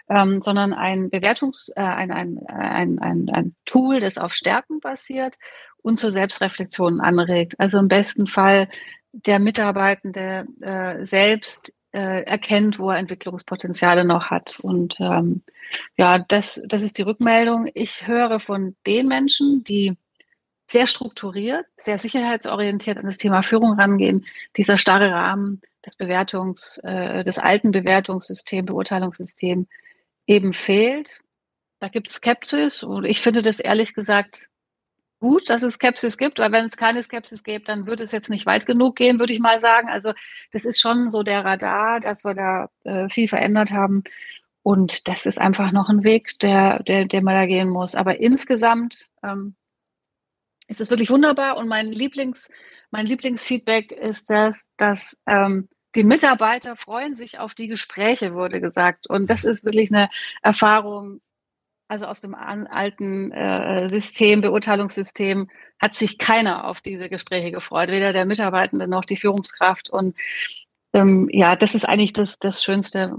ähm, 0.09 0.41
sondern 0.41 0.73
ein 0.73 1.11
Bewertungs-, 1.11 1.71
äh, 1.75 1.81
ein, 1.81 2.11
ein, 2.11 2.39
ein, 2.47 3.29
ein, 3.29 3.55
Tool, 3.65 3.99
das 3.99 4.17
auf 4.17 4.33
Stärken 4.33 4.79
basiert 4.79 5.37
und 5.83 5.97
zur 5.97 6.11
Selbstreflexion 6.11 6.99
anregt. 6.99 7.59
Also 7.59 7.77
im 7.77 7.87
besten 7.87 8.25
Fall 8.25 8.69
der 9.13 9.37
Mitarbeitende 9.37 10.47
äh, 10.61 11.05
selbst 11.05 11.75
äh, 11.91 12.23
erkennt, 12.23 12.79
wo 12.79 12.89
er 12.89 12.97
Entwicklungspotenziale 12.97 14.03
noch 14.03 14.31
hat. 14.31 14.59
Und 14.61 14.99
ähm, 14.99 15.43
ja, 15.95 16.17
das, 16.17 16.59
das 16.67 16.81
ist 16.81 16.97
die 16.97 17.03
Rückmeldung. 17.03 17.69
Ich 17.75 18.07
höre 18.07 18.39
von 18.39 18.75
den 18.87 19.07
Menschen, 19.07 19.63
die 19.63 19.95
sehr 20.71 20.87
strukturiert, 20.87 21.65
sehr 21.77 21.97
sicherheitsorientiert 21.97 22.97
an 22.97 23.05
das 23.05 23.17
Thema 23.17 23.43
Führung 23.43 23.73
rangehen. 23.73 24.25
Dieser 24.55 24.77
starre 24.77 25.11
Rahmen 25.11 25.61
des 25.85 25.95
Bewertungs, 25.95 26.79
äh, 26.83 27.23
des 27.23 27.37
alten 27.37 27.71
Bewertungssystems, 27.71 28.67
Beurteilungssystems 28.67 29.67
eben 30.27 30.53
fehlt. 30.53 31.21
Da 31.79 31.87
gibt 31.87 32.09
es 32.09 32.15
Skepsis 32.15 32.83
und 32.83 33.05
ich 33.05 33.21
finde 33.21 33.41
das 33.41 33.59
ehrlich 33.59 33.93
gesagt 33.93 34.47
gut, 35.19 35.49
dass 35.49 35.63
es 35.63 35.73
Skepsis 35.73 36.17
gibt, 36.17 36.39
weil 36.39 36.51
wenn 36.51 36.65
es 36.65 36.77
keine 36.77 37.03
Skepsis 37.03 37.43
gäbe, 37.43 37.65
dann 37.65 37.87
würde 37.87 38.03
es 38.03 38.11
jetzt 38.11 38.29
nicht 38.29 38.45
weit 38.45 38.65
genug 38.65 38.95
gehen, 38.95 39.19
würde 39.19 39.33
ich 39.33 39.39
mal 39.39 39.59
sagen. 39.59 39.89
Also 39.89 40.13
das 40.51 40.65
ist 40.65 40.79
schon 40.79 41.11
so 41.11 41.23
der 41.23 41.43
Radar, 41.43 41.99
dass 41.99 42.23
wir 42.23 42.33
da 42.35 42.69
äh, 42.83 43.09
viel 43.09 43.27
verändert 43.27 43.71
haben. 43.71 44.03
Und 44.63 45.07
das 45.07 45.25
ist 45.25 45.39
einfach 45.39 45.71
noch 45.71 45.89
ein 45.89 46.03
Weg, 46.03 46.37
der, 46.39 46.83
der, 46.83 47.05
der 47.05 47.21
man 47.21 47.33
da 47.33 47.45
gehen 47.47 47.69
muss. 47.69 47.95
Aber 47.95 48.19
insgesamt 48.19 49.09
ähm, 49.23 49.55
ist 50.69 50.79
es 50.79 50.89
wirklich 50.89 51.09
wunderbar. 51.09 51.57
Und 51.57 51.67
mein 51.67 51.87
Lieblings, 51.87 52.47
mein 52.91 53.05
Lieblingsfeedback 53.05 53.91
ist 53.91 54.29
das, 54.29 54.63
dass 54.77 55.17
ähm, 55.27 55.67
die 55.95 56.03
Mitarbeiter 56.03 56.75
freuen 56.75 57.15
sich 57.15 57.39
auf 57.39 57.55
die 57.55 57.67
Gespräche, 57.67 58.35
wurde 58.35 58.61
gesagt. 58.61 59.09
Und 59.09 59.29
das 59.29 59.43
ist 59.43 59.65
wirklich 59.65 59.91
eine 59.91 60.09
Erfahrung, 60.43 61.21
also 61.87 62.05
aus 62.05 62.21
dem 62.21 62.35
alten 62.35 63.31
äh, 63.31 63.89
System, 63.89 64.41
Beurteilungssystem, 64.41 65.49
hat 65.79 65.95
sich 65.95 66.19
keiner 66.19 66.65
auf 66.65 66.81
diese 66.81 67.09
Gespräche 67.09 67.51
gefreut, 67.51 67.89
weder 67.89 68.13
der 68.13 68.25
Mitarbeitende 68.25 68.87
noch 68.87 69.05
die 69.05 69.17
Führungskraft. 69.17 69.89
Und 69.89 70.15
ähm, 70.93 71.27
ja, 71.31 71.55
das 71.55 71.73
ist 71.73 71.85
eigentlich 71.85 72.13
das, 72.13 72.37
das 72.37 72.63
Schönste, 72.63 73.15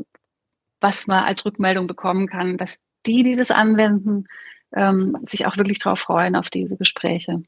was 0.81 1.09
man 1.09 1.25
als 1.25 1.45
Rückmeldung 1.45 1.89
bekommen 1.89 2.29
kann, 2.29 2.57
dass 2.59 2.79
die, 3.07 3.25
die 3.25 3.35
das 3.35 3.51
anwenden, 3.51 4.27
ähm, 4.73 5.19
sich 5.27 5.47
auch 5.47 5.57
wirklich 5.57 5.79
darauf 5.79 6.01
freuen, 6.01 6.37
auf 6.37 6.51
diese 6.51 6.77
Gespräche. 6.77 7.43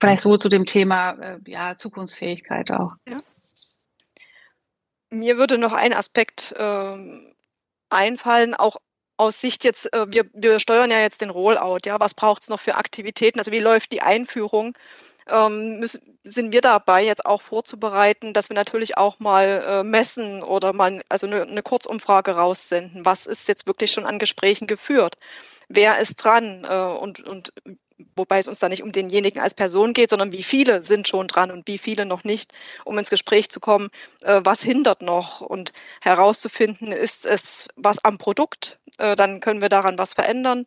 Vielleicht 0.00 0.22
so 0.22 0.36
zu 0.38 0.48
dem 0.48 0.66
Thema 0.66 1.12
äh, 1.12 1.38
ja, 1.46 1.76
Zukunftsfähigkeit 1.76 2.70
auch. 2.70 2.92
Ja. 3.08 3.20
Mir 5.10 5.36
würde 5.36 5.58
noch 5.58 5.72
ein 5.72 5.92
Aspekt 5.92 6.52
äh, 6.56 6.96
einfallen, 7.90 8.54
auch 8.54 8.76
aus 9.20 9.40
Sicht 9.40 9.64
jetzt, 9.64 9.92
äh, 9.92 10.06
wir, 10.08 10.24
wir 10.32 10.58
steuern 10.60 10.90
ja 10.90 11.00
jetzt 11.00 11.20
den 11.20 11.30
Rollout, 11.30 11.80
ja, 11.84 12.00
was 12.00 12.14
braucht 12.14 12.42
es 12.42 12.48
noch 12.48 12.60
für 12.60 12.76
Aktivitäten? 12.76 13.38
Also 13.38 13.52
wie 13.52 13.58
läuft 13.58 13.92
die 13.92 14.00
Einführung? 14.00 14.76
Ähm, 15.28 15.78
müssen, 15.78 16.18
sind 16.22 16.52
wir 16.52 16.62
dabei, 16.62 17.04
jetzt 17.04 17.26
auch 17.26 17.42
vorzubereiten, 17.42 18.32
dass 18.32 18.48
wir 18.48 18.54
natürlich 18.54 18.96
auch 18.96 19.20
mal 19.20 19.64
äh, 19.66 19.82
messen 19.82 20.42
oder 20.42 20.72
mal 20.72 21.02
also 21.10 21.26
eine, 21.26 21.42
eine 21.42 21.62
Kurzumfrage 21.62 22.32
raussenden. 22.32 23.04
Was 23.04 23.26
ist 23.26 23.46
jetzt 23.48 23.66
wirklich 23.66 23.92
schon 23.92 24.06
an 24.06 24.18
Gesprächen 24.18 24.66
geführt? 24.66 25.16
Wer 25.72 25.98
ist 25.98 26.16
dran 26.16 26.66
äh, 26.68 26.74
und, 26.74 27.20
und 27.28 27.52
wobei 28.16 28.40
es 28.40 28.48
uns 28.48 28.58
da 28.58 28.68
nicht 28.68 28.82
um 28.82 28.90
denjenigen 28.90 29.40
als 29.40 29.54
Person 29.54 29.92
geht, 29.92 30.10
sondern 30.10 30.32
wie 30.32 30.42
viele 30.42 30.82
sind 30.82 31.06
schon 31.06 31.28
dran 31.28 31.52
und 31.52 31.68
wie 31.68 31.78
viele 31.78 32.06
noch 32.06 32.24
nicht, 32.24 32.52
um 32.84 32.98
ins 32.98 33.08
Gespräch 33.08 33.50
zu 33.50 33.60
kommen, 33.60 33.88
äh, 34.24 34.40
was 34.42 34.62
hindert 34.64 35.00
noch 35.00 35.42
und 35.42 35.72
herauszufinden, 36.00 36.90
ist 36.90 37.24
es 37.24 37.68
was 37.76 38.04
am 38.04 38.18
Produkt, 38.18 38.80
äh, 38.98 39.14
dann 39.14 39.38
können 39.38 39.60
wir 39.60 39.68
daran 39.68 39.96
was 39.96 40.12
verändern. 40.12 40.66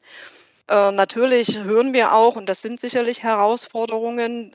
Natürlich 0.70 1.60
hören 1.60 1.92
wir 1.92 2.14
auch, 2.14 2.38
und 2.38 2.48
das 2.48 2.62
sind 2.62 2.80
sicherlich 2.80 3.22
Herausforderungen, 3.22 4.54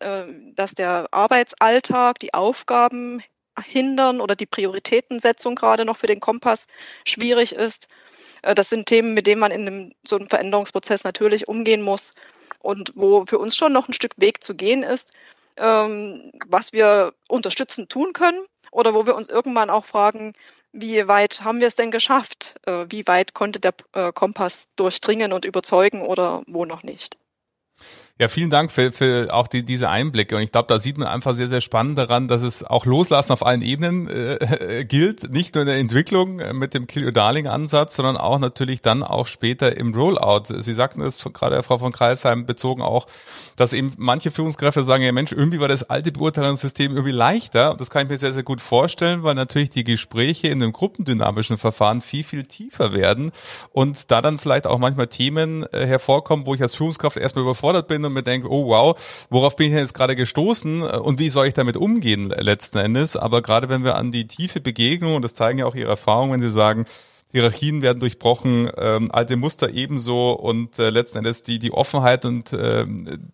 dass 0.56 0.72
der 0.72 1.06
Arbeitsalltag, 1.10 2.18
die 2.18 2.32
Aufgaben 2.32 3.22
hindern 3.62 4.22
oder 4.22 4.34
die 4.34 4.46
Prioritätensetzung 4.46 5.54
gerade 5.54 5.84
noch 5.84 5.98
für 5.98 6.06
den 6.06 6.18
Kompass 6.18 6.66
schwierig 7.04 7.54
ist. 7.54 7.88
Äh, 8.42 8.54
das 8.54 8.70
sind 8.70 8.86
Themen, 8.86 9.14
mit 9.14 9.26
denen 9.26 9.40
man 9.40 9.52
in 9.52 9.66
einem, 9.66 9.92
so 10.04 10.16
einem 10.16 10.28
Veränderungsprozess 10.28 11.04
natürlich 11.04 11.48
umgehen 11.48 11.82
muss 11.82 12.14
und 12.60 12.92
wo 12.94 13.24
für 13.26 13.38
uns 13.38 13.56
schon 13.56 13.72
noch 13.72 13.88
ein 13.88 13.92
Stück 13.92 14.14
Weg 14.16 14.42
zu 14.42 14.54
gehen 14.54 14.82
ist, 14.82 15.12
ähm, 15.56 16.32
was 16.46 16.72
wir 16.72 17.14
unterstützend 17.28 17.90
tun 17.90 18.12
können 18.12 18.44
oder 18.70 18.94
wo 18.94 19.06
wir 19.06 19.14
uns 19.14 19.28
irgendwann 19.28 19.70
auch 19.70 19.84
fragen, 19.84 20.34
wie 20.72 21.08
weit 21.08 21.42
haben 21.42 21.60
wir 21.60 21.66
es 21.66 21.76
denn 21.76 21.90
geschafft? 21.90 22.56
Äh, 22.66 22.86
wie 22.90 23.06
weit 23.06 23.34
konnte 23.34 23.60
der 23.60 23.74
äh, 23.94 24.12
Kompass 24.12 24.68
durchdringen 24.76 25.32
und 25.32 25.44
überzeugen 25.44 26.02
oder 26.02 26.42
wo 26.46 26.64
noch 26.64 26.82
nicht? 26.82 27.16
Ja, 28.20 28.26
vielen 28.26 28.50
Dank 28.50 28.72
für, 28.72 28.90
für 28.90 29.32
auch 29.32 29.46
die, 29.46 29.62
diese 29.62 29.88
Einblicke. 29.88 30.34
Und 30.34 30.42
ich 30.42 30.50
glaube, 30.50 30.66
da 30.66 30.80
sieht 30.80 30.98
man 30.98 31.06
einfach 31.06 31.34
sehr, 31.34 31.46
sehr 31.46 31.60
spannend 31.60 31.96
daran, 31.98 32.26
dass 32.26 32.42
es 32.42 32.64
auch 32.64 32.84
Loslassen 32.84 33.30
auf 33.32 33.46
allen 33.46 33.62
Ebenen 33.62 34.08
äh, 34.08 34.84
gilt. 34.88 35.30
Nicht 35.30 35.54
nur 35.54 35.62
in 35.62 35.68
der 35.68 35.76
Entwicklung 35.76 36.40
äh, 36.40 36.52
mit 36.52 36.74
dem 36.74 36.88
Kill 36.88 37.04
Your 37.04 37.12
Darling 37.12 37.46
Ansatz, 37.46 37.94
sondern 37.94 38.16
auch 38.16 38.40
natürlich 38.40 38.82
dann 38.82 39.04
auch 39.04 39.28
später 39.28 39.76
im 39.76 39.94
Rollout. 39.94 40.46
Sie 40.58 40.72
sagten 40.72 41.00
es 41.00 41.22
gerade, 41.32 41.62
Frau 41.62 41.78
von 41.78 41.92
Kreisheim, 41.92 42.44
bezogen 42.44 42.82
auch, 42.82 43.06
dass 43.54 43.72
eben 43.72 43.92
manche 43.98 44.32
Führungskräfte 44.32 44.82
sagen, 44.82 45.04
ja 45.04 45.12
Mensch, 45.12 45.30
irgendwie 45.30 45.60
war 45.60 45.68
das 45.68 45.88
alte 45.88 46.10
Beurteilungssystem 46.10 46.90
irgendwie 46.90 47.12
leichter. 47.12 47.70
Und 47.70 47.80
das 47.80 47.88
kann 47.88 48.02
ich 48.02 48.08
mir 48.08 48.18
sehr, 48.18 48.32
sehr 48.32 48.42
gut 48.42 48.60
vorstellen, 48.60 49.22
weil 49.22 49.36
natürlich 49.36 49.70
die 49.70 49.84
Gespräche 49.84 50.48
in 50.48 50.58
dem 50.58 50.72
gruppendynamischen 50.72 51.56
Verfahren 51.56 52.02
viel, 52.02 52.24
viel 52.24 52.42
tiefer 52.46 52.92
werden 52.94 53.30
und 53.70 54.10
da 54.10 54.22
dann 54.22 54.40
vielleicht 54.40 54.66
auch 54.66 54.80
manchmal 54.80 55.06
Themen 55.06 55.64
äh, 55.72 55.86
hervorkommen, 55.86 56.46
wo 56.46 56.54
ich 56.56 56.62
als 56.62 56.74
Führungskraft 56.74 57.16
erstmal 57.16 57.44
überfordert 57.44 57.86
bin 57.86 58.07
und 58.08 58.14
mir 58.14 58.22
denke, 58.22 58.50
oh 58.50 58.66
wow, 58.66 59.26
worauf 59.30 59.56
bin 59.56 59.68
ich 59.68 59.72
denn 59.72 59.80
jetzt 59.80 59.94
gerade 59.94 60.16
gestoßen 60.16 60.82
und 60.82 61.18
wie 61.18 61.30
soll 61.30 61.46
ich 61.46 61.54
damit 61.54 61.76
umgehen 61.76 62.30
letzten 62.36 62.78
Endes? 62.78 63.16
Aber 63.16 63.42
gerade 63.42 63.68
wenn 63.68 63.84
wir 63.84 63.94
an 63.94 64.10
die 64.10 64.26
tiefe 64.26 64.60
Begegnung, 64.60 65.14
und 65.14 65.22
das 65.22 65.34
zeigen 65.34 65.58
ja 65.58 65.66
auch 65.66 65.74
Ihre 65.74 65.90
Erfahrungen, 65.90 66.32
wenn 66.32 66.40
Sie 66.40 66.50
sagen, 66.50 66.86
Hierarchien 67.30 67.82
werden 67.82 68.00
durchbrochen, 68.00 68.70
ähm, 68.78 69.10
alte 69.12 69.36
Muster 69.36 69.70
ebenso 69.70 70.32
und 70.32 70.78
äh, 70.78 70.88
letzten 70.88 71.18
Endes 71.18 71.42
die, 71.42 71.58
die 71.58 71.72
Offenheit 71.72 72.24
und 72.24 72.54
äh, 72.54 72.86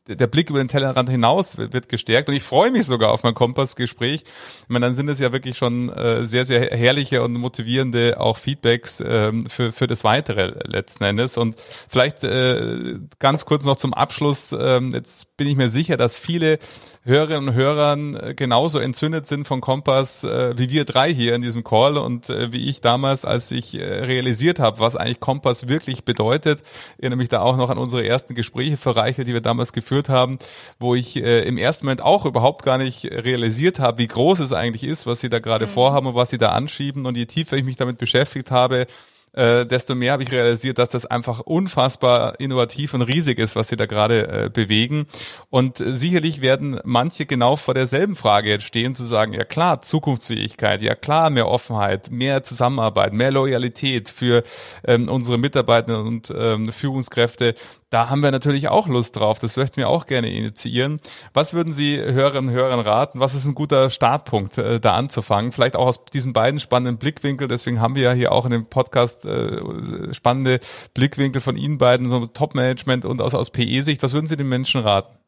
der 0.09 0.27
Blick 0.27 0.51
über 0.51 0.59
den 0.59 0.67
Tellerrand 0.67 1.09
hinaus 1.09 1.57
wird, 1.57 1.73
wird 1.73 1.89
gestärkt. 1.89 2.29
Und 2.29 2.35
ich 2.35 2.43
freue 2.43 2.73
mich 2.73 2.87
sogar 2.87 3.13
auf 3.13 3.23
mein 3.23 3.35
Kompassgespräch. 3.35 4.23
Ich 4.23 4.69
meine, 4.69 4.87
dann 4.87 4.97
sind 4.97 5.09
es 5.09 5.21
ja 5.21 5.33
wirklich 5.33 5.57
schon 5.57 5.91
äh, 5.91 6.27
sehr, 6.27 6.45
sehr 6.45 6.77
herrliche 6.77 7.23
und 7.23 7.35
motivierende 7.35 8.21
auch 8.21 8.37
Feedbacks 8.37 9.01
ähm, 9.07 9.47
für, 9.47 9.71
für 9.71 9.87
das 9.87 10.03
Weitere 10.03 10.55
letzten 10.67 11.05
Endes. 11.05 11.37
Und 11.37 11.55
vielleicht 11.89 12.25
äh, 12.25 12.99
ganz 13.21 13.47
kurz 13.47 13.65
noch 13.65 13.77
zum 13.77 13.95
Abschluss. 13.95 14.53
Ähm, 14.59 14.91
jetzt 14.93 15.37
bin 15.37 15.47
ich 15.47 15.55
mir 15.55 15.69
sicher, 15.69 15.97
dass 15.97 16.17
viele 16.17 16.59
Hörerinnen 17.07 17.51
und 17.51 17.55
Hörern 17.55 18.17
äh, 18.17 18.35
genauso 18.35 18.79
entzündet 18.79 19.27
sind 19.27 19.47
von 19.47 19.61
Kompass 19.61 20.25
äh, 20.25 20.57
wie 20.57 20.71
wir 20.71 20.87
drei 20.87 21.13
hier 21.13 21.35
in 21.35 21.43
diesem 21.43 21.63
Call 21.63 21.99
und 21.99 22.31
äh, 22.31 22.51
wie 22.51 22.67
ich 22.69 22.81
damals, 22.81 23.27
als 23.27 23.51
ich 23.51 23.79
äh, 23.79 23.85
realisiert 23.85 24.59
habe, 24.59 24.81
was 24.81 24.97
eigentlich 24.97 25.21
Kompass 25.21 25.69
wirklich 25.69 26.05
bedeutet. 26.05 26.63
Ich 26.97 27.03
erinnere 27.03 27.19
mich 27.19 27.29
da 27.29 27.41
auch 27.41 27.59
noch 27.59 27.69
an 27.69 27.77
unsere 27.77 28.07
ersten 28.07 28.35
Gespräche 28.35 28.79
verreiche, 28.79 29.25
die 29.25 29.35
wir 29.35 29.43
damals 29.43 29.75
geführt 29.75 30.09
haben, 30.09 30.39
wo 30.79 30.95
ich 30.95 31.17
äh, 31.17 31.43
im 31.43 31.59
ersten 31.59 31.85
Moment 31.85 32.01
auch 32.01 32.25
überhaupt 32.25 32.65
gar 32.65 32.79
nicht 32.79 33.05
realisiert 33.05 33.81
habe, 33.81 33.99
wie 33.99 34.09
groß 34.09 34.39
es 34.39 34.55
eigentlich 34.55 34.85
ist, 34.85 35.07
was 35.07 35.21
sie 35.21 35.29
da 35.29 35.41
gerade 35.41 35.67
mhm. 35.67 35.71
vorhaben 35.71 36.07
und 36.07 36.15
was 36.15 36.31
sie 36.31 36.39
da 36.39 36.53
anschieben. 36.53 37.05
Und 37.05 37.19
je 37.19 37.27
tiefer 37.27 37.59
ich 37.59 37.65
mich 37.65 37.77
damit 37.77 37.99
beschäftigt 37.99 38.51
habe, 38.51 38.87
äh, 39.35 39.66
desto 39.66 39.95
mehr 39.95 40.12
habe 40.12 40.22
ich 40.22 40.32
realisiert, 40.32 40.78
dass 40.78 40.91
das 40.91 41.07
einfach 41.07 41.41
unfassbar 41.41 42.39
innovativ 42.41 42.95
und 42.95 43.03
riesig 43.03 43.39
ist, 43.39 43.57
was 43.57 43.68
sie 43.68 43.76
da 43.76 43.87
gerade 43.87 44.28
äh, 44.28 44.51
bewegen. 44.51 45.07
Und 45.51 45.80
äh, 45.80 45.95
sicherlich 45.95 46.41
werden 46.41 46.80
manche 46.85 47.26
genau 47.26 47.57
vor 47.57 47.74
derselben 47.74 48.16
Frage 48.16 48.51
jetzt 48.51 48.64
stehen, 48.64 48.95
zu 48.95 49.05
sagen, 49.05 49.32
ja 49.32 49.45
klar, 49.45 49.82
Zukunftsfähigkeit, 49.82 50.82
ja 50.82 50.95
klar, 50.95 51.30
mehr 51.30 51.49
Offenheit, 51.49 52.11
mehr 52.11 52.43
Zusammenarbeit, 52.43 53.12
mehr 53.12 53.30
Loyalität 53.30 54.09
für 54.09 54.43
ähm, 54.87 55.09
unsere 55.09 55.39
Mitarbeitenden 55.39 56.07
und 56.07 56.32
ähm, 56.37 56.72
Führungskräfte 56.72 57.55
da 57.95 58.11
haben 58.11 58.24
wir 58.24 58.32
natürlich 58.32 58.66
auch 58.66 58.89
Lust 58.89 59.14
drauf. 59.14 59.39
Das 59.39 59.57
möchten 59.57 59.76
wir 59.76 59.89
auch 59.89 60.07
gerne 60.07 60.28
initiieren. 60.28 61.01
Was 61.32 61.55
würden 61.55 61.72
Sie 61.72 61.97
Hörerinnen 61.97 62.51
und 62.51 62.55
Hörern 62.57 62.80
raten? 62.80 63.20
Was 63.20 63.37
ist 63.37 63.45
ein 63.45 63.55
guter 63.55 63.89
Startpunkt, 63.89 64.59
äh, 64.59 64.80
da 64.80 64.95
anzufangen? 64.95 65.53
Vielleicht 65.53 65.76
auch 65.76 65.87
aus 65.87 66.05
diesen 66.07 66.32
beiden 66.32 66.59
spannenden 66.59 66.99
Blickwinkeln. 66.99 67.49
Deswegen 67.49 67.80
haben 67.80 67.95
wir 67.95 68.03
ja 68.03 68.12
hier 68.12 68.32
auch 68.32 68.47
in 68.47 68.51
dem 68.51 68.66
Podcast 68.66 69.24
äh, 69.25 70.14
spannende 70.14 70.61
Blickwinkel 70.95 71.41
von 71.41 71.57
Ihnen 71.57 71.79
beiden, 71.79 72.09
so 72.09 72.27
Top-Management 72.27 73.05
und 73.05 73.20
aus, 73.20 73.35
aus 73.35 73.51
PE-Sicht. 73.51 74.03
Was 74.03 74.12
würden 74.12 74.27
Sie 74.27 74.37
den 74.37 74.49
Menschen 74.49 74.81
raten? 74.81 75.18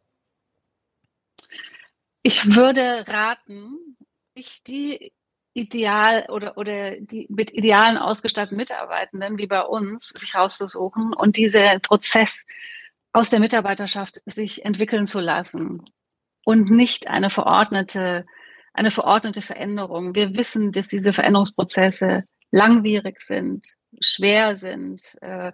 Ich 2.23 2.57
würde 2.57 3.05
raten, 3.07 3.97
sich 4.35 4.63
die 4.65 5.13
ideal 5.55 6.27
oder, 6.29 6.59
oder 6.59 7.01
die 7.01 7.27
mit 7.31 7.53
idealen 7.53 7.97
ausgestatteten 7.97 8.59
Mitarbeitenden 8.59 9.39
wie 9.39 9.47
bei 9.47 9.63
uns 9.63 10.09
sich 10.09 10.35
rauszusuchen 10.35 11.15
und 11.15 11.37
diesen 11.39 11.81
Prozess 11.81 12.45
aus 13.13 13.31
der 13.31 13.41
Mitarbeiterschaft 13.41 14.21
sich 14.27 14.67
entwickeln 14.67 15.07
zu 15.07 15.21
lassen 15.21 15.83
und 16.45 16.71
nicht 16.71 17.09
eine 17.09 17.31
verordnete, 17.31 18.27
eine 18.75 18.91
verordnete 18.91 19.41
Veränderung. 19.41 20.15
Wir 20.15 20.37
wissen, 20.37 20.73
dass 20.73 20.89
diese 20.89 21.15
Veränderungsprozesse 21.15 22.25
langwierig 22.51 23.21
sind, 23.23 23.67
schwer 24.01 24.57
sind, 24.57 25.03
äh, 25.21 25.53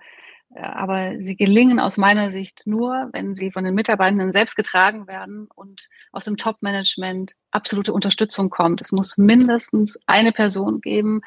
aber 0.55 1.15
sie 1.19 1.37
gelingen 1.37 1.81
aus 1.81 1.97
meiner 1.97 2.31
Sicht 2.31 2.63
nur, 2.67 3.09
wenn 3.13 3.35
sie 3.35 3.51
von 3.51 3.65
den 3.65 3.75
Mitarbeitenden 3.75 4.33
selbst 4.33 4.55
getragen 4.55 5.07
werden 5.07 5.49
und 5.55 5.89
aus 6.13 6.25
dem 6.25 6.37
Top-Management 6.37 7.35
absolute 7.51 7.93
Unterstützung 7.93 8.51
kommt. 8.51 8.81
Es 8.81 8.93
muss 8.93 9.17
mindestens 9.17 9.99
eine 10.07 10.33
Person 10.33 10.81
geben, 10.83 11.23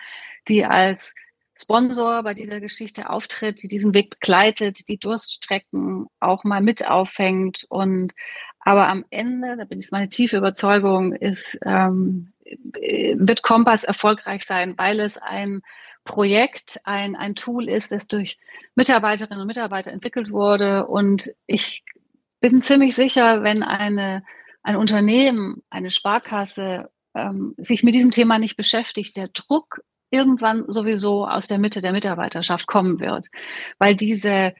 die 0.47 0.63
als 0.65 1.15
Sponsor 1.59 2.21
bei 2.23 2.33
dieser 2.33 2.59
Geschichte 2.59 3.09
auftritt, 3.09 3.63
die 3.63 3.67
diesen 3.67 3.93
Weg 3.93 4.11
begleitet, 4.11 4.87
die 4.89 4.99
Durststrecken 4.99 6.07
auch 6.19 6.43
mal 6.43 6.61
mit 6.61 6.85
auffängt. 6.87 7.65
Und 7.69 8.13
aber 8.59 8.87
am 8.89 9.05
Ende, 9.09 9.55
da 9.57 9.65
bin 9.65 9.79
ich 9.79 9.91
meine 9.91 10.09
tiefe 10.09 10.37
Überzeugung, 10.37 11.13
ist 11.13 11.57
ähm, 11.65 12.33
wird 13.15 13.41
Kompass 13.41 13.83
erfolgreich 13.83 14.43
sein, 14.43 14.77
weil 14.77 14.99
es 14.99 15.17
ein 15.17 15.61
Projekt 16.05 16.79
ein, 16.85 17.15
ein 17.15 17.35
Tool 17.35 17.67
ist, 17.67 17.91
das 17.91 18.07
durch 18.07 18.37
Mitarbeiterinnen 18.75 19.41
und 19.41 19.47
Mitarbeiter 19.47 19.91
entwickelt 19.91 20.31
wurde. 20.31 20.87
Und 20.87 21.31
ich 21.47 21.83
bin 22.39 22.61
ziemlich 22.61 22.95
sicher, 22.95 23.43
wenn 23.43 23.63
eine, 23.63 24.23
ein 24.63 24.77
Unternehmen, 24.77 25.63
eine 25.69 25.91
Sparkasse 25.91 26.89
ähm, 27.15 27.55
sich 27.57 27.83
mit 27.83 27.95
diesem 27.95 28.11
Thema 28.11 28.39
nicht 28.39 28.55
beschäftigt, 28.55 29.17
der 29.17 29.29
Druck 29.29 29.81
irgendwann 30.11 30.65
sowieso 30.67 31.27
aus 31.27 31.47
der 31.47 31.57
Mitte 31.57 31.81
der 31.81 31.91
Mitarbeiterschaft 31.91 32.67
kommen 32.67 32.99
wird, 32.99 33.27
weil 33.79 33.95
diese 33.95 34.53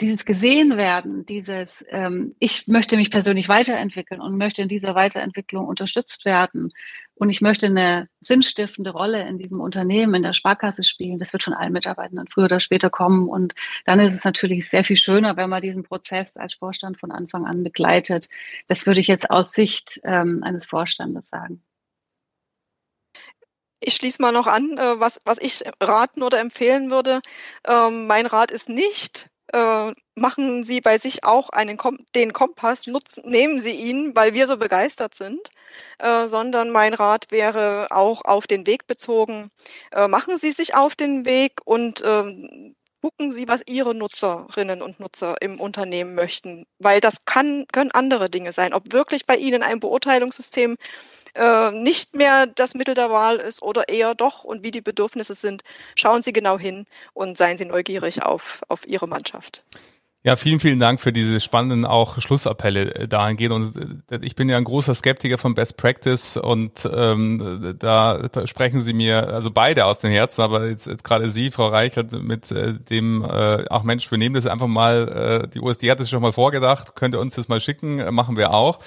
dieses 0.00 0.24
gesehen 0.24 0.76
werden, 0.76 1.24
dieses 1.24 1.84
ähm, 1.88 2.34
ich 2.40 2.66
möchte 2.66 2.96
mich 2.96 3.10
persönlich 3.10 3.48
weiterentwickeln 3.48 4.20
und 4.20 4.36
möchte 4.36 4.62
in 4.62 4.68
dieser 4.68 4.94
Weiterentwicklung 4.96 5.66
unterstützt 5.66 6.24
werden 6.24 6.72
und 7.14 7.30
ich 7.30 7.40
möchte 7.40 7.66
eine 7.66 8.08
sinnstiftende 8.20 8.90
Rolle 8.90 9.26
in 9.28 9.38
diesem 9.38 9.60
Unternehmen, 9.60 10.14
in 10.14 10.22
der 10.24 10.32
Sparkasse 10.32 10.82
spielen, 10.82 11.20
das 11.20 11.32
wird 11.32 11.44
von 11.44 11.54
allen 11.54 11.72
Mitarbeitern 11.72 12.26
früher 12.28 12.46
oder 12.46 12.60
später 12.60 12.90
kommen 12.90 13.28
und 13.28 13.54
dann 13.84 14.00
ist 14.00 14.14
es 14.14 14.24
natürlich 14.24 14.68
sehr 14.68 14.84
viel 14.84 14.96
schöner, 14.96 15.36
wenn 15.36 15.50
man 15.50 15.62
diesen 15.62 15.84
Prozess 15.84 16.36
als 16.36 16.54
Vorstand 16.54 16.98
von 16.98 17.12
Anfang 17.12 17.46
an 17.46 17.62
begleitet. 17.62 18.28
Das 18.66 18.86
würde 18.86 19.00
ich 19.00 19.06
jetzt 19.06 19.30
aus 19.30 19.52
Sicht 19.52 20.00
ähm, 20.04 20.40
eines 20.42 20.66
Vorstandes 20.66 21.28
sagen. 21.28 21.62
Ich 23.78 23.94
schließe 23.94 24.22
mal 24.22 24.32
noch 24.32 24.46
an, 24.46 24.78
äh, 24.78 24.98
was, 24.98 25.20
was 25.24 25.38
ich 25.38 25.62
raten 25.80 26.22
oder 26.22 26.40
empfehlen 26.40 26.90
würde. 26.90 27.20
Ähm, 27.66 28.06
mein 28.06 28.24
Rat 28.26 28.50
ist 28.50 28.70
nicht, 28.70 29.28
äh, 29.52 29.92
machen 30.14 30.64
Sie 30.64 30.80
bei 30.80 30.98
sich 30.98 31.24
auch 31.24 31.50
einen 31.50 31.76
Kom 31.76 31.98
den 32.14 32.32
Kompass, 32.32 32.86
nutzen, 32.86 33.28
nehmen 33.28 33.60
Sie 33.60 33.72
ihn, 33.72 34.14
weil 34.14 34.34
wir 34.34 34.46
so 34.46 34.56
begeistert 34.56 35.14
sind, 35.14 35.40
äh, 35.98 36.26
sondern 36.26 36.70
mein 36.70 36.94
Rat 36.94 37.26
wäre 37.30 37.88
auch 37.90 38.24
auf 38.24 38.46
den 38.46 38.66
Weg 38.66 38.86
bezogen. 38.86 39.50
Äh, 39.92 40.08
machen 40.08 40.38
Sie 40.38 40.52
sich 40.52 40.74
auf 40.74 40.94
den 40.96 41.26
Weg 41.26 41.60
und 41.64 42.02
ähm, 42.04 42.74
gucken 43.04 43.30
Sie, 43.30 43.48
was 43.48 43.62
Ihre 43.66 43.94
Nutzerinnen 43.94 44.80
und 44.80 44.98
Nutzer 44.98 45.36
im 45.42 45.60
Unternehmen 45.60 46.14
möchten, 46.14 46.64
weil 46.78 47.02
das 47.02 47.26
kann, 47.26 47.66
können 47.70 47.90
andere 47.90 48.30
Dinge 48.30 48.50
sein. 48.54 48.72
Ob 48.72 48.94
wirklich 48.94 49.26
bei 49.26 49.36
Ihnen 49.36 49.62
ein 49.62 49.78
Beurteilungssystem 49.78 50.78
äh, 51.34 51.70
nicht 51.72 52.16
mehr 52.16 52.46
das 52.46 52.72
Mittel 52.74 52.94
der 52.94 53.10
Wahl 53.10 53.36
ist 53.36 53.60
oder 53.60 53.90
eher 53.90 54.14
doch 54.14 54.42
und 54.42 54.62
wie 54.62 54.70
die 54.70 54.80
Bedürfnisse 54.80 55.34
sind, 55.34 55.64
schauen 55.96 56.22
Sie 56.22 56.32
genau 56.32 56.58
hin 56.58 56.86
und 57.12 57.36
seien 57.36 57.58
Sie 57.58 57.66
neugierig 57.66 58.22
auf, 58.22 58.62
auf 58.68 58.86
Ihre 58.86 59.06
Mannschaft. 59.06 59.64
Ja, 60.26 60.36
vielen, 60.36 60.58
vielen 60.58 60.80
Dank 60.80 61.02
für 61.02 61.12
diese 61.12 61.38
spannenden 61.38 61.84
auch 61.84 62.18
Schlussappelle 62.18 62.94
äh, 62.94 63.06
dahingehend. 63.06 63.52
Und 63.52 64.02
äh, 64.10 64.20
ich 64.22 64.34
bin 64.34 64.48
ja 64.48 64.56
ein 64.56 64.64
großer 64.64 64.94
Skeptiker 64.94 65.36
von 65.36 65.54
Best 65.54 65.76
Practice 65.76 66.38
und 66.38 66.88
ähm, 66.90 67.74
da, 67.78 68.26
da 68.32 68.46
sprechen 68.46 68.80
Sie 68.80 68.94
mir, 68.94 69.28
also 69.28 69.50
beide 69.50 69.84
aus 69.84 69.98
den 69.98 70.10
Herzen, 70.10 70.40
aber 70.40 70.66
jetzt, 70.66 70.86
jetzt 70.86 71.04
gerade 71.04 71.28
Sie, 71.28 71.50
Frau 71.50 71.66
Reichert, 71.66 72.12
mit 72.22 72.50
äh, 72.52 72.72
dem, 72.72 73.22
äh, 73.22 73.66
auch 73.68 73.82
Mensch, 73.82 74.10
wir 74.10 74.16
nehmen 74.16 74.34
das 74.34 74.46
einfach 74.46 74.66
mal, 74.66 75.42
äh, 75.44 75.48
die 75.48 75.60
USD 75.60 75.90
hat 75.90 76.00
es 76.00 76.08
schon 76.08 76.22
mal 76.22 76.32
vorgedacht, 76.32 76.96
könnt 76.96 77.14
ihr 77.14 77.20
uns 77.20 77.34
das 77.34 77.48
mal 77.48 77.60
schicken, 77.60 77.98
äh, 77.98 78.10
machen 78.10 78.38
wir 78.38 78.54
auch. 78.54 78.78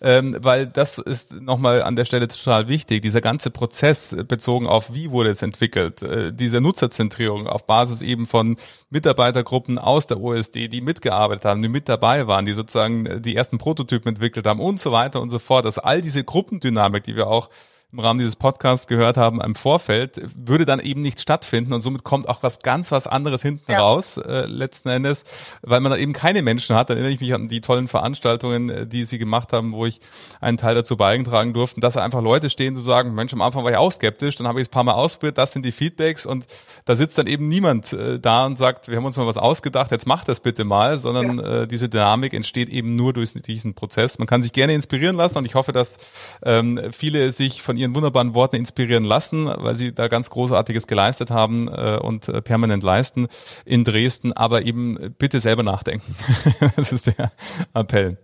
Ähm, 0.00 0.38
weil 0.40 0.66
das 0.66 0.96
ist 0.96 1.38
nochmal 1.42 1.82
an 1.82 1.96
der 1.96 2.06
Stelle 2.06 2.26
total 2.26 2.68
wichtig. 2.68 3.02
Dieser 3.02 3.20
ganze 3.20 3.50
Prozess 3.50 4.16
bezogen 4.26 4.66
auf, 4.66 4.94
wie 4.94 5.10
wurde 5.10 5.28
es 5.28 5.42
entwickelt, 5.42 6.02
äh, 6.02 6.32
diese 6.32 6.62
Nutzerzentrierung 6.62 7.46
auf 7.48 7.66
Basis 7.66 8.00
eben 8.00 8.26
von 8.26 8.56
Mitarbeitergruppen 8.88 9.78
aus 9.78 10.06
der 10.06 10.20
OSD, 10.20 10.68
die 10.68 10.85
mitgearbeitet 10.86 11.44
haben, 11.44 11.60
die 11.60 11.68
mit 11.68 11.88
dabei 11.88 12.26
waren, 12.26 12.46
die 12.46 12.54
sozusagen 12.54 13.04
äh, 13.04 13.20
die 13.20 13.36
ersten 13.36 13.58
Prototypen 13.58 14.08
entwickelt 14.08 14.46
haben 14.46 14.60
und 14.60 14.80
so 14.80 14.92
weiter 14.92 15.20
und 15.20 15.28
so 15.28 15.38
fort. 15.38 15.66
dass 15.66 15.78
all 15.78 16.00
diese 16.00 16.24
Gruppendynamik, 16.24 17.04
die 17.04 17.16
wir 17.16 17.26
auch 17.26 17.50
im 17.96 18.00
Rahmen 18.00 18.18
dieses 18.18 18.36
Podcasts 18.36 18.86
gehört 18.86 19.16
haben 19.16 19.40
im 19.40 19.54
Vorfeld, 19.54 20.20
würde 20.36 20.66
dann 20.66 20.80
eben 20.80 21.00
nicht 21.00 21.18
stattfinden 21.18 21.72
und 21.72 21.80
somit 21.80 22.04
kommt 22.04 22.28
auch 22.28 22.42
was 22.42 22.58
ganz 22.58 22.92
was 22.92 23.06
anderes 23.06 23.40
hinten 23.40 23.72
ja. 23.72 23.80
raus 23.80 24.18
äh, 24.18 24.44
letzten 24.44 24.90
Endes, 24.90 25.24
weil 25.62 25.80
man 25.80 25.92
da 25.92 25.96
eben 25.96 26.12
keine 26.12 26.42
Menschen 26.42 26.76
hat. 26.76 26.90
Dann 26.90 26.98
erinnere 26.98 27.14
ich 27.14 27.20
mich 27.20 27.32
an 27.32 27.48
die 27.48 27.62
tollen 27.62 27.88
Veranstaltungen, 27.88 28.68
äh, 28.68 28.86
die 28.86 29.04
sie 29.04 29.16
gemacht 29.16 29.54
haben, 29.54 29.72
wo 29.72 29.86
ich 29.86 30.00
einen 30.42 30.58
Teil 30.58 30.74
dazu 30.74 30.98
beigetragen 30.98 31.54
durfte, 31.54 31.80
dass 31.80 31.94
da 31.94 32.02
einfach 32.02 32.20
Leute 32.20 32.50
stehen, 32.50 32.76
zu 32.76 32.82
sagen, 32.82 33.14
Mensch, 33.14 33.32
am 33.32 33.40
Anfang 33.40 33.64
war 33.64 33.70
ich 33.70 33.78
auch 33.78 33.92
skeptisch, 33.92 34.36
dann 34.36 34.46
habe 34.46 34.60
ich 34.60 34.66
es 34.66 34.68
ein 34.68 34.72
paar 34.72 34.84
Mal 34.84 34.92
ausprobiert, 34.92 35.38
das 35.38 35.52
sind 35.52 35.64
die 35.64 35.72
Feedbacks 35.72 36.26
und 36.26 36.46
da 36.84 36.96
sitzt 36.96 37.16
dann 37.16 37.26
eben 37.26 37.48
niemand 37.48 37.94
äh, 37.94 38.20
da 38.20 38.44
und 38.44 38.58
sagt, 38.58 38.88
wir 38.88 38.96
haben 38.96 39.06
uns 39.06 39.16
mal 39.16 39.26
was 39.26 39.38
ausgedacht, 39.38 39.90
jetzt 39.90 40.06
macht 40.06 40.28
das 40.28 40.40
bitte 40.40 40.64
mal, 40.64 40.98
sondern 40.98 41.38
ja. 41.38 41.62
äh, 41.62 41.66
diese 41.66 41.88
Dynamik 41.88 42.34
entsteht 42.34 42.68
eben 42.68 42.94
nur 42.94 43.14
durch 43.14 43.32
diesen 43.32 43.72
Prozess. 43.72 44.18
Man 44.18 44.28
kann 44.28 44.42
sich 44.42 44.52
gerne 44.52 44.74
inspirieren 44.74 45.16
lassen 45.16 45.38
und 45.38 45.46
ich 45.46 45.54
hoffe, 45.54 45.72
dass 45.72 45.96
ähm, 46.44 46.80
viele 46.92 47.32
sich 47.32 47.62
von 47.62 47.78
ihren 47.78 47.85
wunderbaren 47.94 48.34
Worten 48.34 48.56
inspirieren 48.56 49.04
lassen, 49.04 49.46
weil 49.46 49.74
sie 49.74 49.92
da 49.92 50.08
ganz 50.08 50.30
Großartiges 50.30 50.86
geleistet 50.86 51.30
haben 51.30 51.68
äh, 51.68 51.98
und 52.00 52.28
äh, 52.28 52.42
permanent 52.42 52.82
leisten 52.82 53.28
in 53.64 53.84
Dresden, 53.84 54.32
aber 54.32 54.62
eben 54.62 55.14
bitte 55.18 55.40
selber 55.40 55.62
nachdenken. 55.62 56.14
das 56.76 56.92
ist 56.92 57.06
der 57.06 57.32
Appell. 57.74 58.18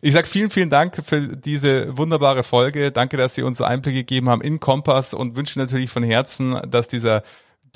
Ich 0.00 0.14
sage 0.14 0.26
vielen, 0.26 0.50
vielen 0.50 0.70
Dank 0.70 1.02
für 1.04 1.36
diese 1.36 1.96
wunderbare 1.96 2.42
Folge. 2.42 2.90
Danke, 2.90 3.16
dass 3.16 3.34
Sie 3.34 3.42
uns 3.42 3.60
Einblick 3.60 3.94
gegeben 3.94 4.28
haben 4.28 4.42
in 4.42 4.60
Kompass 4.60 5.14
und 5.14 5.36
wünsche 5.36 5.58
natürlich 5.58 5.90
von 5.90 6.02
Herzen, 6.02 6.60
dass 6.68 6.88
dieser 6.88 7.22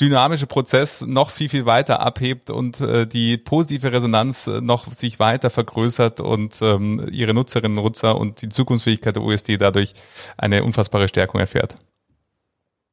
dynamische 0.01 0.46
Prozess 0.46 1.01
noch 1.01 1.30
viel, 1.30 1.49
viel 1.49 1.66
weiter 1.66 2.01
abhebt 2.01 2.51
und 2.51 2.80
äh, 2.80 3.07
die 3.07 3.36
positive 3.36 3.92
Resonanz 3.92 4.46
äh, 4.46 4.61
noch 4.61 4.92
sich 4.92 5.18
weiter 5.18 5.51
vergrößert 5.51 6.20
und 6.20 6.61
ähm, 6.62 7.09
ihre 7.11 7.34
Nutzerinnen 7.34 7.78
und 7.78 7.84
Nutzer 7.84 8.18
und 8.18 8.42
die 8.42 8.49
Zukunftsfähigkeit 8.49 9.16
der 9.16 9.22
USD 9.22 9.57
dadurch 9.57 9.94
eine 10.36 10.64
unfassbare 10.64 11.09
Stärkung 11.09 11.40
erfährt. 11.40 11.76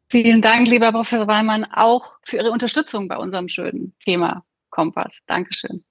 Vielen 0.09 0.41
Dank, 0.41 0.67
lieber 0.67 0.91
Professor 0.91 1.27
Weimann, 1.27 1.65
auch 1.65 2.17
für 2.23 2.37
Ihre 2.37 2.51
Unterstützung 2.51 3.07
bei 3.07 3.17
unserem 3.17 3.47
schönen 3.47 3.93
Thema 4.03 4.43
Kompass. 4.69 5.19
Dankeschön. 5.25 5.83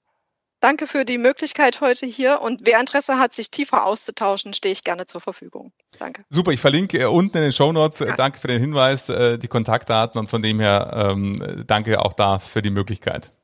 Danke 0.65 0.87
für 0.87 1.05
die 1.05 1.19
Möglichkeit 1.19 1.83
heute 1.83 2.07
hier 2.07 2.41
und 2.41 2.63
wer 2.65 2.81
Interesse 2.81 3.19
hat, 3.19 3.35
sich 3.35 3.51
tiefer 3.51 3.85
auszutauschen, 3.85 4.55
stehe 4.55 4.73
ich 4.73 4.83
gerne 4.83 5.05
zur 5.05 5.21
Verfügung. 5.21 5.73
Danke. 5.99 6.25
Super, 6.31 6.53
ich 6.53 6.61
verlinke 6.61 6.99
äh, 7.03 7.05
unten 7.05 7.37
in 7.37 7.43
den 7.43 7.53
Show 7.53 7.71
Notes. 7.71 7.99
Ja. 7.99 8.17
Danke 8.17 8.39
für 8.39 8.49
den 8.49 8.63
Hinweis, 8.63 9.11
äh, 9.11 9.37
die 9.37 9.49
Kontaktdaten 9.49 10.19
und 10.19 10.31
von 10.31 10.41
dem 10.41 10.61
her 10.61 11.11
ähm, 11.13 11.65
danke 11.67 12.01
auch 12.01 12.15
da 12.15 12.39
für 12.39 12.63
die 12.63 12.71
Möglichkeit. 12.71 13.35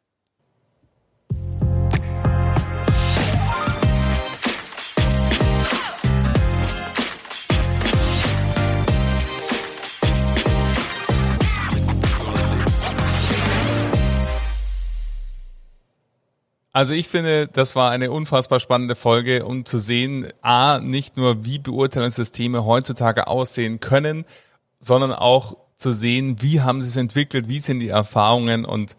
Also 16.72 16.94
ich 16.94 17.08
finde, 17.08 17.48
das 17.48 17.74
war 17.74 17.90
eine 17.90 18.12
unfassbar 18.12 18.60
spannende 18.60 18.94
Folge, 18.94 19.44
um 19.44 19.64
zu 19.64 19.78
sehen, 19.78 20.28
a, 20.40 20.78
nicht 20.78 21.16
nur 21.16 21.44
wie 21.44 21.58
Beurteilungssysteme 21.58 22.64
heutzutage 22.64 23.26
aussehen 23.26 23.80
können, 23.80 24.24
sondern 24.78 25.12
auch 25.12 25.56
zu 25.76 25.90
sehen, 25.90 26.40
wie 26.40 26.60
haben 26.60 26.80
sie 26.80 26.88
es 26.88 26.96
entwickelt, 26.96 27.48
wie 27.48 27.60
sind 27.60 27.80
die 27.80 27.88
Erfahrungen 27.88 28.64
und 28.64 28.96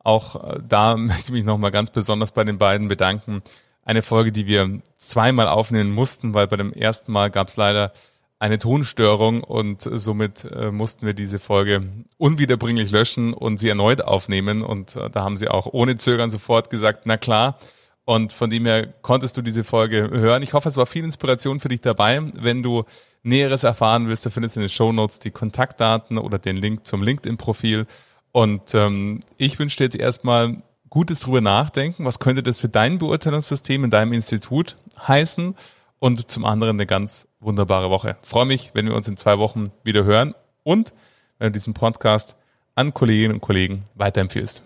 auch 0.00 0.44
äh, 0.44 0.60
da 0.68 0.96
möchte 0.98 1.24
ich 1.24 1.30
mich 1.30 1.44
nochmal 1.44 1.70
ganz 1.70 1.90
besonders 1.90 2.32
bei 2.32 2.44
den 2.44 2.58
beiden 2.58 2.88
bedanken. 2.88 3.42
Eine 3.84 4.02
Folge, 4.02 4.32
die 4.32 4.46
wir 4.46 4.82
zweimal 4.96 5.48
aufnehmen 5.48 5.92
mussten, 5.92 6.34
weil 6.34 6.46
bei 6.46 6.56
dem 6.56 6.72
ersten 6.72 7.12
Mal 7.12 7.30
gab 7.30 7.48
es 7.48 7.56
leider 7.56 7.92
eine 8.38 8.58
Tonstörung 8.58 9.42
und 9.42 9.82
somit 9.82 10.44
äh, 10.44 10.70
mussten 10.70 11.06
wir 11.06 11.14
diese 11.14 11.38
Folge 11.38 11.82
unwiederbringlich 12.18 12.90
löschen 12.90 13.32
und 13.32 13.58
sie 13.58 13.68
erneut 13.68 14.02
aufnehmen. 14.02 14.62
Und 14.62 14.96
äh, 14.96 15.08
da 15.08 15.22
haben 15.24 15.36
sie 15.36 15.48
auch 15.48 15.66
ohne 15.72 15.96
Zögern 15.96 16.30
sofort 16.30 16.68
gesagt, 16.70 17.02
na 17.04 17.16
klar. 17.16 17.58
Und 18.04 18.32
von 18.32 18.50
dem 18.50 18.66
her 18.66 18.86
konntest 19.00 19.36
du 19.36 19.42
diese 19.42 19.64
Folge 19.64 20.10
hören. 20.10 20.42
Ich 20.42 20.52
hoffe, 20.52 20.68
es 20.68 20.76
war 20.76 20.84
viel 20.84 21.04
Inspiration 21.04 21.60
für 21.60 21.68
dich 21.68 21.80
dabei. 21.80 22.20
Wenn 22.34 22.62
du 22.62 22.84
Näheres 23.22 23.64
erfahren 23.64 24.08
willst, 24.08 24.26
du 24.26 24.30
findest 24.30 24.56
in 24.56 24.62
den 24.62 24.68
Show 24.68 24.92
Notes 24.92 25.18
die 25.18 25.30
Kontaktdaten 25.30 26.18
oder 26.18 26.38
den 26.38 26.56
Link 26.56 26.86
zum 26.86 27.02
LinkedIn-Profil. 27.02 27.86
Und 28.32 28.74
ähm, 28.74 29.20
ich 29.38 29.58
wünsche 29.58 29.78
dir 29.78 29.84
jetzt 29.84 29.96
erstmal 29.96 30.62
gutes 30.90 31.20
drüber 31.20 31.40
nachdenken. 31.40 32.04
Was 32.04 32.18
könnte 32.18 32.42
das 32.42 32.58
für 32.58 32.68
dein 32.68 32.98
Beurteilungssystem 32.98 33.84
in 33.84 33.90
deinem 33.90 34.12
Institut 34.12 34.76
heißen? 35.06 35.54
Und 35.98 36.30
zum 36.30 36.44
anderen 36.44 36.76
eine 36.76 36.86
ganz 36.86 37.26
wunderbare 37.44 37.90
Woche. 37.90 38.16
freue 38.22 38.46
mich, 38.46 38.70
wenn 38.74 38.86
wir 38.86 38.94
uns 38.94 39.08
in 39.08 39.16
zwei 39.16 39.38
Wochen 39.38 39.66
wieder 39.82 40.04
hören 40.04 40.34
und 40.62 40.92
wenn 41.38 41.48
du 41.48 41.52
diesen 41.52 41.74
Podcast 41.74 42.36
an 42.74 42.94
Kolleginnen 42.94 43.34
und 43.34 43.40
Kollegen 43.40 43.84
weiterempfiehlst. 43.94 44.62